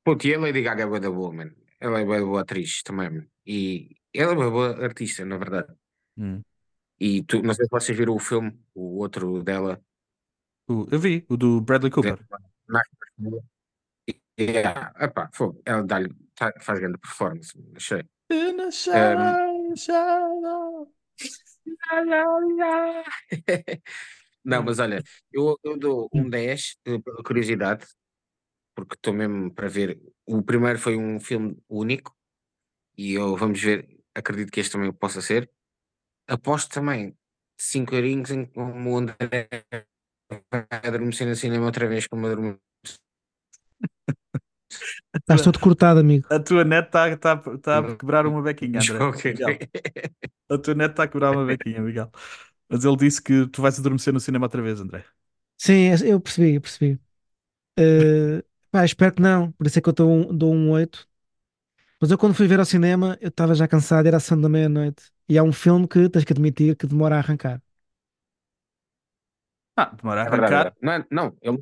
puto, 0.05 0.25
e 0.25 0.33
a 0.33 0.39
Lady 0.39 0.61
Gaga 0.61 0.83
é 0.83 0.87
bué 0.87 1.01
da 1.01 1.11
boa, 1.11 1.33
man. 1.33 1.51
Ela 1.81 1.99
é 1.99 2.05
bué 2.05 2.21
da 2.21 2.25
boa 2.25 2.41
atriz 2.43 2.81
também, 2.81 3.09
man. 3.09 3.25
E 3.45 3.89
ela 4.13 4.31
é 4.31 4.35
uma 4.37 4.49
boa 4.49 4.81
artista, 4.81 5.25
na 5.25 5.37
verdade. 5.37 5.67
hum, 6.15 6.41
E 6.97 7.23
tu, 7.23 7.41
não 7.43 7.53
sei 7.53 7.65
se 7.65 7.71
vocês 7.71 7.97
viram 7.97 8.15
o 8.15 8.19
filme, 8.19 8.57
o 8.73 8.99
outro 8.99 9.43
dela. 9.43 9.77
o- 10.69 10.87
eu 10.89 10.97
vi, 10.97 11.25
o 11.27 11.35
do 11.35 11.59
Bradley 11.59 11.91
Cooper. 11.91 12.17
Yeah, 14.39 14.93
epá, 14.97 15.29
fogo, 15.33 15.61
ela 15.65 15.85
tá- 15.85 16.53
faz 16.61 16.79
grande 16.79 16.97
performance, 16.97 17.51
achei. 17.75 18.03
Shadow. 19.75 20.87
Não, 24.43 24.63
mas 24.63 24.79
olha, 24.79 25.03
eu, 25.31 25.57
eu 25.63 25.77
dou 25.77 26.09
um 26.13 26.29
10 26.29 26.77
eh, 26.85 26.99
pela 26.99 27.23
curiosidade, 27.23 27.85
porque 28.75 28.95
estou 28.95 29.13
mesmo 29.13 29.53
para 29.53 29.67
ver. 29.69 29.99
O 30.25 30.43
primeiro 30.43 30.79
foi 30.79 30.97
um 30.97 31.19
filme 31.19 31.57
único 31.69 32.15
e 32.97 33.13
eu 33.13 33.35
vamos 33.37 33.61
ver, 33.61 33.87
acredito 34.15 34.51
que 34.51 34.59
este 34.61 34.73
também 34.73 34.91
possa 34.93 35.21
ser. 35.21 35.49
Aposto 36.27 36.71
também 36.73 37.17
5 37.59 37.95
eurinhos 37.95 38.31
em 38.31 38.45
como 38.45 38.91
o 38.95 38.97
André 38.99 39.17
vai 40.51 40.65
adormecer 40.89 41.27
no 41.27 41.35
cinema 41.35 41.65
outra 41.67 41.87
vez 41.87 42.07
como 42.07 42.25
adormeceu. 42.27 42.70
Estás 45.15 45.41
todo 45.41 45.59
cortado, 45.59 45.99
amigo. 45.99 46.27
A 46.29 46.39
tua 46.39 46.63
net 46.63 46.85
está 46.87 47.17
tá, 47.17 47.37
tá 47.59 47.79
a 47.79 47.95
quebrar 47.97 48.25
uma 48.25 48.41
bequinha, 48.41 48.81
André. 48.81 49.05
A 50.49 50.57
tua 50.57 50.75
net 50.75 50.91
está 50.91 51.03
a 51.03 51.07
quebrar 51.07 51.31
uma 51.33 51.45
bequinha, 51.45 51.81
Miguel. 51.81 52.11
Mas 52.69 52.85
ele 52.85 52.97
disse 52.97 53.21
que 53.21 53.47
tu 53.47 53.61
vais 53.61 53.79
adormecer 53.79 54.13
no 54.13 54.19
cinema 54.19 54.45
outra 54.45 54.61
vez, 54.61 54.79
André. 54.81 55.05
Sim, 55.57 55.91
eu 56.05 56.19
percebi, 56.19 56.55
eu 56.55 56.61
percebi. 56.61 56.99
Eh, 57.77 58.43
pá, 58.71 58.85
espero 58.85 59.15
que 59.15 59.21
não, 59.21 59.51
por 59.53 59.67
isso 59.67 59.79
é 59.79 59.83
que 59.83 59.89
eu 59.89 59.93
dou 59.93 60.11
um, 60.11 60.37
dou 60.37 60.53
um 60.53 60.71
8. 60.71 61.07
Mas 62.01 62.11
eu 62.11 62.17
quando 62.19 62.35
fui 62.35 62.47
ver 62.47 62.59
ao 62.59 62.65
cinema, 62.65 63.17
eu 63.21 63.29
estava 63.29 63.55
já 63.55 63.67
cansado, 63.67 64.07
era 64.07 64.17
a 64.17 64.19
ação 64.19 64.39
da 64.41 64.49
meia-noite. 64.49 65.11
E 65.29 65.37
é 65.37 65.43
um 65.43 65.53
filme 65.53 65.87
que 65.87 66.09
tens 66.09 66.25
que 66.25 66.33
admitir 66.33 66.75
que 66.77 66.87
demora 66.87 67.15
a 67.17 67.19
arrancar. 67.19 67.61
Ah, 69.75 69.89
demora 69.97 70.21
a 70.21 70.25
É 70.25 70.29
verdade, 70.29 70.55
é 70.55 70.57
arrancar. 70.57 70.63
verdade. 70.63 70.77
Não, 70.81 71.05
não, 71.11 71.37
ele 71.41 71.57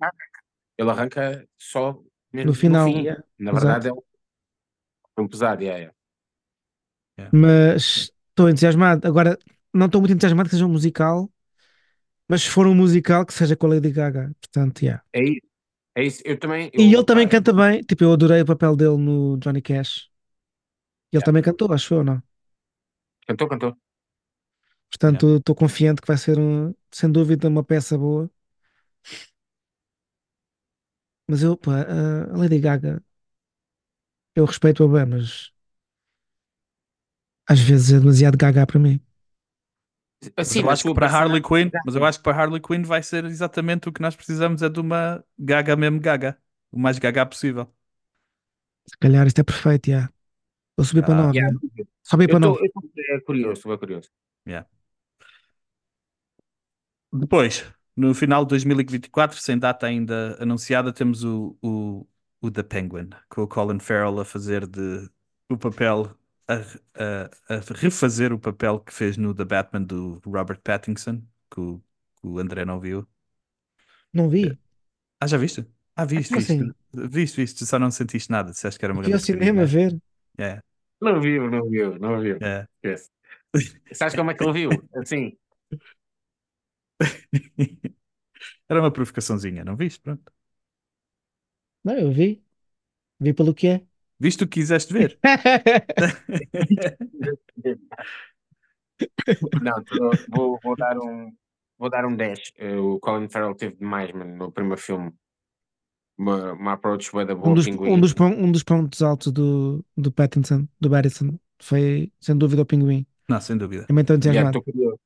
arranca. 0.00 0.34
Ele 0.78 0.90
arranca 0.90 1.48
só 1.58 2.02
No 2.42 2.52
final, 2.54 2.86
fim. 2.86 3.02
yeah, 3.04 3.22
Na 3.38 3.52
exato. 3.52 3.52
verdade, 3.52 3.88
é 3.88 3.92
um 3.92 4.02
filme 5.14 5.28
pesado, 5.30 5.62
yeah, 5.62 5.78
yeah. 5.78 5.92
Mas 7.30 8.10
estou 8.30 8.48
entusiasmado. 8.48 9.06
Agora, 9.06 9.38
não 9.72 9.86
estou 9.86 10.00
muito 10.00 10.12
entusiasmado 10.14 10.48
que 10.48 10.54
seja 10.54 10.66
um 10.66 10.70
musical, 10.72 11.30
mas 12.28 12.42
se 12.44 12.50
for 12.50 12.66
um 12.66 12.74
musical, 12.74 13.26
que 13.26 13.34
seja 13.34 13.56
com 13.56 13.66
a 13.66 13.70
Lady 13.70 13.90
Gaga. 13.92 14.32
Portanto, 14.40 14.82
yeah. 14.82 15.04
É 15.12 15.20
isso. 15.22 15.46
É 15.96 16.04
isso. 16.04 16.22
Eu 16.24 16.38
também. 16.38 16.70
E 16.76 16.84
eu, 16.84 16.92
ele 16.92 17.04
também 17.04 17.28
canta 17.28 17.52
bem. 17.52 17.82
Tipo, 17.82 18.04
eu 18.04 18.12
adorei 18.12 18.40
o 18.42 18.46
papel 18.46 18.76
dele 18.76 18.96
no 18.96 19.36
Johnny 19.38 19.60
Cash. 19.62 20.08
Ele 21.12 21.22
Yeah. 21.22 21.26
também 21.26 21.42
cantou, 21.42 21.72
acho 21.72 21.94
eu, 21.94 22.04
não? 22.04 22.22
Cantou, 23.26 23.48
cantou. 23.48 23.72
Portanto, 24.90 25.36
estou 25.38 25.54
confiante 25.54 26.00
que 26.00 26.06
vai 26.08 26.16
ser, 26.18 26.38
um- 26.38 26.74
sem 26.92 27.10
dúvida, 27.10 27.48
uma 27.48 27.64
peça 27.64 27.98
boa. 27.98 28.30
Mas 31.28 31.42
eu, 31.42 31.56
pá, 31.56 31.82
a 32.32 32.36
Lady 32.36 32.58
Gaga, 32.60 33.02
eu 34.34 34.44
respeito-a 34.44 34.88
bem, 34.88 35.06
mas 35.06 35.52
às 37.46 37.58
vezes 37.60 37.92
é 37.92 37.98
demasiado 38.00 38.36
gaga 38.38 38.66
para 38.66 38.78
mim. 38.78 39.00
Mas 40.22 40.32
Assim, 40.36 40.60
eu 40.60 40.68
na 40.68 40.70
acho 40.70 40.84
que 40.84 40.92
para 40.92 41.06
Harley 41.06 41.42
personagem- 41.42 41.42
Quinn, 41.42 41.70
mas 41.84 41.94
eu 41.94 42.04
acho 42.04 42.18
que 42.18 42.24
para 42.24 42.36
Harley 42.42 42.60
Quinn 42.60 42.82
vai 42.82 43.02
ser 43.02 43.24
exatamente 43.24 43.88
o 43.88 43.92
que 43.92 44.00
nós 44.02 44.16
precisamos, 44.16 44.62
é 44.62 44.68
de 44.68 44.80
uma 44.80 45.24
gaga 45.38 45.76
mesmo 45.76 46.00
gaga. 46.00 46.38
O 46.72 46.78
mais 46.78 46.98
gaga 46.98 47.24
possível. 47.26 47.72
Se 48.90 48.96
calhar 49.02 49.26
isto 49.26 49.40
é 49.40 49.44
perfeito, 49.44 49.90
já. 49.90 50.10
Vou 50.76 50.84
subir 50.86 51.04
para 51.04 51.14
Ah, 51.14 51.16
9. 51.16 51.38
Yeah. 51.38 51.58
Sobe 52.04 52.28
Eu 52.28 52.28
para 52.28 52.40
estou 52.40 52.52
9. 52.52 52.62
curioso, 53.26 53.52
estou 53.60 53.78
curioso. 53.78 54.10
Depois, 57.22 57.54
no 57.96 58.14
final 58.14 58.44
de 58.44 58.50
2024, 58.50 59.38
sem 59.40 59.58
data 59.58 59.86
ainda 59.86 60.36
anunciada, 60.42 60.92
temos 60.92 61.24
o, 61.24 61.56
o, 61.62 62.06
o 62.40 62.50
The 62.50 62.62
Penguin, 62.62 63.10
com 63.28 63.42
o 63.42 63.48
Colin 63.48 63.78
Farrell 63.80 64.20
a 64.20 64.24
fazer 64.24 64.66
de 64.66 65.08
o 65.48 65.56
papel, 65.58 66.16
a, 66.48 66.54
a, 67.48 67.56
a 67.56 67.60
refazer 67.76 68.32
o 68.32 68.38
papel 68.38 68.80
que 68.80 68.92
fez 68.92 69.16
no 69.16 69.34
The 69.34 69.44
Batman 69.44 69.82
do 69.82 70.20
Robert 70.26 70.60
Pattinson, 70.62 71.22
que 71.50 71.60
o, 71.60 71.78
que 72.20 72.26
o 72.26 72.38
André 72.38 72.64
não 72.64 72.80
viu. 72.80 73.06
Não 74.12 74.28
vi. 74.30 74.58
Ah, 75.20 75.26
já 75.26 75.36
viste? 75.38 75.66
Ah, 75.96 76.04
viste, 76.04 76.34
viste. 76.34 76.58
assim? 76.58 76.74
Viste, 76.92 77.36
viste, 77.36 77.66
só 77.66 77.78
não 77.78 77.90
sentiste 77.90 78.30
nada, 78.30 78.50
disseste 78.50 78.78
que 78.78 78.84
era 78.84 78.92
uma 78.94 79.02
Fui 79.02 79.12
ao 79.14 79.18
grande 79.18 79.26
cinema 79.28 79.64
porcaria. 79.64 79.72
ver. 79.74 79.92
É, 80.38 80.60
Não 81.00 81.20
viu, 81.20 81.50
não 81.50 81.68
viu, 81.68 81.98
não 81.98 82.20
viu. 82.20 82.40
é. 82.40 82.66
Esquece. 82.82 83.10
Sabes 83.92 84.14
como 84.14 84.30
é 84.30 84.34
que 84.34 84.44
ele 84.44 84.52
viu? 84.52 84.88
Assim. 84.96 85.36
Era 88.68 88.80
uma 88.80 88.92
provocaçãozinha, 88.92 89.64
não 89.64 89.76
viste? 89.76 90.00
Pronto. 90.02 90.32
Não, 91.84 91.94
eu 91.98 92.12
vi. 92.12 92.44
Vi 93.20 93.34
pelo 93.34 93.54
que 93.54 93.68
é. 93.68 93.86
Viste 94.18 94.44
o 94.44 94.48
que 94.48 94.54
quiseste 94.60 94.92
ver? 94.92 95.20
Não, 99.60 99.82
tô- 99.84 100.22
vou, 100.28 100.58
vou 100.62 100.76
dar 100.76 100.96
um. 100.98 101.32
Vou 101.78 101.90
dar 101.90 102.04
um 102.06 102.14
10. 102.16 102.52
Eh, 102.56 102.76
O 102.78 103.00
Colin 103.00 103.28
Farrell 103.28 103.54
teve 103.56 103.76
demais, 103.76 104.12
mano, 104.12 104.36
no 104.36 104.52
primeiro 104.52 104.80
filme. 104.80 105.12
Uma, 106.18 106.52
uma 106.54 106.72
approach 106.74 107.10
bué 107.12 107.24
da 107.24 107.34
boa 107.36 107.44
Um 107.44 107.52
dos, 107.54 107.66
pinguim. 107.66 107.94
um, 107.94 108.00
dos, 108.00 108.12
pon- 108.14 108.34
um 108.34 108.50
dos 108.52 108.62
pontos 108.62 109.02
altos 109.02 109.32
do, 109.32 109.84
do 109.96 110.10
Pattinson, 110.12 110.66
do 110.80 110.90
Pattinson, 110.90 111.38
foi 111.60 112.12
sem 112.20 112.36
dúvida 112.36 112.62
o 112.62 112.66
Pinguim. 112.66 113.06
Não, 113.28 113.40
sem 113.40 113.56
dúvida. 113.58 113.86
Também 113.86 114.02
estou 114.02 114.16
Yeah, 114.30 114.46
entusiasmado. 114.46 114.50
tô 114.50 114.62
curioso. 114.62 114.98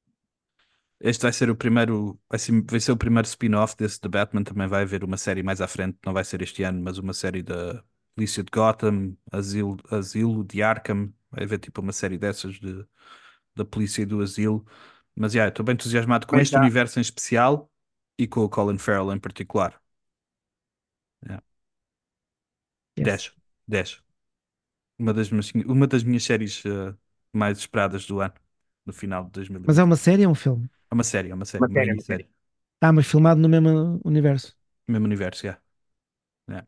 Este 1.01 1.23
vai 1.23 1.33
ser 1.33 1.49
o 1.49 1.57
primeiro, 1.57 2.19
vai 2.29 2.39
ser, 2.39 2.65
vai 2.69 2.81
ser 2.81 2.93
o 2.93 2.97
primeiro 2.97 3.27
spin-off 3.27 3.77
desse 3.77 4.01
The 4.01 4.09
Batman. 4.09 4.43
Também 4.43 4.67
vai 4.67 4.83
haver 4.83 5.05
uma 5.05 5.17
série 5.17 5.43
mais 5.43 5.61
à 5.61 5.69
frente, 5.69 5.99
não 6.05 6.13
vai 6.13 6.25
ser 6.25 6.43
este 6.43 6.63
ano, 6.65 6.83
mas 6.83 6.99
uma 6.99 7.13
série 7.13 7.43
da 7.43 7.85
Polícia 8.15 8.43
de 8.43 8.51
Gotham, 8.51 9.17
Asilo, 9.31 9.77
Asilo 9.91 10.45
de 10.45 10.63
Arkham. 10.63 11.13
Vai 11.31 11.45
haver 11.45 11.59
tipo 11.59 11.81
uma 11.81 11.93
série 11.93 12.19
dessas 12.19 12.55
de, 12.55 12.85
da 13.55 13.65
polícia 13.65 14.03
e 14.03 14.07
do 14.07 14.21
asilo. 14.21 14.67
Mas 15.15 15.33
já, 15.33 15.47
estou 15.49 15.65
bem 15.65 15.75
entusiasmado 15.75 16.27
com 16.27 16.35
Mas 16.37 16.49
este 16.49 16.57
universo 16.57 16.99
em 16.99 17.03
especial 17.03 17.71
e 18.19 18.27
com 18.27 18.41
o 18.41 18.49
Colin 18.49 18.79
Farrell 18.79 19.13
em 19.13 19.19
particular. 19.19 19.81
Yes. 21.25 21.41
10. 22.97 23.33
10. 23.69 24.03
Uma 24.99 25.15
das 25.15 25.31
minhas, 25.31 25.53
uma 25.67 25.87
das 25.87 26.03
minhas 26.03 26.25
séries 26.25 26.63
eh, 26.65 26.95
mais 27.33 27.59
esperadas 27.59 28.05
do 28.07 28.21
ano, 28.21 28.35
no 28.85 28.93
final 28.93 29.25
de 29.25 29.31
2020. 29.31 29.69
Mas 29.69 29.79
é 29.79 29.85
uma 29.85 29.97
série 29.97 30.27
ou 30.27 30.31
é 30.31 30.33
um 30.33 30.35
filme? 30.35 30.69
É 30.91 30.95
uma 30.95 31.05
série, 31.05 31.31
é 31.31 31.35
uma 31.35 31.45
série, 31.47 31.65
Uma 31.65 31.71
série, 31.71 31.93
uma. 31.93 32.03
Ah, 32.81 32.93
mas 32.93 33.07
filmado 33.07 33.41
no 33.41 33.49
mesmo 33.49 34.01
universo. 34.05 34.57
Mesmo 34.87 35.07
universo, 35.07 35.43
já. 35.47 35.61
É. 36.51 36.67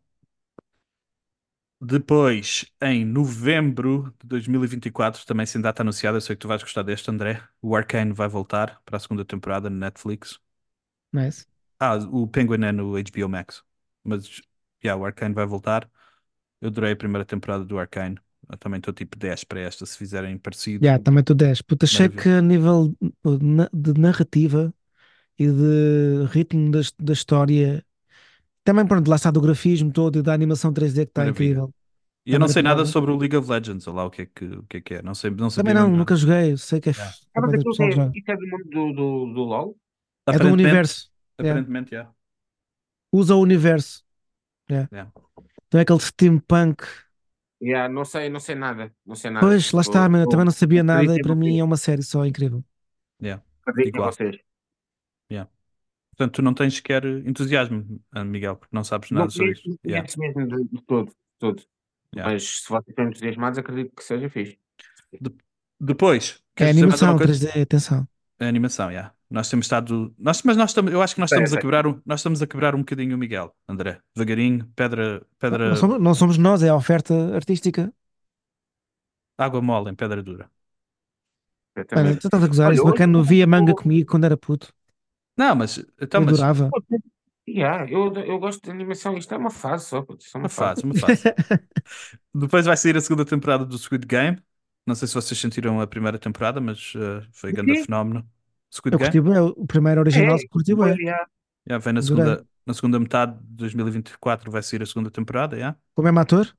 Depois, 1.82 2.66
em 2.82 3.04
novembro 3.06 4.14
de 4.20 4.26
2024, 4.28 5.24
também 5.26 5.46
sem 5.46 5.60
data 5.60 5.82
anunciada, 5.82 6.16
eu 6.18 6.20
sei 6.20 6.36
que 6.36 6.40
tu 6.40 6.48
vais 6.48 6.62
gostar 6.62 6.82
deste, 6.82 7.10
André. 7.10 7.42
O 7.62 7.74
Arcane 7.74 8.12
vai 8.12 8.28
voltar 8.28 8.80
para 8.84 8.96
a 8.98 9.00
segunda 9.00 9.24
temporada 9.24 9.68
no 9.70 9.76
Netflix. 9.76 10.38
Nice. 11.12 11.46
Ah, 11.78 11.96
o 11.96 12.26
Penguin 12.28 12.64
é 12.64 12.72
no 12.72 12.96
HBO 12.96 13.28
Max. 13.28 13.64
Mas, 14.04 14.40
já, 14.82 14.96
o 14.96 15.04
Arcane 15.04 15.34
vai 15.34 15.46
voltar. 15.46 15.90
Eu 16.60 16.68
adorei 16.68 16.92
a 16.92 16.96
primeira 16.96 17.24
temporada 17.26 17.64
do 17.64 17.78
Arcane. 17.78 18.18
Eu 18.50 18.58
também 18.58 18.78
estou 18.78 18.92
tipo 18.92 19.16
10 19.18 19.44
para 19.44 19.60
esta, 19.60 19.86
se 19.86 19.96
fizerem 19.96 20.36
parecido. 20.38 20.84
Já, 20.84 20.98
também 20.98 21.20
estou 21.20 21.36
10. 21.36 21.62
Puta, 21.62 21.84
achei 21.86 22.08
que 22.08 22.28
a 22.28 22.42
nível 22.42 22.94
de 23.00 23.44
na- 23.44 23.70
de 23.72 23.98
narrativa 23.98 24.74
e 25.38 25.46
de 25.46 26.24
ritmo 26.30 26.70
da, 26.70 26.80
da 26.98 27.12
história, 27.12 27.84
também 28.64 28.86
pronto, 28.86 29.08
lá 29.08 29.16
está 29.16 29.30
do 29.30 29.40
grafismo 29.40 29.92
todo 29.92 30.18
e 30.18 30.22
da 30.22 30.34
animação 30.34 30.72
3D 30.72 31.04
que 31.06 31.10
está 31.12 31.22
Maravilha. 31.22 31.44
incrível. 31.50 31.74
E 32.26 32.34
eu 32.34 32.38
não 32.38 32.48
sei 32.48 32.62
nada 32.62 32.84
sobre 32.84 33.10
o 33.10 33.16
League 33.16 33.34
of 33.36 33.50
Legends, 33.50 33.86
ou 33.86 33.94
lá 33.94 34.04
o 34.04 34.10
que 34.10 34.22
é 34.22 34.26
que, 34.26 34.44
o 34.44 34.62
que, 34.64 34.76
é, 34.76 34.80
que 34.80 34.94
é. 34.94 35.02
Não 35.02 35.14
sei, 35.14 35.30
não 35.30 35.48
sabia 35.48 35.70
Também 35.72 35.74
não, 35.74 35.88
mesmo 35.88 35.96
nunca 35.98 36.14
nada. 36.14 36.20
joguei, 36.26 36.56
sei 36.58 36.80
que 36.80 36.90
é 36.90 36.92
Yeah. 36.92 37.16
Ah, 37.34 37.40
mas 37.40 37.54
aquilo 37.54 37.70
pessoal 37.76 37.88
é, 37.88 38.32
é 38.32 38.36
do 38.36 38.46
mundo 38.46 38.64
do, 38.70 38.92
do, 38.92 39.34
do 39.34 39.40
LOL? 39.42 39.70
É 40.26 40.32
do 40.32 40.36
Aparentemente- 40.36 40.62
universo. 40.62 41.10
Yeah. 41.40 41.60
Aparentemente, 41.60 41.90
já. 41.92 42.10
Usa 43.12 43.34
o 43.34 43.40
universo. 43.40 44.02
Yeah. 44.70 44.88
Yeah. 44.92 45.12
Então 45.66 45.78
é 45.78 45.82
aquele 45.82 46.00
steampunk. 46.00 46.84
Yeah, 47.62 47.92
não 47.92 48.04
sei, 48.04 48.28
não 48.30 48.40
sei 48.40 48.54
nada. 48.54 48.94
Não 49.04 49.14
sei 49.14 49.30
nada. 49.30 49.46
Pois, 49.46 49.70
lá 49.72 49.80
está, 49.82 50.00
Vou- 50.00 50.10
mano, 50.10 50.24
eu 50.24 50.28
também 50.28 50.44
não 50.46 50.52
sabia 50.52 50.82
nada 50.82 51.14
e 51.14 51.20
para 51.22 51.34
mim 51.36 51.58
é 51.58 51.64
uma 51.64 51.76
série 51.76 52.02
só 52.02 52.24
incrível. 52.24 52.64
Yeah. 53.22 53.42
Acredito 53.66 53.94
em 53.94 53.98
igual. 53.98 54.12
vocês. 54.12 54.38
Portanto, 56.16 56.34
tu 56.36 56.42
não 56.42 56.52
tens 56.52 56.74
sequer 56.74 57.02
entusiasmo, 57.26 57.98
Miguel, 58.26 58.56
porque 58.56 58.76
não 58.76 58.84
sabes 58.84 59.10
Não 59.10 59.20
nada 59.20 59.30
sobre 59.30 59.54
conheço, 59.54 59.68
isto. 59.70 59.80
não 59.84 59.90
Yeah. 59.90 60.12
mesmo 60.18 60.48
de, 60.48 60.64
de 60.76 60.82
todo. 60.82 61.06
de 61.08 61.14
todo. 61.38 61.62
Yeah. 62.14 62.32
Mas 62.34 62.42
se 62.62 62.68
vocês 62.68 62.88
estão 62.88 63.08
entusiasmados, 63.08 63.58
acredito 63.58 63.94
que 63.96 64.04
seja 64.04 64.28
fixe. 64.28 64.58
Depois, 65.80 66.42
É 66.56 66.68
animação 66.68 67.08
alguma 67.08 67.26
coisa? 67.26 67.48
3D, 67.48 67.62
atenção. 67.62 68.06
É 68.38 68.46
animação, 68.46 68.90
yeah. 68.90 69.14
Nós 69.30 69.48
temos 69.48 69.66
estado. 69.66 70.12
Nós, 70.18 70.42
mas 70.42 70.56
nós 70.56 70.70
estamos, 70.70 70.92
eu 70.92 71.00
acho 71.00 71.14
que 71.14 71.20
nós 71.20 71.30
estamos 71.30 71.50
a 71.50 71.52
sei. 71.52 71.60
quebrar 71.60 71.86
um, 71.86 72.00
nós 72.04 72.20
estamos 72.20 72.42
a 72.42 72.46
quebrar 72.46 72.74
um 72.74 72.78
bocadinho 72.80 73.14
o 73.14 73.18
Miguel, 73.18 73.54
André. 73.68 74.00
Devagarinho, 74.14 74.66
pedra, 74.74 75.24
pedra, 75.38 75.68
Não 75.70 75.76
somos, 75.76 76.00
não 76.00 76.14
somos 76.14 76.38
nós, 76.38 76.62
é 76.62 76.68
a 76.68 76.74
oferta 76.74 77.14
artística. 77.34 77.92
água 79.38 79.60
mole 79.62 79.90
em 79.90 79.94
pedra 79.94 80.22
dura. 80.22 80.50
Mano, 81.94 82.16
tu 82.18 82.26
estás 82.26 82.42
a 82.44 82.46
gozar, 82.46 82.66
Olha, 82.68 82.74
isso 82.74 82.84
bacana, 82.84 83.12
não 83.12 83.22
via 83.22 83.46
manga 83.46 83.70
eu- 83.70 83.76
comigo 83.76 84.10
quando 84.10 84.24
era 84.24 84.36
puto. 84.36 84.72
Não, 85.36 85.54
mas 85.54 85.78
então, 86.00 86.20
eu 86.20 86.26
mas 86.26 86.34
adorava. 86.34 86.70
Yeah, 87.48 87.90
eu, 87.90 88.12
eu 88.14 88.38
gosto 88.38 88.62
de 88.62 88.70
animação. 88.70 89.16
Isto 89.16 89.34
é 89.34 89.36
uma 89.38 89.50
fase 89.50 89.86
só. 89.86 90.02
putz, 90.02 90.32
é 90.34 90.38
uma, 90.38 90.44
uma 90.44 90.48
fase. 90.48 90.82
fase, 90.82 90.84
uma 90.84 90.94
fase. 90.94 91.22
Depois 92.34 92.66
vai 92.66 92.76
sair 92.76 92.96
a 92.96 93.00
segunda 93.00 93.24
temporada 93.24 93.64
do 93.64 93.78
Squid 93.78 94.06
Game. 94.06 94.38
Não 94.86 94.94
sei 94.94 95.08
se 95.08 95.14
vocês 95.14 95.38
sentiram 95.38 95.80
a 95.80 95.86
primeira 95.86 96.18
temporada, 96.18 96.60
mas 96.60 96.92
eh, 96.96 97.26
foi 97.32 97.50
O 97.50 97.54
grande 97.54 97.76
fenómeno. 97.84 98.28
Squid 98.70 98.94
Eu 98.94 98.98
Game? 98.98 99.10
curti 99.12 99.20
bem, 99.20 99.38
o 99.38 99.66
primeiro 99.66 100.00
original 100.00 100.36
curti 100.50 100.74
bem. 100.74 100.96
yeah. 100.98 101.26
Yeah, 101.68 101.84
vem 101.84 101.92
na 101.94 102.02
segunda, 102.02 102.46
na 102.66 102.74
segunda 102.74 103.00
metade 103.00 103.38
de 103.40 103.54
2024 103.56 104.50
vai 104.50 104.62
sair 104.62 104.82
a 104.82 104.86
segunda 104.86 105.10
temporada, 105.10 105.56
yeah. 105.56 105.78
Com 105.94 106.02
o 106.02 106.04
mesmo 106.04 106.20
ator? 106.20 106.56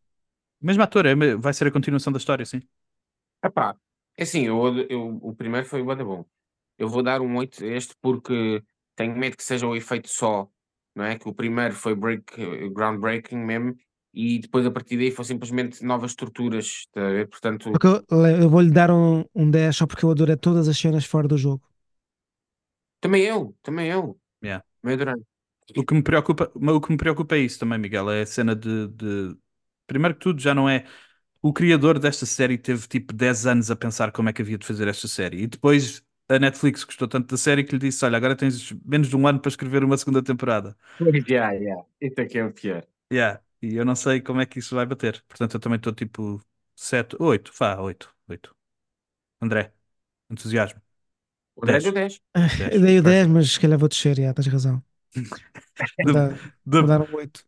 Mesmo 0.61 0.83
ator, 0.83 1.05
é, 1.05 1.15
vai 1.45 1.53
ser 1.53 1.67
a 1.67 1.71
continuação 1.71 2.11
da 2.13 2.17
história, 2.19 2.45
sim. 2.45 2.61
Epá, 3.43 3.75
é 4.17 4.23
assim, 4.23 4.45
eu, 4.45 4.77
eu- 4.89 5.19
o 5.21 5.35
primeiro 5.35 5.65
foi 5.67 5.81
o 5.81 5.85
bom. 6.05 6.25
Eu 6.77 6.89
vou 6.89 7.03
dar 7.03 7.21
um 7.21 7.37
8 7.37 7.63
a 7.63 7.67
este 7.67 7.95
porque 8.01 8.63
tenho 8.95 9.15
medo 9.17 9.37
que 9.37 9.43
seja 9.43 9.67
o 9.67 9.75
efeito 9.75 10.09
só, 10.09 10.49
não 10.95 11.05
é? 11.05 11.17
Que 11.17 11.27
o 11.29 11.33
primeiro 11.33 11.73
foi 11.75 11.95
break, 11.95 12.69
groundbreaking 12.71 13.37
mesmo, 13.37 13.75
e 14.13 14.39
depois 14.39 14.65
a 14.65 14.71
partir 14.71 14.97
daí 14.97 15.11
foi 15.11 15.25
simplesmente 15.25 15.83
novas 15.83 16.11
estruturas, 16.11 16.87
ver? 16.95 17.27
Portanto, 17.29 17.71
Porque 17.71 17.87
eu, 17.87 18.25
eu 18.43 18.49
vou-lhe 18.49 18.71
dar 18.71 18.91
um, 18.91 19.23
um 19.35 19.49
10 19.49 19.75
só 19.75 19.85
porque 19.87 20.05
eu 20.05 20.11
adorei 20.11 20.35
todas 20.37 20.67
as 20.67 20.77
cenas 20.77 21.05
fora 21.05 21.27
do 21.27 21.37
jogo. 21.37 21.61
Também 23.01 23.23
eu, 23.25 23.57
também 23.63 23.89
eu, 23.89 24.19
Yeah. 24.41 24.61
também 24.81 24.95
adorei. 24.95 25.15
O 25.77 25.85
que 25.85 25.93
me 25.93 26.03
preocupa, 26.03 26.51
o 26.55 26.81
que 26.81 26.91
me 26.91 26.97
preocupa 26.97 27.35
é 27.35 27.39
isso 27.39 27.59
também, 27.59 27.77
Miguel, 27.79 28.09
é 28.11 28.21
a 28.23 28.25
cena 28.25 28.55
de, 28.55 28.87
de- 28.89 29.37
Primeiro 29.87 30.15
que 30.15 30.21
tudo, 30.21 30.41
já 30.41 30.53
não 30.55 30.69
é. 30.69 30.85
O 31.41 31.53
criador 31.53 31.99
desta 31.99 32.25
série 32.25 32.57
teve 32.57 32.87
tipo 32.87 33.13
10 33.13 33.45
anos 33.47 33.71
a 33.71 33.75
pensar 33.75 34.11
como 34.11 34.29
é 34.29 34.33
que 34.33 34.41
havia 34.41 34.57
de 34.57 34.65
fazer 34.67 34.87
esta 34.87 35.07
série. 35.07 35.43
E 35.43 35.47
depois 35.47 36.03
a 36.29 36.39
Netflix 36.39 36.83
gostou 36.85 37.07
tanto 37.07 37.27
da 37.31 37.37
série 37.37 37.63
que 37.65 37.73
lhe 37.73 37.79
disse: 37.79 38.05
Olha, 38.05 38.17
agora 38.17 38.35
tens 38.35 38.71
menos 38.85 39.09
de 39.09 39.15
um 39.17 39.27
ano 39.27 39.39
para 39.41 39.49
escrever 39.49 39.83
uma 39.83 39.97
segunda 39.97 40.23
temporada. 40.23 40.77
Yeah, 41.29 41.51
yeah. 41.53 41.83
Isso 41.99 42.19
é 42.21 42.25
que 42.27 42.37
é 42.37 42.45
o 42.45 42.53
pior. 42.53 42.85
Yeah. 43.11 43.41
E 43.61 43.75
eu 43.75 43.85
não 43.85 43.95
sei 43.95 44.21
como 44.21 44.41
é 44.41 44.45
que 44.45 44.59
isso 44.59 44.75
vai 44.75 44.85
bater. 44.85 45.23
Portanto, 45.27 45.55
eu 45.55 45.59
também 45.59 45.77
estou 45.77 45.93
tipo 45.93 46.41
7, 46.75 47.15
8, 47.19 47.51
vá, 47.57 47.79
8, 47.81 48.13
8. 48.27 48.55
André, 49.41 49.73
entusiasmo. 50.29 50.81
O 51.61 51.65
André 51.65 51.79
Dez. 51.79 51.83
deu 51.83 51.93
10. 51.93 52.21
Eu 52.71 52.81
dei 52.81 52.99
o 52.99 53.03
10, 53.03 53.27
mas 53.27 53.51
se 53.51 53.59
calhar 53.59 53.77
vou 53.79 53.89
descer, 53.89 54.17
já, 54.17 54.33
tens 54.33 54.47
razão. 54.47 54.83
Vou 56.01 56.13
The, 56.13 56.13
dar, 56.13 56.29
The- 56.69 56.81
vou 56.81 56.87
dar 56.87 57.01
um 57.01 57.15
8. 57.15 57.43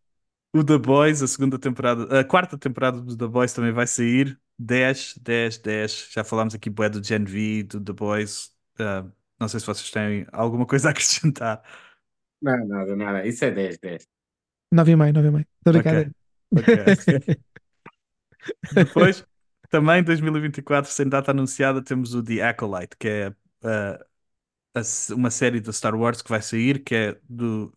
o 0.55 0.64
The 0.64 0.78
Boys, 0.78 1.22
a 1.22 1.28
segunda 1.28 1.57
temporada, 1.59 2.20
a 2.20 2.24
quarta 2.24 2.57
temporada 2.57 3.01
do 3.01 3.18
The 3.18 3.28
Boys 3.28 3.53
também 3.53 3.72
vai 3.72 3.88
sair. 3.88 4.39
10, 4.59 5.18
10, 5.22 5.57
10. 5.59 6.09
Já 6.11 6.24
falámos 6.24 6.53
aqui 6.55 6.70
bué 6.70 6.89
do 6.89 7.03
Gen 7.03 7.24
V, 7.26 7.64
do 7.64 7.82
The 7.84 7.93
Boys. 7.93 8.51
Ah, 8.80 9.05
não 9.39 9.47
sei 9.47 9.59
se 9.59 9.66
vocês 9.66 9.89
têm 9.91 10.28
alguma 10.32 10.66
coisa 10.66 10.89
a 10.89 10.91
acrescentar. 10.91 11.64
Não, 12.41 12.68
nada, 12.68 12.95
nada. 12.95 13.28
Isso 13.28 13.43
é 13.45 13.51
10, 13.51 13.78
10. 13.80 14.07
9,5, 14.74 15.14
9,5. 15.14 15.47
Estou 15.59 15.74
brincando. 15.74 16.16
Ok. 16.55 17.43
Depois, 18.74 19.26
também 19.70 20.03
2024, 20.03 20.91
sem 20.91 21.07
data 21.07 21.32
anunciada, 21.32 21.82
temos 21.84 22.14
o 22.14 22.24
The 22.24 22.41
Acolyte, 22.49 22.95
que 22.97 23.07
é 23.07 23.36
ah, 23.64 24.05
a 24.76 24.82
uma 25.16 25.32
série 25.32 25.59
da 25.61 25.72
Star 25.74 25.95
Wars 25.95 26.22
que 26.22 26.30
vai 26.30 26.41
sair, 26.41 26.84
que 26.84 26.95
é 26.95 27.20
do, 27.30 27.74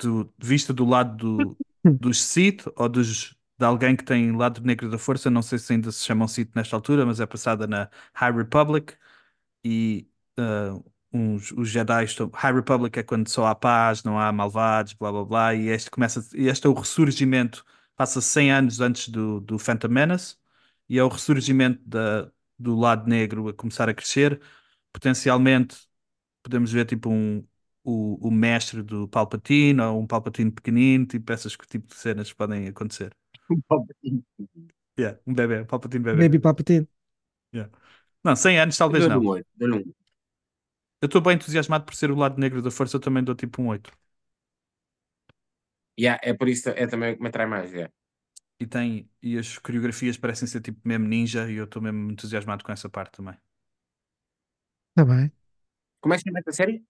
do- 0.00 0.32
vista 0.38 0.72
do 0.72 0.84
lado 0.84 1.16
do, 1.16 1.58
dos 1.98 2.22
Sith 2.22 2.64
ou 2.76 2.88
dos, 2.88 3.36
de 3.58 3.64
alguém 3.66 3.96
que 3.96 4.04
tem 4.04 4.32
lado 4.36 4.60
negro 4.62 4.90
da 4.90 4.98
força. 4.98 5.30
Não 5.30 5.42
sei 5.42 5.58
se 5.58 5.72
ainda 5.74 5.92
se 5.92 6.04
chamam 6.04 6.28
Sith 6.28 6.54
nesta 6.56 6.76
altura, 6.76 7.06
mas 7.06 7.20
é 7.20 7.26
passada 7.26 7.66
na 7.66 7.90
High 8.14 8.32
Republic 8.32 8.94
e 9.64 10.08
ah, 10.38 10.78
uns, 11.12 11.52
os 11.52 11.68
Jedi 11.68 12.04
estão. 12.04 12.30
High 12.34 12.54
Republic 12.54 12.98
é 12.98 13.02
quando 13.02 13.28
só 13.28 13.46
há 13.46 13.54
paz, 13.54 14.02
não 14.04 14.18
há 14.18 14.32
malvados, 14.32 14.92
blá 14.94 15.10
blá 15.12 15.24
blá, 15.24 15.54
e 15.54 15.68
este 15.68 15.90
começa, 15.90 16.24
e 16.36 16.48
este 16.48 16.66
é 16.66 16.70
o 16.70 16.74
ressurgimento, 16.74 17.64
passa 17.96 18.20
100 18.20 18.52
anos 18.52 18.80
antes 18.80 19.08
do, 19.08 19.40
do 19.40 19.58
Phantom 19.58 19.88
Menace, 19.88 20.36
e 20.88 20.98
é 20.98 21.04
o 21.04 21.08
ressurgimento 21.08 21.80
da, 21.86 22.30
do 22.58 22.76
lado 22.78 23.08
negro 23.08 23.48
a 23.48 23.54
começar 23.54 23.88
a 23.88 23.94
crescer. 23.94 24.40
Potencialmente 24.92 25.76
podemos 26.42 26.72
ver 26.72 26.86
tipo 26.86 27.10
um. 27.10 27.46
O, 27.84 28.28
o 28.28 28.30
mestre 28.30 28.80
do 28.80 29.08
Palpatine 29.08 29.80
ou 29.80 30.00
um 30.00 30.06
Palpatine 30.06 30.52
pequenino, 30.52 31.04
tipo 31.04 31.32
essas 31.32 31.56
tipo 31.56 31.88
de 31.88 31.96
cenas 31.96 32.30
que 32.30 32.36
podem 32.36 32.68
acontecer. 32.68 33.12
Yeah, 34.96 35.18
um 35.26 35.34
bebê, 35.34 35.62
um 35.62 35.66
Palpatine 35.66 36.04
bebê. 36.04 36.22
Baby 36.22 36.38
Palpatine. 36.38 36.86
Yeah. 37.52 37.72
Não, 38.22 38.36
100 38.36 38.60
anos 38.60 38.76
talvez 38.76 39.06
não. 39.08 39.20
um 39.20 39.26
8. 39.26 39.46
Dou-lhe 39.56 39.78
um. 39.78 39.94
Eu 41.00 41.06
estou 41.06 41.20
bem 41.20 41.34
entusiasmado 41.34 41.84
por 41.84 41.94
ser 41.96 42.12
o 42.12 42.14
lado 42.14 42.38
negro 42.38 42.62
da 42.62 42.70
força, 42.70 42.96
eu 42.96 43.00
também 43.00 43.24
dou 43.24 43.34
tipo 43.34 43.60
um 43.60 43.66
8. 43.68 43.90
Yeah, 45.98 46.20
é 46.22 46.32
por 46.32 46.48
isso, 46.48 46.68
é 46.70 46.86
também 46.86 47.12
o 47.12 47.16
que 47.16 47.22
me 47.22 47.28
atrai 47.28 47.46
mais. 47.46 47.72
Yeah. 47.72 47.92
E 48.60 48.66
tem, 48.66 49.10
e 49.20 49.36
as 49.36 49.58
coreografias 49.58 50.16
parecem 50.16 50.46
ser 50.46 50.60
tipo 50.60 50.80
mesmo 50.84 51.06
ninja 51.06 51.50
e 51.50 51.56
eu 51.56 51.64
estou 51.64 51.82
mesmo 51.82 52.12
entusiasmado 52.12 52.62
com 52.62 52.70
essa 52.70 52.88
parte 52.88 53.16
também. 53.16 53.36
Está 54.96 55.04
Tá 55.06 55.14
bem. 55.14 55.32
Como 56.00 56.12
é 56.14 56.16
que 56.16 56.22
se 56.22 56.28
chama 56.28 56.40
essa 56.40 56.52
série? 56.52 56.84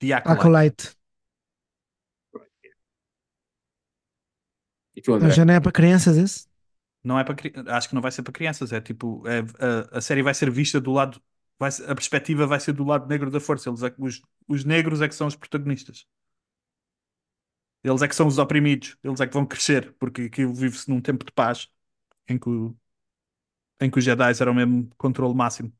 The 0.00 0.12
Acolyte. 0.14 0.40
Acolyte. 0.40 0.96
E 4.96 5.00
tu, 5.02 5.14
André? 5.14 5.30
Já 5.30 5.44
não 5.44 5.54
é 5.54 5.60
para 5.60 5.72
crianças 5.72 6.16
esse? 6.16 6.46
Não 7.02 7.18
é 7.18 7.24
para 7.24 7.34
cri- 7.34 7.52
acho 7.68 7.88
que 7.88 7.94
não 7.94 8.02
vai 8.02 8.10
ser 8.12 8.22
para 8.22 8.32
crianças, 8.32 8.72
é 8.72 8.80
tipo, 8.80 9.22
é, 9.28 9.40
a, 9.94 9.98
a 9.98 10.00
série 10.00 10.22
vai 10.22 10.32
ser 10.34 10.50
vista 10.50 10.80
do 10.80 10.90
lado, 10.92 11.22
vai, 11.58 11.70
ser- 11.70 11.88
a 11.90 11.94
perspectiva 11.94 12.46
vai 12.46 12.58
ser 12.60 12.72
do 12.72 12.84
lado 12.84 13.06
negro 13.08 13.30
da 13.30 13.40
força. 13.40 13.68
Eles 13.68 13.82
é 13.82 13.90
que- 13.90 14.02
os, 14.02 14.22
os 14.48 14.64
negros 14.64 15.00
é 15.02 15.08
que 15.08 15.14
são 15.14 15.26
os 15.26 15.36
protagonistas. 15.36 16.06
Eles 17.82 18.02
é 18.02 18.08
que 18.08 18.14
são 18.16 18.26
os 18.26 18.38
oprimidos, 18.38 18.96
eles 19.04 19.20
é 19.20 19.26
que 19.26 19.34
vão 19.34 19.46
crescer, 19.46 19.92
porque 19.98 20.22
aquilo 20.22 20.54
vive-se 20.54 20.88
num 20.88 21.00
tempo 21.00 21.24
de 21.24 21.32
paz 21.32 21.68
em 22.28 22.38
que, 22.38 22.48
o- 22.50 22.76
em 23.80 23.90
que 23.90 23.98
os 23.98 24.04
Jedi 24.04 24.32
eram 24.40 24.54
mesmo 24.54 24.88
controle 24.96 25.34
máximo. 25.34 25.72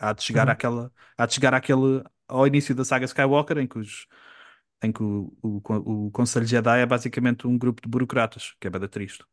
Há 0.00 0.12
de 0.12 0.22
chegar 0.22 0.48
Uhum. 0.48 0.50
àquela, 0.50 0.92
há 1.16 1.26
de 1.26 1.34
chegar 1.34 1.54
àquele, 1.54 2.02
ao 2.28 2.46
início 2.46 2.74
da 2.74 2.84
saga 2.84 3.04
Skywalker, 3.06 3.58
em 3.58 3.66
que, 3.66 3.78
os, 3.78 4.06
em 4.82 4.92
que 4.92 5.02
o, 5.02 5.32
o, 5.42 6.06
o 6.08 6.10
Conselho 6.12 6.46
Jedi 6.46 6.80
é 6.80 6.86
basicamente 6.86 7.46
um 7.46 7.58
grupo 7.58 7.82
de 7.82 7.88
burocratas, 7.88 8.54
que 8.60 8.66
é 8.68 8.70
bada 8.70 8.88
triste. 8.88 9.24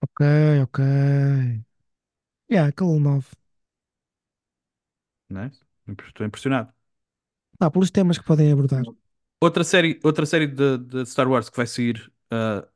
Ok, 0.00 0.20
ok. 0.62 0.78
Yeah, 2.48 2.66
aquele 2.68 2.98
9. 3.00 3.26
Não 5.28 5.42
é? 5.42 5.50
Estou 6.06 6.26
impressionado. 6.26 6.72
Ah, 7.62 7.70
pelos 7.72 7.90
temas 7.96 8.18
que 8.18 8.24
podem 8.30 8.50
abordar. 8.52 8.86
Outra 9.40 9.64
série, 9.64 9.98
outra 10.04 10.26
série 10.26 10.46
de, 10.46 10.78
de 10.78 11.06
Star 11.06 11.28
Wars 11.28 11.48
que 11.48 11.56
vai 11.56 11.66
sair 11.66 12.12
ah, 12.30 12.66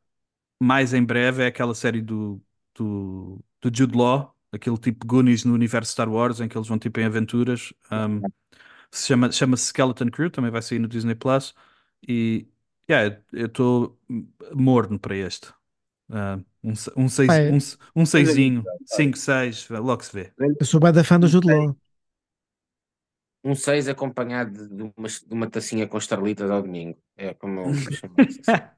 mais 0.61 0.95
em 0.95 1.05
breve 1.05 1.45
é 1.45 1.49
aquela 1.49 1.75
série 1.75 2.03
do, 2.03 2.43
do, 2.75 3.45
do 3.63 3.77
Jude 3.77 3.97
Law, 3.97 4.37
aquele 4.55 4.79
tipo 4.79 5.07
Goonies 5.07 5.45
no 5.45 5.55
universo 5.55 5.93
Star 5.93 6.09
Wars, 6.11 6.41
em 6.41 6.49
que 6.49 6.57
eles 6.57 6.69
vão 6.69 6.79
tipo 6.79 7.01
em 7.01 7.05
aventuras. 7.05 7.73
Um, 7.91 8.21
se 8.91 9.07
chama, 9.09 9.33
chama-se 9.33 9.67
Skeleton 9.67 10.11
Crew, 10.11 10.31
também 10.31 10.51
vai 10.51 10.63
sair 10.63 10.79
no 10.79 10.89
Disney 10.89 11.15
Plus. 11.15 11.55
E 12.09 12.49
yeah, 12.91 13.21
eu 13.33 13.47
estou 13.47 13.99
morno 14.55 14.99
para 14.99 15.17
este. 15.17 15.53
Ah, 16.11 16.39
um, 16.63 16.73
um, 16.97 17.09
seis, 17.09 17.29
Pai, 17.29 17.49
um, 17.49 17.61
se- 17.61 17.79
um 17.97 18.07
seisinho, 18.07 18.65
5, 18.87 19.19
6, 19.19 19.69
logo 19.71 20.03
se 20.05 20.13
vê. 20.15 20.33
Eu 20.61 20.67
sou 20.67 20.81
bem 20.81 20.93
da 20.93 21.05
fã 21.05 21.19
do 21.19 21.27
Jude 21.29 21.49
Law. 21.49 21.77
Um 23.45 23.55
6 23.55 23.89
acompanhado 23.89 24.69
de 24.69 24.83
uma, 24.97 25.09
de 25.09 25.35
uma 25.35 25.51
tacinha 25.51 25.87
com 25.87 25.99
estarlitas 25.99 26.51
ao 26.51 26.63
domingo. 26.63 26.99
É 27.17 27.35
como 27.35 27.61
eu 27.61 27.91
chamo 27.91 28.19
essa 28.25 28.43
série. 28.43 28.71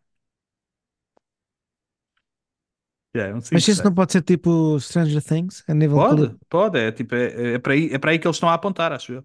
Yeah, 3.16 3.34
um 3.34 3.40
Mas 3.50 3.66
isso 3.68 3.82
não 3.84 3.94
pode 3.94 4.12
ser 4.12 4.22
tipo 4.22 4.78
Stranger 4.80 5.22
Things, 5.22 5.64
a 5.68 5.74
nível 5.74 5.98
de 5.98 6.04
Pode, 6.04 6.06
qualidade. 6.06 6.38
pode, 6.48 6.78
é, 6.78 6.92
tipo, 6.92 7.14
é, 7.14 7.54
é, 7.54 7.58
para 7.58 7.72
aí, 7.72 7.90
é 7.92 7.98
para 7.98 8.10
aí 8.10 8.18
que 8.18 8.26
eles 8.26 8.36
estão 8.36 8.48
a 8.50 8.54
apontar, 8.54 8.92
acho 8.92 9.12
eu. 9.14 9.24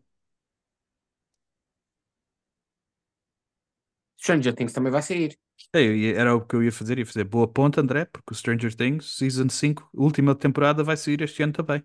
Stranger 4.17 4.53
Things 4.55 4.71
também 4.73 4.89
vai 4.91 5.01
sair. 5.01 5.37
É, 5.73 6.11
era 6.11 6.35
o 6.35 6.41
que 6.45 6.55
eu 6.55 6.63
ia 6.63 6.71
fazer, 6.71 6.97
ia 6.99 7.05
fazer 7.05 7.23
boa 7.23 7.47
ponta, 7.47 7.79
André, 7.81 8.05
porque 8.05 8.33
o 8.33 8.35
Stranger 8.35 8.73
Things, 8.75 9.17
Season 9.17 9.47
5, 9.49 9.89
última 9.93 10.35
temporada, 10.35 10.83
vai 10.83 10.97
sair 10.97 11.21
este 11.21 11.43
ano 11.43 11.53
também. 11.53 11.83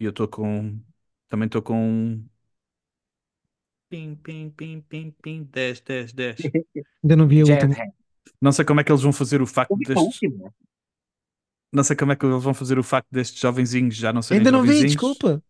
E 0.00 0.04
eu 0.04 0.10
estou 0.10 0.28
com. 0.28 0.80
Também 1.28 1.46
estou 1.46 1.62
com. 1.62 2.24
Pim, 3.88 4.16
pim, 4.16 4.50
pim, 4.50 4.82
pim, 4.82 5.10
pim, 5.22 5.44
10, 5.44 5.80
10, 5.80 6.12
10. 6.12 6.50
Ainda 7.02 7.16
não 7.16 7.28
vi 7.28 7.40
a 7.40 7.46
última. 7.46 7.76
É. 8.26 8.30
Não 8.40 8.52
sei 8.52 8.64
como 8.64 8.80
é 8.80 8.84
que 8.84 8.92
eles 8.92 9.02
vão 9.02 9.12
fazer 9.12 9.42
o 9.42 9.46
facto 9.46 9.76
destes. 9.76 10.20
Não 11.72 11.82
sei 11.82 11.96
como 11.96 12.12
é 12.12 12.16
que 12.16 12.24
eles 12.24 12.42
vão 12.42 12.54
fazer 12.54 12.78
o 12.78 12.82
facto 12.82 13.08
destes 13.10 13.40
jovenzinhos 13.40 13.96
já 13.96 14.12
não 14.12 14.22
serem 14.22 14.38
Ainda 14.40 14.52
não 14.52 14.62
vi, 14.62 14.84
desculpa. 14.84 15.42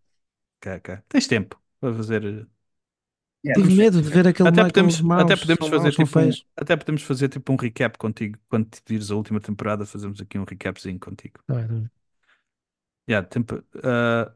Cá, 0.60 0.80
cá. 0.80 1.02
Tens 1.08 1.26
tempo 1.26 1.60
para 1.80 1.94
fazer. 1.94 2.46
Yeah, 3.44 3.62
Tive 3.62 3.74
medo 3.74 4.00
de 4.00 4.08
ver 4.08 4.26
aquele 4.26 4.48
Até 4.48 4.64
Michael 4.64 4.72
podemos, 4.72 5.00
maus. 5.02 5.22
até 5.22 5.36
podemos 5.36 5.68
fazer 5.68 5.92
tipo 5.92 6.18
um, 6.18 6.30
até 6.56 6.76
podemos 6.76 7.02
fazer 7.02 7.28
tipo 7.28 7.52
um 7.52 7.56
recap 7.56 7.98
contigo 7.98 8.38
quando 8.48 8.70
te 8.70 8.80
vires 8.88 9.10
a 9.10 9.16
última 9.16 9.38
temporada, 9.38 9.84
fazemos 9.84 10.18
aqui 10.18 10.38
um 10.38 10.44
recapzinho 10.44 10.98
contigo. 10.98 11.40
Tá 11.46 11.54
bem, 11.54 11.68
tá. 11.68 11.90
Yeah, 13.06 13.22
tempo, 13.28 13.62
ah, 13.82 14.32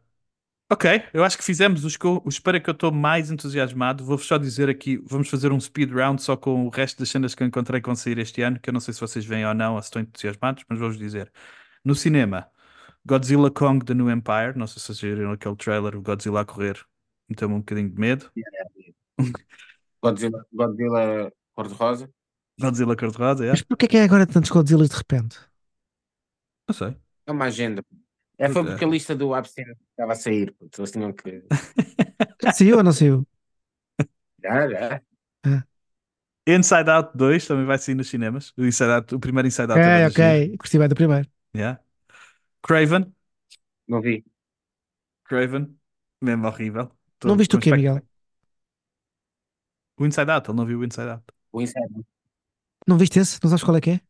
ok, 0.71 1.03
eu 1.13 1.25
acho 1.25 1.37
que 1.39 1.45
fizemos 1.45 1.85
os, 1.85 1.97
que 1.97 2.05
eu- 2.05 2.23
os 2.25 2.39
para 2.39 2.61
que 2.61 2.69
eu 2.69 2.73
estou 2.73 2.93
mais 2.93 3.31
entusiasmado. 3.31 4.05
Vou-vos 4.05 4.27
só 4.27 4.37
dizer 4.39 4.69
aqui, 4.69 4.99
vamos 4.99 5.29
fazer 5.29 5.53
um 5.53 5.61
speed 5.61 5.91
round 5.93 6.23
só 6.23 6.37
com 6.37 6.67
o 6.67 6.69
resto 6.69 6.99
das 6.99 7.09
cenas 7.11 7.35
que 7.35 7.43
eu 7.43 7.47
encontrei 7.47 7.81
vão 7.81 7.97
sair 7.97 8.19
este 8.19 8.43
ano, 8.43 8.59
que 8.61 8.69
eu 8.71 8.73
não 8.73 8.81
sei 8.81 8.93
se 8.95 9.01
vocês 9.01 9.25
veem 9.25 9.47
ou 9.47 9.55
não, 9.55 9.75
ou 9.75 9.83
se 9.83 9.87
estão 9.89 10.03
entusiasmados, 10.03 10.65
mas 10.69 10.79
vou-vos 10.79 10.99
dizer. 10.99 11.33
No 11.85 11.95
cinema, 11.95 12.49
Godzilla 13.07 13.51
Kong 13.51 13.85
The 13.85 13.95
New 13.95 14.11
Empire, 14.11 14.57
não 14.57 14.67
sei 14.67 14.81
se 14.81 14.87
vocês 14.87 15.01
viram 15.01 15.33
aquele 15.33 15.57
trailer, 15.57 15.97
o 15.97 16.03
Godzilla 16.03 16.43
a 16.43 16.45
correr 16.45 16.79
meteu-me 17.29 17.55
um 17.57 17.59
bocadinho 17.61 17.91
de 17.91 18.01
medo. 18.01 18.31
Godzilla, 20.03 20.45
Godzilla 20.53 21.31
cor-de-rosa. 21.55 22.11
Godzilla 22.61 22.97
cor-de-rosa, 22.97 23.45
é? 23.47 23.51
Mas 23.51 23.63
porquê 23.63 23.87
que 23.89 23.97
é 23.97 24.03
agora 24.05 24.27
tantos 24.27 24.51
Godzillas 24.51 24.89
de 24.91 24.97
repente? 24.97 25.37
Não 26.67 26.75
sei. 26.75 26.97
É 27.27 27.33
uma 27.33 27.45
agenda. 27.47 27.83
É, 28.39 28.49
foi 28.49 28.65
porque 28.65 28.85
a 28.85 28.89
lista 28.89 29.15
do 29.17 29.37
Epstein 29.37 29.67
estava 29.91 30.13
a 30.13 30.15
sair. 30.15 30.53
puto, 30.53 30.81
Eles 30.81 30.91
tinham 30.93 31.13
que. 31.13 31.43
Saiu 32.55 32.77
ou 32.79 32.83
não 32.83 32.93
saiu? 32.93 33.27
Já, 34.43 34.69
já. 34.69 35.03
Inside 36.47 36.89
Out 36.91 37.11
2 37.15 37.47
também 37.47 37.67
vai 37.67 37.77
sair 37.79 37.95
nos 37.95 38.09
cinemas. 38.09 38.53
O, 38.57 38.65
Inside 38.65 38.91
Out, 38.91 39.15
o 39.15 39.21
primeiro 39.21 39.47
Inside 39.49 39.73
Out 39.73 39.81
Ok, 39.81 39.85
é 39.85 40.07
ok. 40.07 40.57
Curti 40.57 40.79
bem 40.79 40.89
do 40.89 40.95
primeiro. 40.95 41.29
Yeah. 41.55 41.81
Craven, 42.63 43.13
Não 43.87 44.01
vi. 44.01 44.25
Craven, 45.25 45.77
mesmo 46.21 46.47
horrível. 46.47 46.91
Tô 47.19 47.29
não 47.29 47.37
viste 47.37 47.57
o 47.57 47.61
quê, 47.61 47.71
Miguel? 47.73 48.01
O 49.99 50.07
Inside 50.07 50.31
Out, 50.31 50.49
ele 50.51 50.57
não 50.57 50.67
viu 50.67 50.79
o 50.81 50.85
Inside 50.85 51.11
Out. 51.11 51.25
O 51.53 51.61
Inside. 51.61 52.05
Não 52.87 52.99
viste 52.99 53.19
esse? 53.19 53.39
Não 53.43 53.51
sabes 53.51 53.65
qual 53.65 53.77
é 53.77 53.81
que 53.81 53.91
é? 53.91 54.01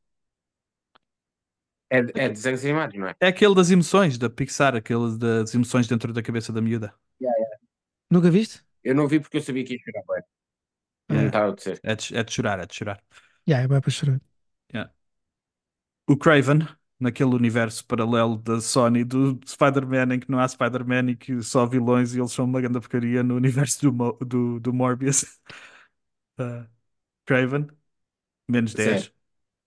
É, 1.91 1.99
é 2.27 2.29
desenhos 2.29 2.65
animados, 2.65 2.97
não 2.99 3.09
é? 3.09 3.15
É 3.21 3.29
aquele 3.29 3.55
das 3.55 3.71
emoções 3.71 4.19
da 4.19 4.29
Pixar, 4.31 4.75
aquele 4.77 5.17
das 5.19 5.55
emoções 5.55 5.87
dentro 5.89 6.13
da 6.13 6.23
cabeça 6.23 6.53
da 6.53 6.61
miúda. 6.61 6.95
Nunca 8.11 8.31
viste? 8.31 8.63
Eu 8.83 8.95
não 8.95 9.09
vi 9.09 9.21
porque 9.21 9.37
eu 9.39 9.43
sabia 9.43 9.65
que 9.65 9.75
ia 9.75 9.79
chorar. 9.85 10.03
bué. 10.07 10.23
Não 11.11 11.17
Yeah. 11.17 11.27
estava 11.27 11.53
a 11.53 11.57
dizer. 11.57 11.83
É 11.83 11.95
de, 11.97 12.17
é 12.17 12.23
de 12.25 12.33
chorar, 12.33 12.59
é 12.61 12.67
de 12.67 12.75
chorar. 12.75 13.03
Já, 13.47 13.59
é 13.61 13.69
bem 13.69 13.81
para 13.81 13.91
chorar. 13.91 14.21
O 16.07 16.17
Craven, 16.17 16.67
naquele 16.99 17.35
universo 17.35 17.85
paralelo 17.87 18.37
da 18.39 18.61
Sony 18.61 19.05
do 19.05 19.39
Spider-Man, 19.47 20.15
em 20.15 20.21
que 20.21 20.31
não 20.31 20.39
há 20.41 20.49
Spider-Man 20.49 21.11
e 21.11 21.17
que 21.17 21.43
só 21.43 21.63
há 21.63 21.67
vilões 21.67 22.15
e 22.15 22.19
eles 22.21 22.33
são 22.33 22.45
uma 22.47 22.61
grande 22.61 22.81
porcaria 22.81 23.23
no 23.23 23.37
universo 23.37 23.83
do, 23.83 23.93
Mo- 23.93 24.13
do, 24.25 24.61
do 24.61 24.73
Morbius. 24.73 25.25
Uh, 26.39 26.67
Craven, 27.27 27.69
menos 28.49 28.75
10. 28.75 29.13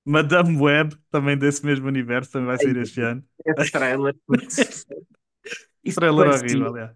Madame 0.06 0.58
Web, 0.60 0.96
também 1.12 1.38
desse 1.38 1.66
mesmo 1.66 1.88
universo, 1.88 2.32
também 2.32 2.48
vai 2.48 2.58
sair 2.58 2.78
Ai, 2.78 2.84
este 2.84 3.02
ano. 3.02 3.24
Esse 3.46 3.72
trailer. 3.72 4.16
Isso 5.84 6.00
Trailer 6.00 6.28
horrível, 6.28 6.78
é. 6.78 6.96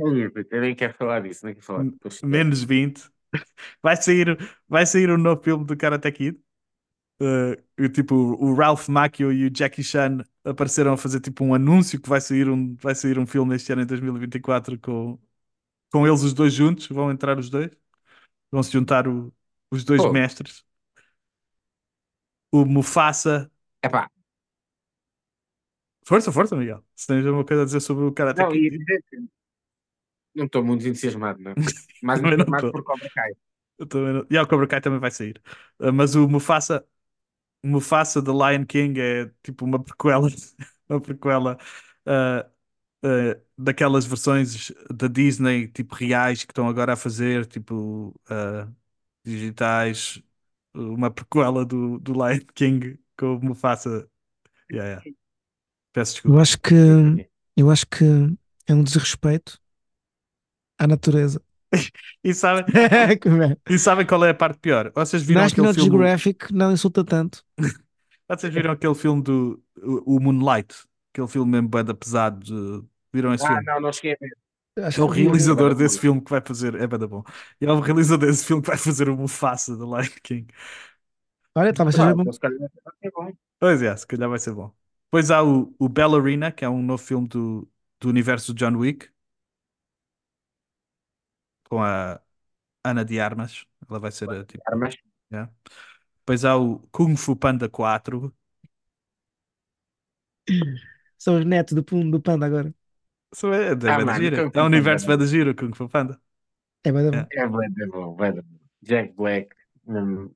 Ai, 0.00 0.28
puto, 0.30 0.48
Eu 0.54 0.60
nem 0.60 0.74
quero 0.76 0.94
falar 0.94 1.20
disso, 1.22 1.44
nem 1.44 1.54
quero 1.54 1.66
falar. 1.66 1.88
Menos 2.22 2.62
20. 2.62 3.10
Vai 3.82 3.96
sair, 3.96 4.38
vai 4.68 4.86
sair 4.86 5.10
um 5.10 5.18
novo 5.18 5.42
filme 5.42 5.64
do 5.64 5.76
Karate 5.76 6.10
Kid. 6.12 6.38
Uh, 7.20 7.56
o 7.84 7.88
tipo, 7.88 8.14
o 8.16 8.54
Ralph 8.54 8.88
Macchio 8.88 9.32
e 9.32 9.46
o 9.46 9.50
Jackie 9.54 9.82
Chan 9.84 10.18
apareceram 10.44 10.92
a 10.94 10.98
fazer 10.98 11.20
tipo 11.20 11.44
um 11.44 11.54
anúncio 11.54 12.00
que 12.00 12.08
vai 12.08 12.20
sair 12.20 12.48
um, 12.48 12.76
vai 12.76 12.94
sair 12.94 13.18
um 13.18 13.26
filme 13.26 13.56
este 13.56 13.72
ano 13.72 13.82
em 13.82 13.86
2024 13.86 14.78
com, 14.80 15.18
com 15.92 16.06
eles 16.06 16.22
os 16.22 16.34
dois 16.34 16.54
juntos. 16.54 16.88
Vão 16.88 17.10
entrar 17.12 17.38
os 17.38 17.50
dois. 17.50 17.70
Vão 18.52 18.62
se 18.62 18.72
juntar 18.72 19.08
o- 19.08 19.32
os 19.70 19.84
dois 19.84 20.02
Pô. 20.02 20.12
mestres. 20.12 20.64
O 22.52 22.64
Mufasa. 22.64 23.50
Epá, 23.86 24.02
Força, 26.04 26.32
força, 26.32 26.56
Miguel. 26.56 26.82
Se 26.96 27.06
tens 27.06 27.24
alguma 27.26 27.44
coisa 27.44 27.62
a 27.62 27.64
dizer 27.66 27.80
sobre 27.80 28.04
o 28.04 28.12
Karate 28.12 28.40
não, 28.40 28.48
Kid. 28.50 28.78
não 30.34 30.46
estou 30.46 30.64
muito 30.64 30.86
entusiasmado, 30.86 31.40
não. 31.42 31.52
é? 31.52 31.54
Mais 32.02 32.20
não 32.20 32.56
tô. 32.56 32.70
por 32.70 32.82
Cobra 32.84 33.08
Kai. 33.10 33.32
Eu 33.78 33.86
também 33.86 34.12
não- 34.14 34.26
E 34.30 34.38
o 34.38 34.46
Cobra 34.46 34.66
Kai 34.66 34.80
também 34.80 34.98
vai 35.00 35.10
sair. 35.10 35.40
Uh, 35.78 35.92
mas 35.92 36.14
o 36.14 36.28
Mufasa, 36.28 36.86
Mufasa 37.64 38.22
The 38.24 38.32
Lion 38.32 38.66
King 38.66 39.00
é 39.00 39.26
tipo 39.42 39.64
uma 39.64 39.82
prequela, 39.82 40.28
uma 40.88 41.00
prequela 41.00 41.58
uh, 42.06 42.50
uh, 43.06 43.42
daquelas 43.58 44.06
versões 44.06 44.72
da 44.94 45.08
Disney, 45.08 45.68
tipo 45.68 45.94
reais, 45.94 46.44
que 46.44 46.52
estão 46.52 46.68
agora 46.68 46.94
a 46.94 46.96
fazer, 46.96 47.46
tipo 47.46 48.10
uh, 48.30 48.74
digitais, 49.24 50.22
uma 50.74 51.10
prequela 51.10 51.64
do, 51.64 51.98
do 51.98 52.12
Lion 52.12 52.40
King 52.54 52.98
com 53.16 53.36
o 53.36 53.40
Mufasa. 53.44 54.10
Yeah, 54.72 54.88
yeah. 54.90 55.06
Peço 55.92 56.14
Eu 56.26 56.38
desculpa. 56.38 56.38
acho 56.38 56.58
que, 56.60 56.74
eu 57.56 57.70
acho 57.70 57.86
que 57.86 58.04
é 58.66 58.74
um 58.74 58.82
desrespeito 58.84 59.60
à 60.78 60.86
natureza. 60.86 61.40
E 62.24 62.34
sabem, 62.34 62.64
é? 62.74 63.56
e 63.68 63.78
sabem 63.78 64.06
qual 64.06 64.24
é 64.24 64.30
a 64.30 64.34
parte 64.34 64.58
pior? 64.58 64.90
Vocês 64.94 65.22
viram 65.22 65.44
aquele 65.46 65.66
National 65.66 65.74
filme? 65.74 65.90
Geographic 65.90 66.52
não 66.52 66.72
insulta 66.72 67.04
tanto. 67.04 67.44
Vocês 68.28 68.52
viram 68.52 68.72
aquele 68.72 68.94
filme 68.94 69.22
do 69.22 69.62
o, 69.78 70.16
o 70.16 70.20
Moonlight? 70.20 70.74
Aquele 71.12 71.28
filme 71.28 71.52
mesmo 71.52 71.68
banda 71.68 71.94
pesado. 71.94 72.40
de- 72.44 72.88
Viram 73.12 73.32
esse 73.34 73.46
Ah, 73.46 73.46
filme? 73.46 73.64
não, 73.64 73.80
não 73.80 73.92
cheguei 73.92 74.12
a 74.12 74.16
ver. 74.20 74.37
Acho 74.84 75.00
É 75.00 75.02
o 75.02 75.06
realizador 75.06 75.74
desse 75.74 75.98
boa. 75.98 76.00
filme 76.00 76.20
que 76.22 76.30
vai 76.30 76.40
fazer. 76.40 76.74
É 76.76 76.86
banda 76.86 77.06
bom. 77.06 77.22
E 77.60 77.66
é 77.66 77.72
o 77.72 77.80
realizador 77.80 78.28
desse 78.28 78.44
filme 78.44 78.62
que 78.62 78.68
vai 78.68 78.78
fazer 78.78 79.08
o 79.08 79.16
Mufasa 79.16 79.76
do 79.76 79.84
Lion 79.86 80.08
King. 80.22 80.46
Olha, 81.54 81.74
talvez 81.74 81.96
seja 81.96 82.14
bom. 82.14 82.24
se 82.32 82.40
calhar 82.40 82.58
vai 82.58 82.68
ser 83.02 83.10
bom. 83.12 83.32
Pois 83.58 83.82
é, 83.82 83.96
se 83.96 84.06
calhar 84.06 84.28
vai 84.28 84.38
ser 84.38 84.52
bom. 84.54 84.72
Depois 85.06 85.30
há 85.30 85.42
o, 85.42 85.74
o 85.78 85.88
Ballerina, 85.88 86.52
que 86.52 86.64
é 86.64 86.68
um 86.68 86.82
novo 86.82 87.02
filme 87.02 87.26
do, 87.28 87.68
do 88.00 88.08
universo 88.08 88.52
do 88.54 88.58
John 88.58 88.76
Wick, 88.78 89.08
com 91.64 91.82
a 91.82 92.20
Ana 92.84 93.04
de 93.04 93.20
Armas. 93.20 93.66
Ela 93.88 93.98
vai 94.00 94.12
ser 94.12 94.32
a 94.32 94.44
tipo. 94.44 94.64
Armas. 94.66 94.94
yeah. 95.32 95.52
Depois 96.20 96.44
há 96.46 96.56
o 96.58 96.80
Kung 96.92 97.16
Fu 97.16 97.36
Panda 97.36 97.68
4. 97.70 98.34
São 101.18 101.38
os 101.38 101.44
netos 101.44 101.74
do, 101.74 101.82
do 102.10 102.20
panda 102.20 102.46
agora. 102.46 102.74
Isso 103.32 103.52
é, 103.52 103.68
é, 103.72 103.92
Ah, 103.92 103.98
bué 103.98 104.04
da 104.04 104.12
mano, 104.12 104.20
gira. 104.20 104.36
Kung 104.36 104.50
é 104.52 104.62
um 104.62 104.66
universo 104.66 105.06
Panda. 105.06 105.08
bem 105.08 105.18
da 105.18 105.26
gira, 105.26 105.50
o 105.50 105.54
Kung 105.54 105.74
Fu 105.74 105.88
Panda. 105.88 106.20
É 106.84 106.92
bem 106.92 107.04
da 107.04 107.12
bom. 107.12 107.24
É. 107.24 107.30
É 107.30 107.46
bué 107.48 107.68
da 107.70 107.86
bom, 107.86 108.14
bué 108.16 108.32
da 108.32 108.42
bom. 108.42 108.58
Jack 108.82 109.12
Black. 109.14 109.54
hum, 109.86 110.30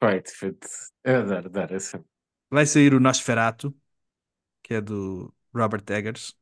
Perfeito, 0.00 0.30
feito. 0.36 0.68
Eu 1.04 1.20
adoro, 1.20 1.46
adoro 1.48 1.76
esse 1.76 1.90
filme. 1.92 2.06
Vai 2.50 2.66
sair 2.66 2.94
o 2.94 3.00
Nosferatu, 3.00 3.74
que 4.62 4.74
é 4.74 4.80
do 4.82 5.34
Robert 5.54 5.84
Eggers, 5.90 6.36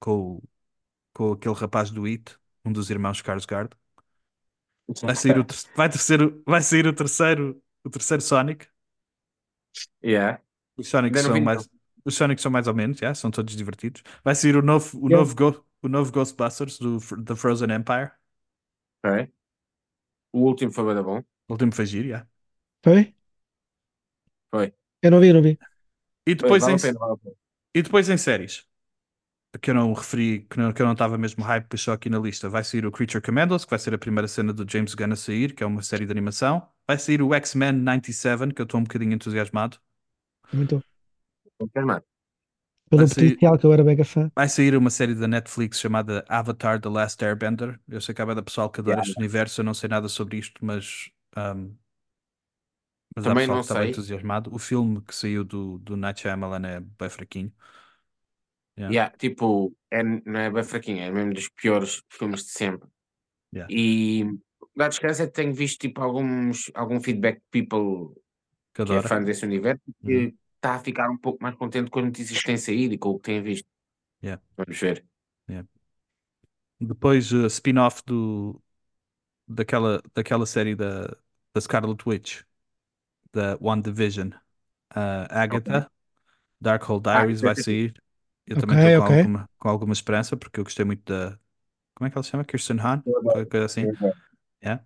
com, 0.00 0.36
o- 0.38 0.42
com 1.14 1.32
aquele 1.32 1.54
rapaz 1.56 1.90
do 1.90 2.04
It, 2.06 2.36
um 2.64 2.72
dos 2.72 2.90
irmãos 2.90 3.18
Skarsgård. 3.22 3.70
Vai 5.04 5.14
sair 5.16 5.38
o, 5.38 5.44
ter- 5.44 5.56
vai, 5.74 5.88
terceiro, 5.88 6.42
vai 6.46 6.60
sair 6.62 6.86
o 6.86 6.92
terceiro, 6.94 7.62
o 7.84 7.90
terceiro 7.90 8.22
Sonic. 8.22 8.66
Yeah. 10.02 10.38
Os 10.76 10.88
Sonics 10.88 11.20
Ainda 11.20 11.22
não 11.22 11.38
são 11.38 11.40
mais, 11.40 11.68
os 12.08 12.16
Sonics 12.16 12.42
são 12.42 12.50
mais 12.52 12.66
ou 12.68 12.74
menos, 12.74 12.98
já, 12.98 13.14
são 13.14 13.30
todos 13.30 13.56
divertidos. 13.56 14.02
Vai 14.24 14.34
sair 14.34 14.56
o 14.56 14.62
novo, 14.62 14.98
o 15.06 15.08
Eu- 15.08 15.18
novo, 15.18 15.34
Go- 15.34 15.64
o 15.82 15.88
novo 15.88 16.12
Ghostbusters 16.12 16.78
do 16.78 16.98
The 17.24 17.36
Frozen 17.36 17.72
Empire. 17.72 18.12
Ok. 19.02 19.30
O 20.32 20.38
último 20.48 20.72
foi 20.72 20.94
da 20.94 21.02
bom. 21.02 21.22
O 21.48 21.52
último 21.54 21.72
foi 21.74 21.86
giro, 21.86 22.08
já. 22.08 22.26
Foi? 22.84 23.14
Foi. 24.50 24.74
Eu 25.02 25.10
não 25.10 25.20
vi, 25.20 25.32
não 25.32 25.42
vi. 25.42 25.58
E 26.26 26.34
Foi, 26.40 26.48
depois, 26.48 26.62
vale 26.62 26.76
em, 26.76 26.78
pena, 26.78 26.98
vale 26.98 27.18
e 27.74 27.82
depois 27.82 28.08
em 28.08 28.16
séries, 28.18 28.66
que 29.62 29.70
eu 29.70 29.74
não 29.74 29.92
referi, 29.94 30.42
que, 30.50 30.58
não, 30.58 30.72
que 30.72 30.82
eu 30.82 30.86
não 30.86 30.94
estava 30.94 31.18
mesmo 31.18 31.44
hype, 31.44 31.66
puxou 31.68 31.94
aqui 31.94 32.10
na 32.10 32.18
lista. 32.18 32.48
Vai 32.48 32.64
sair 32.64 32.86
o 32.86 32.92
Creature 32.92 33.22
Commandos, 33.24 33.64
que 33.64 33.70
vai 33.70 33.78
ser 33.80 33.94
a 33.94 33.98
primeira 33.98 34.28
cena 34.28 34.52
do 34.52 34.70
James 34.70 34.94
Gunn 34.94 35.12
a 35.12 35.16
sair, 35.16 35.54
que 35.54 35.62
é 35.64 35.66
uma 35.66 35.82
série 35.82 36.06
de 36.06 36.12
animação. 36.12 36.68
Vai 36.86 36.98
sair 36.98 37.22
o 37.22 37.34
X-Men 37.34 37.72
97, 37.74 38.54
que 38.54 38.62
eu 38.62 38.64
estou 38.64 38.80
um 38.80 38.84
bocadinho 38.84 39.14
entusiasmado. 39.14 39.78
Muito. 40.52 40.82
Confirmado. 41.58 42.04
Pelo 42.90 43.00
Vai 43.00 43.08
sair- 43.08 43.24
potencial 43.30 43.58
que 43.58 43.66
eu 43.66 43.72
era 43.72 43.84
mega 43.84 44.04
fã. 44.04 44.30
Vai 44.34 44.48
sair 44.48 44.74
uma 44.76 44.90
série 44.90 45.14
da 45.14 45.28
Netflix 45.28 45.78
chamada 45.78 46.24
Avatar 46.28 46.80
The 46.80 46.88
Last 46.88 47.22
Airbender. 47.24 47.78
Eu 47.88 48.00
sei 48.00 48.14
que 48.14 48.22
há 48.22 48.24
da 48.34 48.42
pessoal 48.42 48.70
que 48.70 48.80
adora 48.80 48.96
Yeah. 48.98 49.10
este 49.10 49.18
universo, 49.18 49.60
eu 49.60 49.64
não 49.64 49.74
sei 49.74 49.88
nada 49.90 50.08
sobre 50.08 50.38
isto, 50.38 50.64
mas, 50.64 51.10
ahm, 51.36 51.72
mas 53.14 53.26
há 53.26 53.28
Também 53.30 53.42
pessoal 53.42 53.56
não 53.56 53.62
que 53.62 53.66
estava 53.66 53.80
sei. 53.82 53.90
entusiasmado. 53.90 54.54
O 54.54 54.58
filme 54.58 55.02
que 55.02 55.14
saiu 55.14 55.44
do, 55.44 55.78
do 55.78 55.96
Night 55.96 56.20
Shyamalan 56.20 56.66
é 56.66 56.80
bem 56.80 57.10
fraquinho. 57.10 57.52
Yeah. 58.78 58.94
Yeah, 58.94 59.16
tipo, 59.18 59.76
é, 59.90 60.02
não 60.02 60.38
é 60.40 60.50
bem 60.50 60.62
fraquinho, 60.62 61.00
é 61.02 61.10
mesmo 61.10 61.34
dos 61.34 61.48
piores 61.48 62.02
filmes 62.08 62.44
de 62.44 62.50
sempre. 62.52 62.88
Yeah. 63.54 63.74
E 63.74 64.24
dá 64.76 64.88
descanso 64.88 65.22
é 65.22 65.26
que 65.26 65.32
tenho 65.32 65.52
visto 65.52 65.80
tipo, 65.80 66.00
alguns, 66.00 66.70
algum 66.74 67.00
feedback 67.00 67.38
de 67.40 67.44
people 67.50 68.14
Que 68.74 68.84
que 68.84 68.92
é 68.92 69.02
fã 69.02 69.22
desse 69.22 69.44
universo 69.44 69.82
Uhum. 70.02 70.30
que 70.30 70.34
está 70.58 70.76
a 70.76 70.80
ficar 70.80 71.10
um 71.10 71.18
pouco 71.18 71.42
mais 71.42 71.56
contente 71.56 71.90
com 71.90 72.00
as 72.00 72.06
notícias 72.06 72.38
que 72.40 72.46
têm 72.46 72.58
saído 72.58 72.94
e 72.94 72.98
com 72.98 73.10
o 73.10 73.16
que 73.18 73.24
têm 73.24 73.42
visto. 73.42 73.68
Yeah. 74.20 74.38
Vamos 74.56 74.78
ver. 74.80 75.06
Depois, 76.80 77.32
uh, 77.32 77.46
spin-off 77.48 78.02
do, 78.06 78.62
daquela, 79.48 80.02
daquela 80.14 80.46
série 80.46 80.74
da, 80.76 81.08
da 81.54 81.60
Scarlet 81.60 82.02
Witch, 82.08 82.42
da 83.32 83.56
One 83.60 83.82
Division. 83.82 84.30
A 84.90 85.42
Agatha, 85.42 85.90
Darkhold 86.60 87.04
Diaries 87.04 87.40
isso 87.40 87.42
vai 87.42 87.56
sair. 87.56 87.94
Eu 88.46 88.56
Ok, 88.56 88.58
também 88.58 88.76
estou 88.76 88.92
com, 88.92 89.02
alguma, 89.04 89.50
com 89.58 89.68
alguma 89.68 89.92
esperança, 89.94 90.36
porque 90.36 90.60
eu 90.60 90.64
gostei 90.64 90.84
muito 90.84 91.04
da. 91.04 91.38
Como 91.94 92.08
é 92.08 92.10
que 92.10 92.18
ela 92.18 92.24
se 92.24 92.30
chama? 92.30 92.44
Kirsten 92.44 92.78
Hahn? 92.80 93.02
Coisa 93.50 93.66
assim. 93.66 93.90
Yeah. 94.64 94.84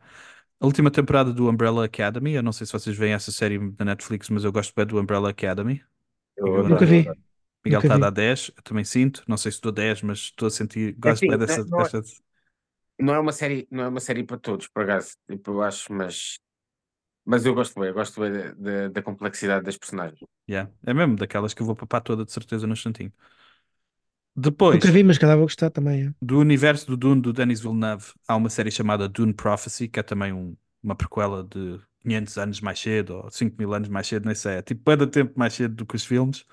A 0.62 0.66
última 0.66 0.92
temporada 0.92 1.32
do 1.32 1.48
Umbrella 1.48 1.84
Academy. 1.84 2.34
Eu 2.34 2.42
não 2.42 2.52
sei 2.52 2.66
se 2.66 2.72
vocês 2.72 2.96
veem 2.96 3.14
essa 3.14 3.32
série 3.32 3.58
da 3.72 3.84
Netflix, 3.84 4.30
mas 4.30 4.44
eu 4.44 4.52
gosto 4.52 4.72
bem 4.74 4.86
do 4.86 5.00
Umbrella 5.00 5.30
Academy. 5.30 5.82
Eu 6.36 6.68
Nunca 6.68 6.86
vi. 6.86 7.04
Miguel 7.64 7.80
está 7.80 7.94
a 7.94 7.98
dar 7.98 8.10
10, 8.10 8.52
eu 8.56 8.62
também 8.62 8.84
sinto. 8.84 9.24
Não 9.26 9.36
sei 9.36 9.50
se 9.50 9.60
dou 9.60 9.72
10, 9.72 10.02
mas 10.02 10.18
estou 10.18 10.46
a 10.46 10.50
sentir. 10.50 10.90
É 10.90 10.92
Gosto 10.92 11.14
assim, 11.14 11.26
bem 11.26 11.38
não, 11.38 11.46
dessa, 11.46 11.64
não 11.64 11.80
é, 11.80 11.90
não 12.98 13.14
é 13.14 13.18
uma 13.18 13.32
série, 13.32 13.66
não 13.70 13.84
é 13.84 13.88
uma 13.88 14.00
série 14.00 14.22
para 14.22 14.38
todos, 14.38 14.68
por 14.68 14.84
acaso, 14.84 15.16
tipo, 15.28 15.50
eu 15.50 15.62
acho, 15.62 15.92
mas, 15.92 16.38
mas 17.24 17.44
eu 17.44 17.54
gosto 17.54 17.78
bem, 17.78 17.88
eu 17.88 17.94
gosto 17.94 18.20
bem 18.20 18.32
da, 18.32 18.52
da, 18.52 18.88
da 18.88 19.02
complexidade 19.02 19.64
das 19.64 19.76
personagens. 19.76 20.20
Yeah. 20.48 20.70
É 20.86 20.94
mesmo 20.94 21.16
daquelas 21.16 21.54
que 21.54 21.62
eu 21.62 21.66
vou 21.66 21.74
papar 21.74 22.00
toda 22.00 22.24
de 22.24 22.32
certeza 22.32 22.66
no 22.66 22.72
instantinho. 22.72 23.12
Nunca 24.70 24.89
Depois, 24.89 24.93
vi, 24.95 25.03
mas 25.05 25.18
cada 25.18 25.37
vou 25.37 25.45
gostar 25.47 25.70
também. 25.70 26.09
é. 26.09 26.14
do 26.20 26.39
universo 26.39 26.87
do 26.87 26.97
Dune 26.97 27.20
do 27.20 27.33
Denis 27.33 27.61
Villeneuve, 27.61 28.12
há 28.28 28.37
uma 28.37 28.49
série 28.51 28.70
chamada 28.70 29.09
Dune 29.09 29.35
Prophecy, 29.35 29.89
que 29.89 30.01
é 30.01 30.03
também 30.03 30.33
um- 30.33 30.57
uma 30.83 30.95
prequela 30.97 31.43
de 31.45 31.80
500 32.01 32.39
anos 32.39 32.61
mais 32.61 32.78
cedo, 32.78 33.16
ou 33.16 33.30
5 33.30 33.57
mil 33.59 33.72
anos 33.74 33.89
mais 33.89 34.07
cedo, 34.07 34.26
nem 34.26 34.35
sei. 34.35 34.55
É 34.57 34.62
tipo, 34.62 34.83
cada 34.85 35.07
tempo 35.07 35.39
mais 35.39 35.55
cedo 35.55 35.74
do 35.74 35.87
que 35.87 35.97
os 35.97 36.05
filmes 36.05 36.45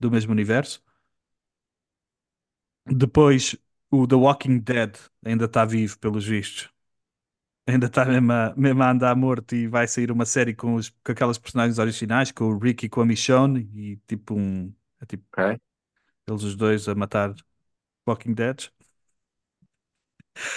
do 0.00 0.10
mesmo 0.10 0.32
universo. 0.32 0.82
Depois, 2.86 3.56
o 3.90 4.06
The 4.06 4.14
Walking 4.16 4.58
Dead 4.60 4.96
ainda 5.24 5.44
está 5.44 5.64
vivo, 5.64 5.98
pelos 5.98 6.24
vistos. 6.26 6.70
Ainda 7.66 7.86
está 7.86 8.04
mesmo 8.06 8.32
a, 8.32 8.54
mesmo 8.56 8.82
a 8.82 8.90
andar 8.90 9.16
morto 9.16 9.54
e 9.54 9.68
vai 9.68 9.86
sair 9.88 10.10
uma 10.12 10.26
série 10.26 10.54
com, 10.54 10.74
os, 10.76 10.90
com 10.90 11.12
aquelas 11.12 11.38
personagens 11.38 11.78
originais, 11.78 12.32
com 12.32 12.44
o 12.46 12.58
Rick 12.58 12.86
e 12.86 12.88
com 12.88 13.00
a 13.02 13.06
Michonne, 13.06 13.70
e 13.74 13.96
tipo 14.08 14.34
um. 14.34 14.72
É 15.00 15.06
tipo 15.06 15.26
Ok? 15.32 15.58
Eles 16.30 16.42
os 16.44 16.56
dois 16.56 16.88
a 16.88 16.94
matar 16.94 17.34
Walking 18.08 18.34
Dead. 18.34 18.68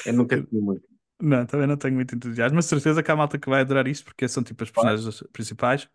Eu 0.05 0.13
nunca 0.13 0.37
vi 0.37 0.59
muito. 0.61 0.87
Não, 1.21 1.45
também 1.45 1.67
não 1.67 1.77
tenho 1.77 1.93
muito 1.95 2.15
entusiasmo, 2.15 2.55
mas 2.55 2.65
certeza 2.65 3.03
que 3.03 3.11
há 3.11 3.15
malta 3.15 3.37
que 3.37 3.49
vai 3.49 3.61
adorar 3.61 3.87
isto, 3.87 4.05
porque 4.05 4.27
são 4.27 4.43
tipo 4.43 4.63
as 4.63 4.71
personagens 4.71 5.23
principais. 5.31 5.87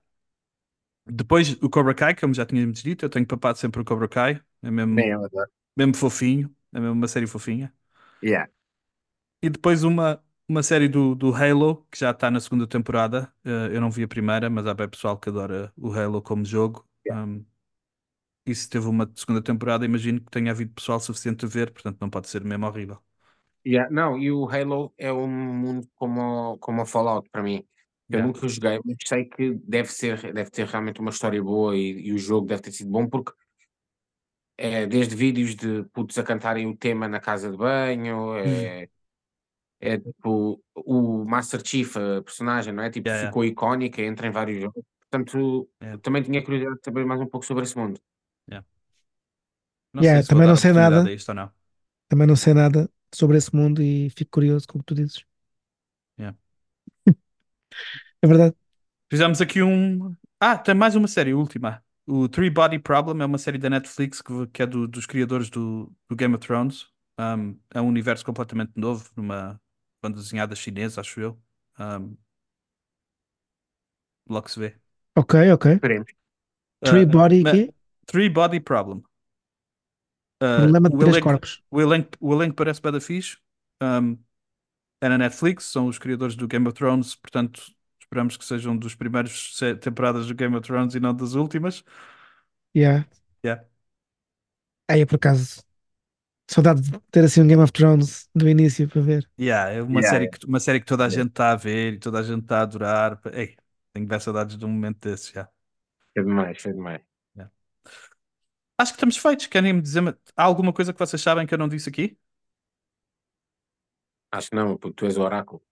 Depois 1.09 1.53
o 1.63 1.71
Cobra 1.71 1.95
Kai, 1.95 2.15
como 2.17 2.35
já 2.35 2.45
tínhamos 2.45 2.83
dito, 2.83 3.05
eu 3.05 3.11
tenho 3.11 3.27
papado 3.27 3.59
sempre 3.59 3.81
o 3.81 3.85
Cobra 3.85 4.09
Kai, 4.09 4.43
é 4.63 4.71
mesmo, 4.71 4.99
eu 4.99 5.25
adoro. 5.25 5.51
mesmo 5.77 5.95
fofinho, 5.97 6.55
é 6.73 6.81
mesmo 6.81 6.95
uma 6.95 7.09
série 7.09 7.27
fofinha. 7.27 7.73
Yeah. 8.23 8.47
E 9.43 9.51
depois 9.51 9.85
uma, 9.85 10.23
uma 10.49 10.63
série 10.63 10.89
do, 10.89 11.15
do 11.15 11.35
Halo, 11.35 11.87
que 11.91 11.99
já 11.99 12.11
está 12.11 12.31
na 12.31 12.41
segunda 12.41 12.67
temporada. 12.67 13.33
Eh, 13.45 13.71
eu 13.77 13.81
não 13.81 13.91
vi 13.91 14.03
a 14.05 14.09
primeira, 14.09 14.51
mas 14.51 14.67
há 14.67 14.75
bem 14.75 14.89
pessoal 14.89 15.19
que 15.19 15.29
adora 15.29 15.73
o 15.77 15.93
Halo 15.93 16.23
como 16.23 16.45
jogo. 16.45 16.87
Yeah. 17.05 17.15
Um, 17.25 17.45
e 18.47 18.55
se 18.55 18.69
teve 18.69 18.87
uma 18.87 19.11
segunda 19.15 19.43
temporada, 19.43 19.85
imagino 19.85 20.21
que 20.21 20.31
tenha 20.31 20.51
havido 20.53 20.73
pessoal 20.75 21.01
suficiente 21.01 21.45
a 21.45 21.49
ver, 21.49 21.73
portanto 21.73 21.99
não 22.01 22.11
pode 22.11 22.29
ser 22.29 22.45
mesmo 22.45 22.67
horrível. 22.67 23.03
Yeah. 23.67 23.89
Não, 23.91 24.17
e 24.19 24.31
o 24.31 24.49
Halo 24.49 24.95
é 24.97 25.13
um 25.13 25.27
mundo 25.29 25.89
como, 25.97 26.57
como 26.59 26.83
o 26.83 26.87
Fallout 26.87 27.29
para 27.31 27.43
mim. 27.43 27.67
Eu 28.11 28.21
Yeah. 28.21 28.33
nunca 28.33 28.47
joguei, 28.47 28.79
mas 28.85 28.97
sei 29.05 29.25
que 29.25 29.55
deve 29.65 29.89
ser, 29.91 30.33
deve 30.33 30.49
ter 30.51 30.65
realmente 30.67 31.01
uma 31.01 31.11
história 31.11 31.43
boa 31.43 31.77
e, 31.77 32.07
e 32.09 32.13
o 32.13 32.19
jogo 32.19 32.47
deve 32.47 32.63
ter 32.63 32.71
sido 32.73 32.89
bom 32.91 33.09
porque 33.09 33.33
é 34.57 34.87
desde 34.87 35.15
vídeos 35.15 35.55
de 35.55 35.85
putos 35.93 36.17
a 36.19 36.23
cantarem 36.23 36.67
o 36.67 36.77
tema 36.77 37.09
na 37.09 37.21
casa 37.21 37.51
de 37.51 37.57
banho, 37.57 38.37
é, 38.37 38.89
é 39.81 39.99
tipo 39.99 40.63
o 40.75 41.25
Master 41.25 41.63
Chief, 41.65 41.97
a 41.97 42.23
personagem, 42.23 42.73
não 42.73 42.83
é? 42.85 42.91
Tipo, 42.91 43.09
Yeah, 43.09 43.21
yeah. 43.23 43.29
ficou 43.29 43.45
icónica, 43.45 44.03
entra 44.03 44.27
em 44.29 44.31
vários 44.31 44.63
jogos. 44.63 44.85
Portanto, 45.11 45.69
Yeah. 45.81 45.99
também 46.03 46.23
tinha 46.23 46.43
curiosidade 46.43 46.79
de 46.79 46.85
saber 46.85 47.05
mais 47.05 47.21
um 47.21 47.27
pouco 47.27 47.47
sobre 47.47 47.65
esse 47.65 47.77
mundo. 47.77 48.01
Não 49.93 50.03
Yeah, 50.03 50.23
sei 50.23 50.23
se 50.23 50.31
vou 50.33 50.41
também 50.41 50.43
dar 50.43 50.53
não 50.53 50.57
sei 50.57 50.73
oportunidade 50.73 50.73
nada. 50.73 51.11
a 51.11 51.13
isto 51.13 51.31
ou 51.31 51.35
não. 51.35 51.53
Também 52.09 52.27
não 52.27 52.37
sei 52.37 52.55
nada 52.55 52.91
sobre 53.15 53.39
esse 53.39 53.55
mundo 53.55 53.83
e 53.83 54.11
fico 54.11 54.33
curioso 54.33 54.67
com 54.69 54.79
o 54.79 54.83
que 54.83 54.87
tu 54.87 54.95
dizes. 54.95 55.25
Yeah. 56.19 56.33
É 58.23 58.27
verdade. 58.27 58.57
Fizemos 59.11 59.41
aqui 59.41 59.63
um. 59.63 60.15
Ah, 60.41 60.57
tem 60.59 60.75
mais 60.75 60.95
uma 60.97 61.09
série, 61.09 61.33
a 61.33 61.37
última. 61.37 61.83
O 62.07 62.29
Three 62.29 62.51
Body 62.51 62.79
Problem 62.79 63.23
é 63.23 63.27
uma 63.27 63.39
série 63.39 63.59
da 63.59 63.71
Netflix 63.71 64.21
que, 64.23 64.47
que 64.49 64.63
é 64.63 64.67
do- 64.67 64.87
dos 64.87 65.07
criadores 65.07 65.51
do, 65.51 65.93
do 66.09 66.17
Game 66.17 66.35
of 66.35 66.47
Thrones. 66.47 66.87
Um, 67.19 67.59
é 67.75 67.81
um 67.81 67.89
universo 67.89 68.25
completamente 68.25 68.73
novo, 68.77 69.11
numa 69.17 69.61
banda 70.03 70.19
desenhada 70.21 70.55
chinesa, 70.55 71.01
acho 71.01 71.21
eu. 71.21 71.41
Um, 71.79 72.17
logo 74.29 74.49
se 74.49 74.61
vê. 74.61 74.81
Ok, 75.15 75.35
ok. 75.53 75.67
Esperemos. 75.77 76.09
Three 76.85 77.05
Uh, 77.05 77.07
body 77.07 77.45
ma- 77.45 77.51
quê? 77.51 77.73
Three 78.07 78.29
Body 78.29 78.61
Problem. 78.61 79.05
Uh, 80.43 80.71
Problema 80.71 80.91
de 80.91 80.97
o 80.97 81.03
três 81.03 81.17
elenco, 81.17 81.27
corpos. 81.27 81.63
o 81.71 81.81
elenco, 81.81 82.11
o 82.21 82.33
elenco 82.35 82.55
parece 82.57 82.81
bada 82.81 83.01
fixe. 83.01 83.39
Um, 83.83 84.19
é 85.01 85.09
na 85.11 85.19
Netflix, 85.19 85.67
são 85.67 85.89
os 85.89 85.99
criadores 85.99 86.37
do 86.37 86.49
Game 86.49 86.67
of 86.69 86.75
Thrones, 86.77 87.15
portanto 87.17 87.63
esperamos 88.01 88.37
que 88.37 88.45
sejam 88.45 88.77
dos 88.77 88.95
primeiros 88.95 89.59
temporadas 89.83 90.27
do 90.29 90.35
Game 90.35 90.57
of 90.57 90.67
Thrones 90.67 90.95
e 90.95 91.01
não 91.01 91.15
das 91.15 91.35
últimas. 91.35 91.85
Yeah. 92.75 93.05
Yeah. 93.43 93.61
Aí, 94.89 95.05
por 95.07 95.17
acaso, 95.17 95.63
saudade 96.49 96.83
de 96.83 97.01
ter 97.13 97.25
assim 97.25 97.43
um 97.43 97.49
Game 97.49 97.63
of 97.63 97.73
Thrones 97.73 98.29
do 98.35 98.49
início 98.51 98.89
para 98.89 99.03
ver. 99.03 99.31
Yeah, 99.39 99.71
é 99.71 99.83
uma 99.83 100.01
Yeah, 100.01 100.03
série 100.03 100.29
yeah. 100.29 100.31
que, 100.31 100.47
uma 100.47 100.59
série 100.61 100.81
que 100.81 100.87
toda 100.87 101.05
a 101.05 101.09
Yeah. 101.09 101.11
gente 101.11 101.29
está 101.31 101.53
a 101.53 101.57
ver 101.57 101.95
e 101.95 101.99
toda 101.99 102.21
a 102.21 102.23
gente 102.23 102.43
está 102.43 102.61
a 102.61 102.63
adorar. 102.63 103.21
Ei, 103.35 103.55
tenho 103.93 104.07
bem 104.07 104.19
saudades 104.21 104.57
de 104.57 104.65
um 104.65 104.69
momento 104.69 105.01
desse 105.09 105.33
já. 105.35 105.49
É 106.17 106.21
demais, 106.23 106.67
é 106.67 106.73
demais. 106.73 107.06
Acho 108.79 108.93
que 108.93 108.97
estamos 108.97 109.17
feitos. 109.17 109.47
Querem 109.47 109.73
me 109.73 109.81
dizer 109.83 110.03
há 110.37 110.43
alguma 110.45 110.73
coisa 110.73 110.93
que 110.93 110.99
vocês 110.99 111.21
sabem 111.23 111.47
que 111.47 111.55
eu 111.55 111.59
não 111.59 111.69
disse 111.69 111.89
aqui? 111.89 112.17
Acho 114.31 114.51
que 114.51 114.57
não, 114.57 114.77
porque 114.79 114.95
tu 114.97 115.07
és 115.07 115.17
o 115.19 115.23
oráculo. 115.23 115.63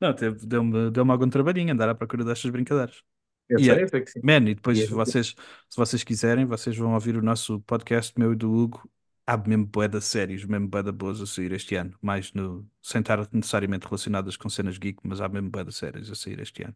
Não, 0.00 0.14
deu-me 0.14 0.90
deu-me 0.90 1.10
algum 1.10 1.28
trabalhinho 1.28 1.72
andar 1.72 1.88
à 1.88 1.94
procura 1.94 2.24
destas 2.24 2.50
brincadeiras. 2.50 3.02
Eu 3.48 3.58
E 3.58 3.64
sei, 3.64 3.80
é- 3.80 3.82
eu 3.84 3.88
sei 3.88 4.00
que 4.02 4.10
sim. 4.10 4.20
Man, 4.22 4.48
e 4.50 4.54
depois 4.54 4.78
é- 4.80 4.86
vocês, 4.86 5.34
se 5.68 5.76
vocês 5.76 6.04
quiserem, 6.04 6.44
vocês 6.46 6.76
vão 6.76 6.94
ouvir 6.94 7.16
o 7.16 7.22
nosso 7.22 7.60
podcast, 7.62 8.12
meu 8.18 8.32
e 8.32 8.36
do 8.36 8.50
Hugo. 8.52 8.88
Há 9.26 9.36
mesmo 9.36 9.66
de 9.90 10.00
séries, 10.00 10.44
mesmo 10.44 10.68
de 10.70 10.92
boas 10.92 11.20
a 11.20 11.26
sair 11.26 11.52
este 11.52 11.74
ano. 11.74 11.94
Mais 12.00 12.32
no, 12.32 12.66
sem 12.82 13.00
estar 13.00 13.28
necessariamente 13.32 13.84
relacionadas 13.86 14.36
com 14.36 14.48
cenas 14.48 14.78
geek, 14.78 15.00
mas 15.04 15.20
há 15.20 15.28
mesmo 15.28 15.50
de 15.50 15.72
séries 15.72 16.10
a 16.10 16.14
sair 16.14 16.40
este 16.40 16.62
ano. 16.64 16.74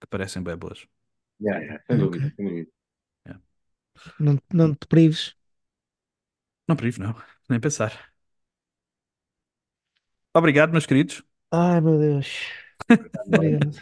Que 0.00 0.06
parecem 0.06 0.42
bem 0.42 0.56
boas. 0.56 0.86
Yeah, 1.40 1.60
yeah, 1.60 1.78
sem 1.86 1.98
dúvida, 1.98 2.32
sem 2.36 2.46
dúvida. 2.46 2.70
Não, 4.18 4.38
não 4.52 4.74
te 4.74 4.86
prives. 4.86 5.34
Não 6.68 6.76
privo, 6.76 7.02
não. 7.02 7.14
Nem 7.48 7.60
pensar. 7.60 8.10
Obrigado, 10.34 10.72
meus 10.72 10.86
queridos. 10.86 11.22
Ai, 11.52 11.80
meu 11.80 11.98
Deus. 11.98 12.26
Obrigado. 13.26 13.80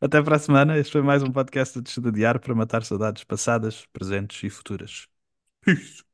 Até 0.00 0.22
para 0.22 0.36
a 0.36 0.38
semana. 0.38 0.78
Este 0.78 0.92
foi 0.92 1.02
mais 1.02 1.22
um 1.22 1.30
podcast 1.32 1.80
de 1.80 1.88
Estudar 1.88 2.12
Diário 2.12 2.40
para 2.40 2.54
matar 2.54 2.84
saudades 2.84 3.24
passadas, 3.24 3.86
presentes 3.92 4.42
e 4.42 4.50
futuras. 4.50 5.06
Peace. 5.62 6.05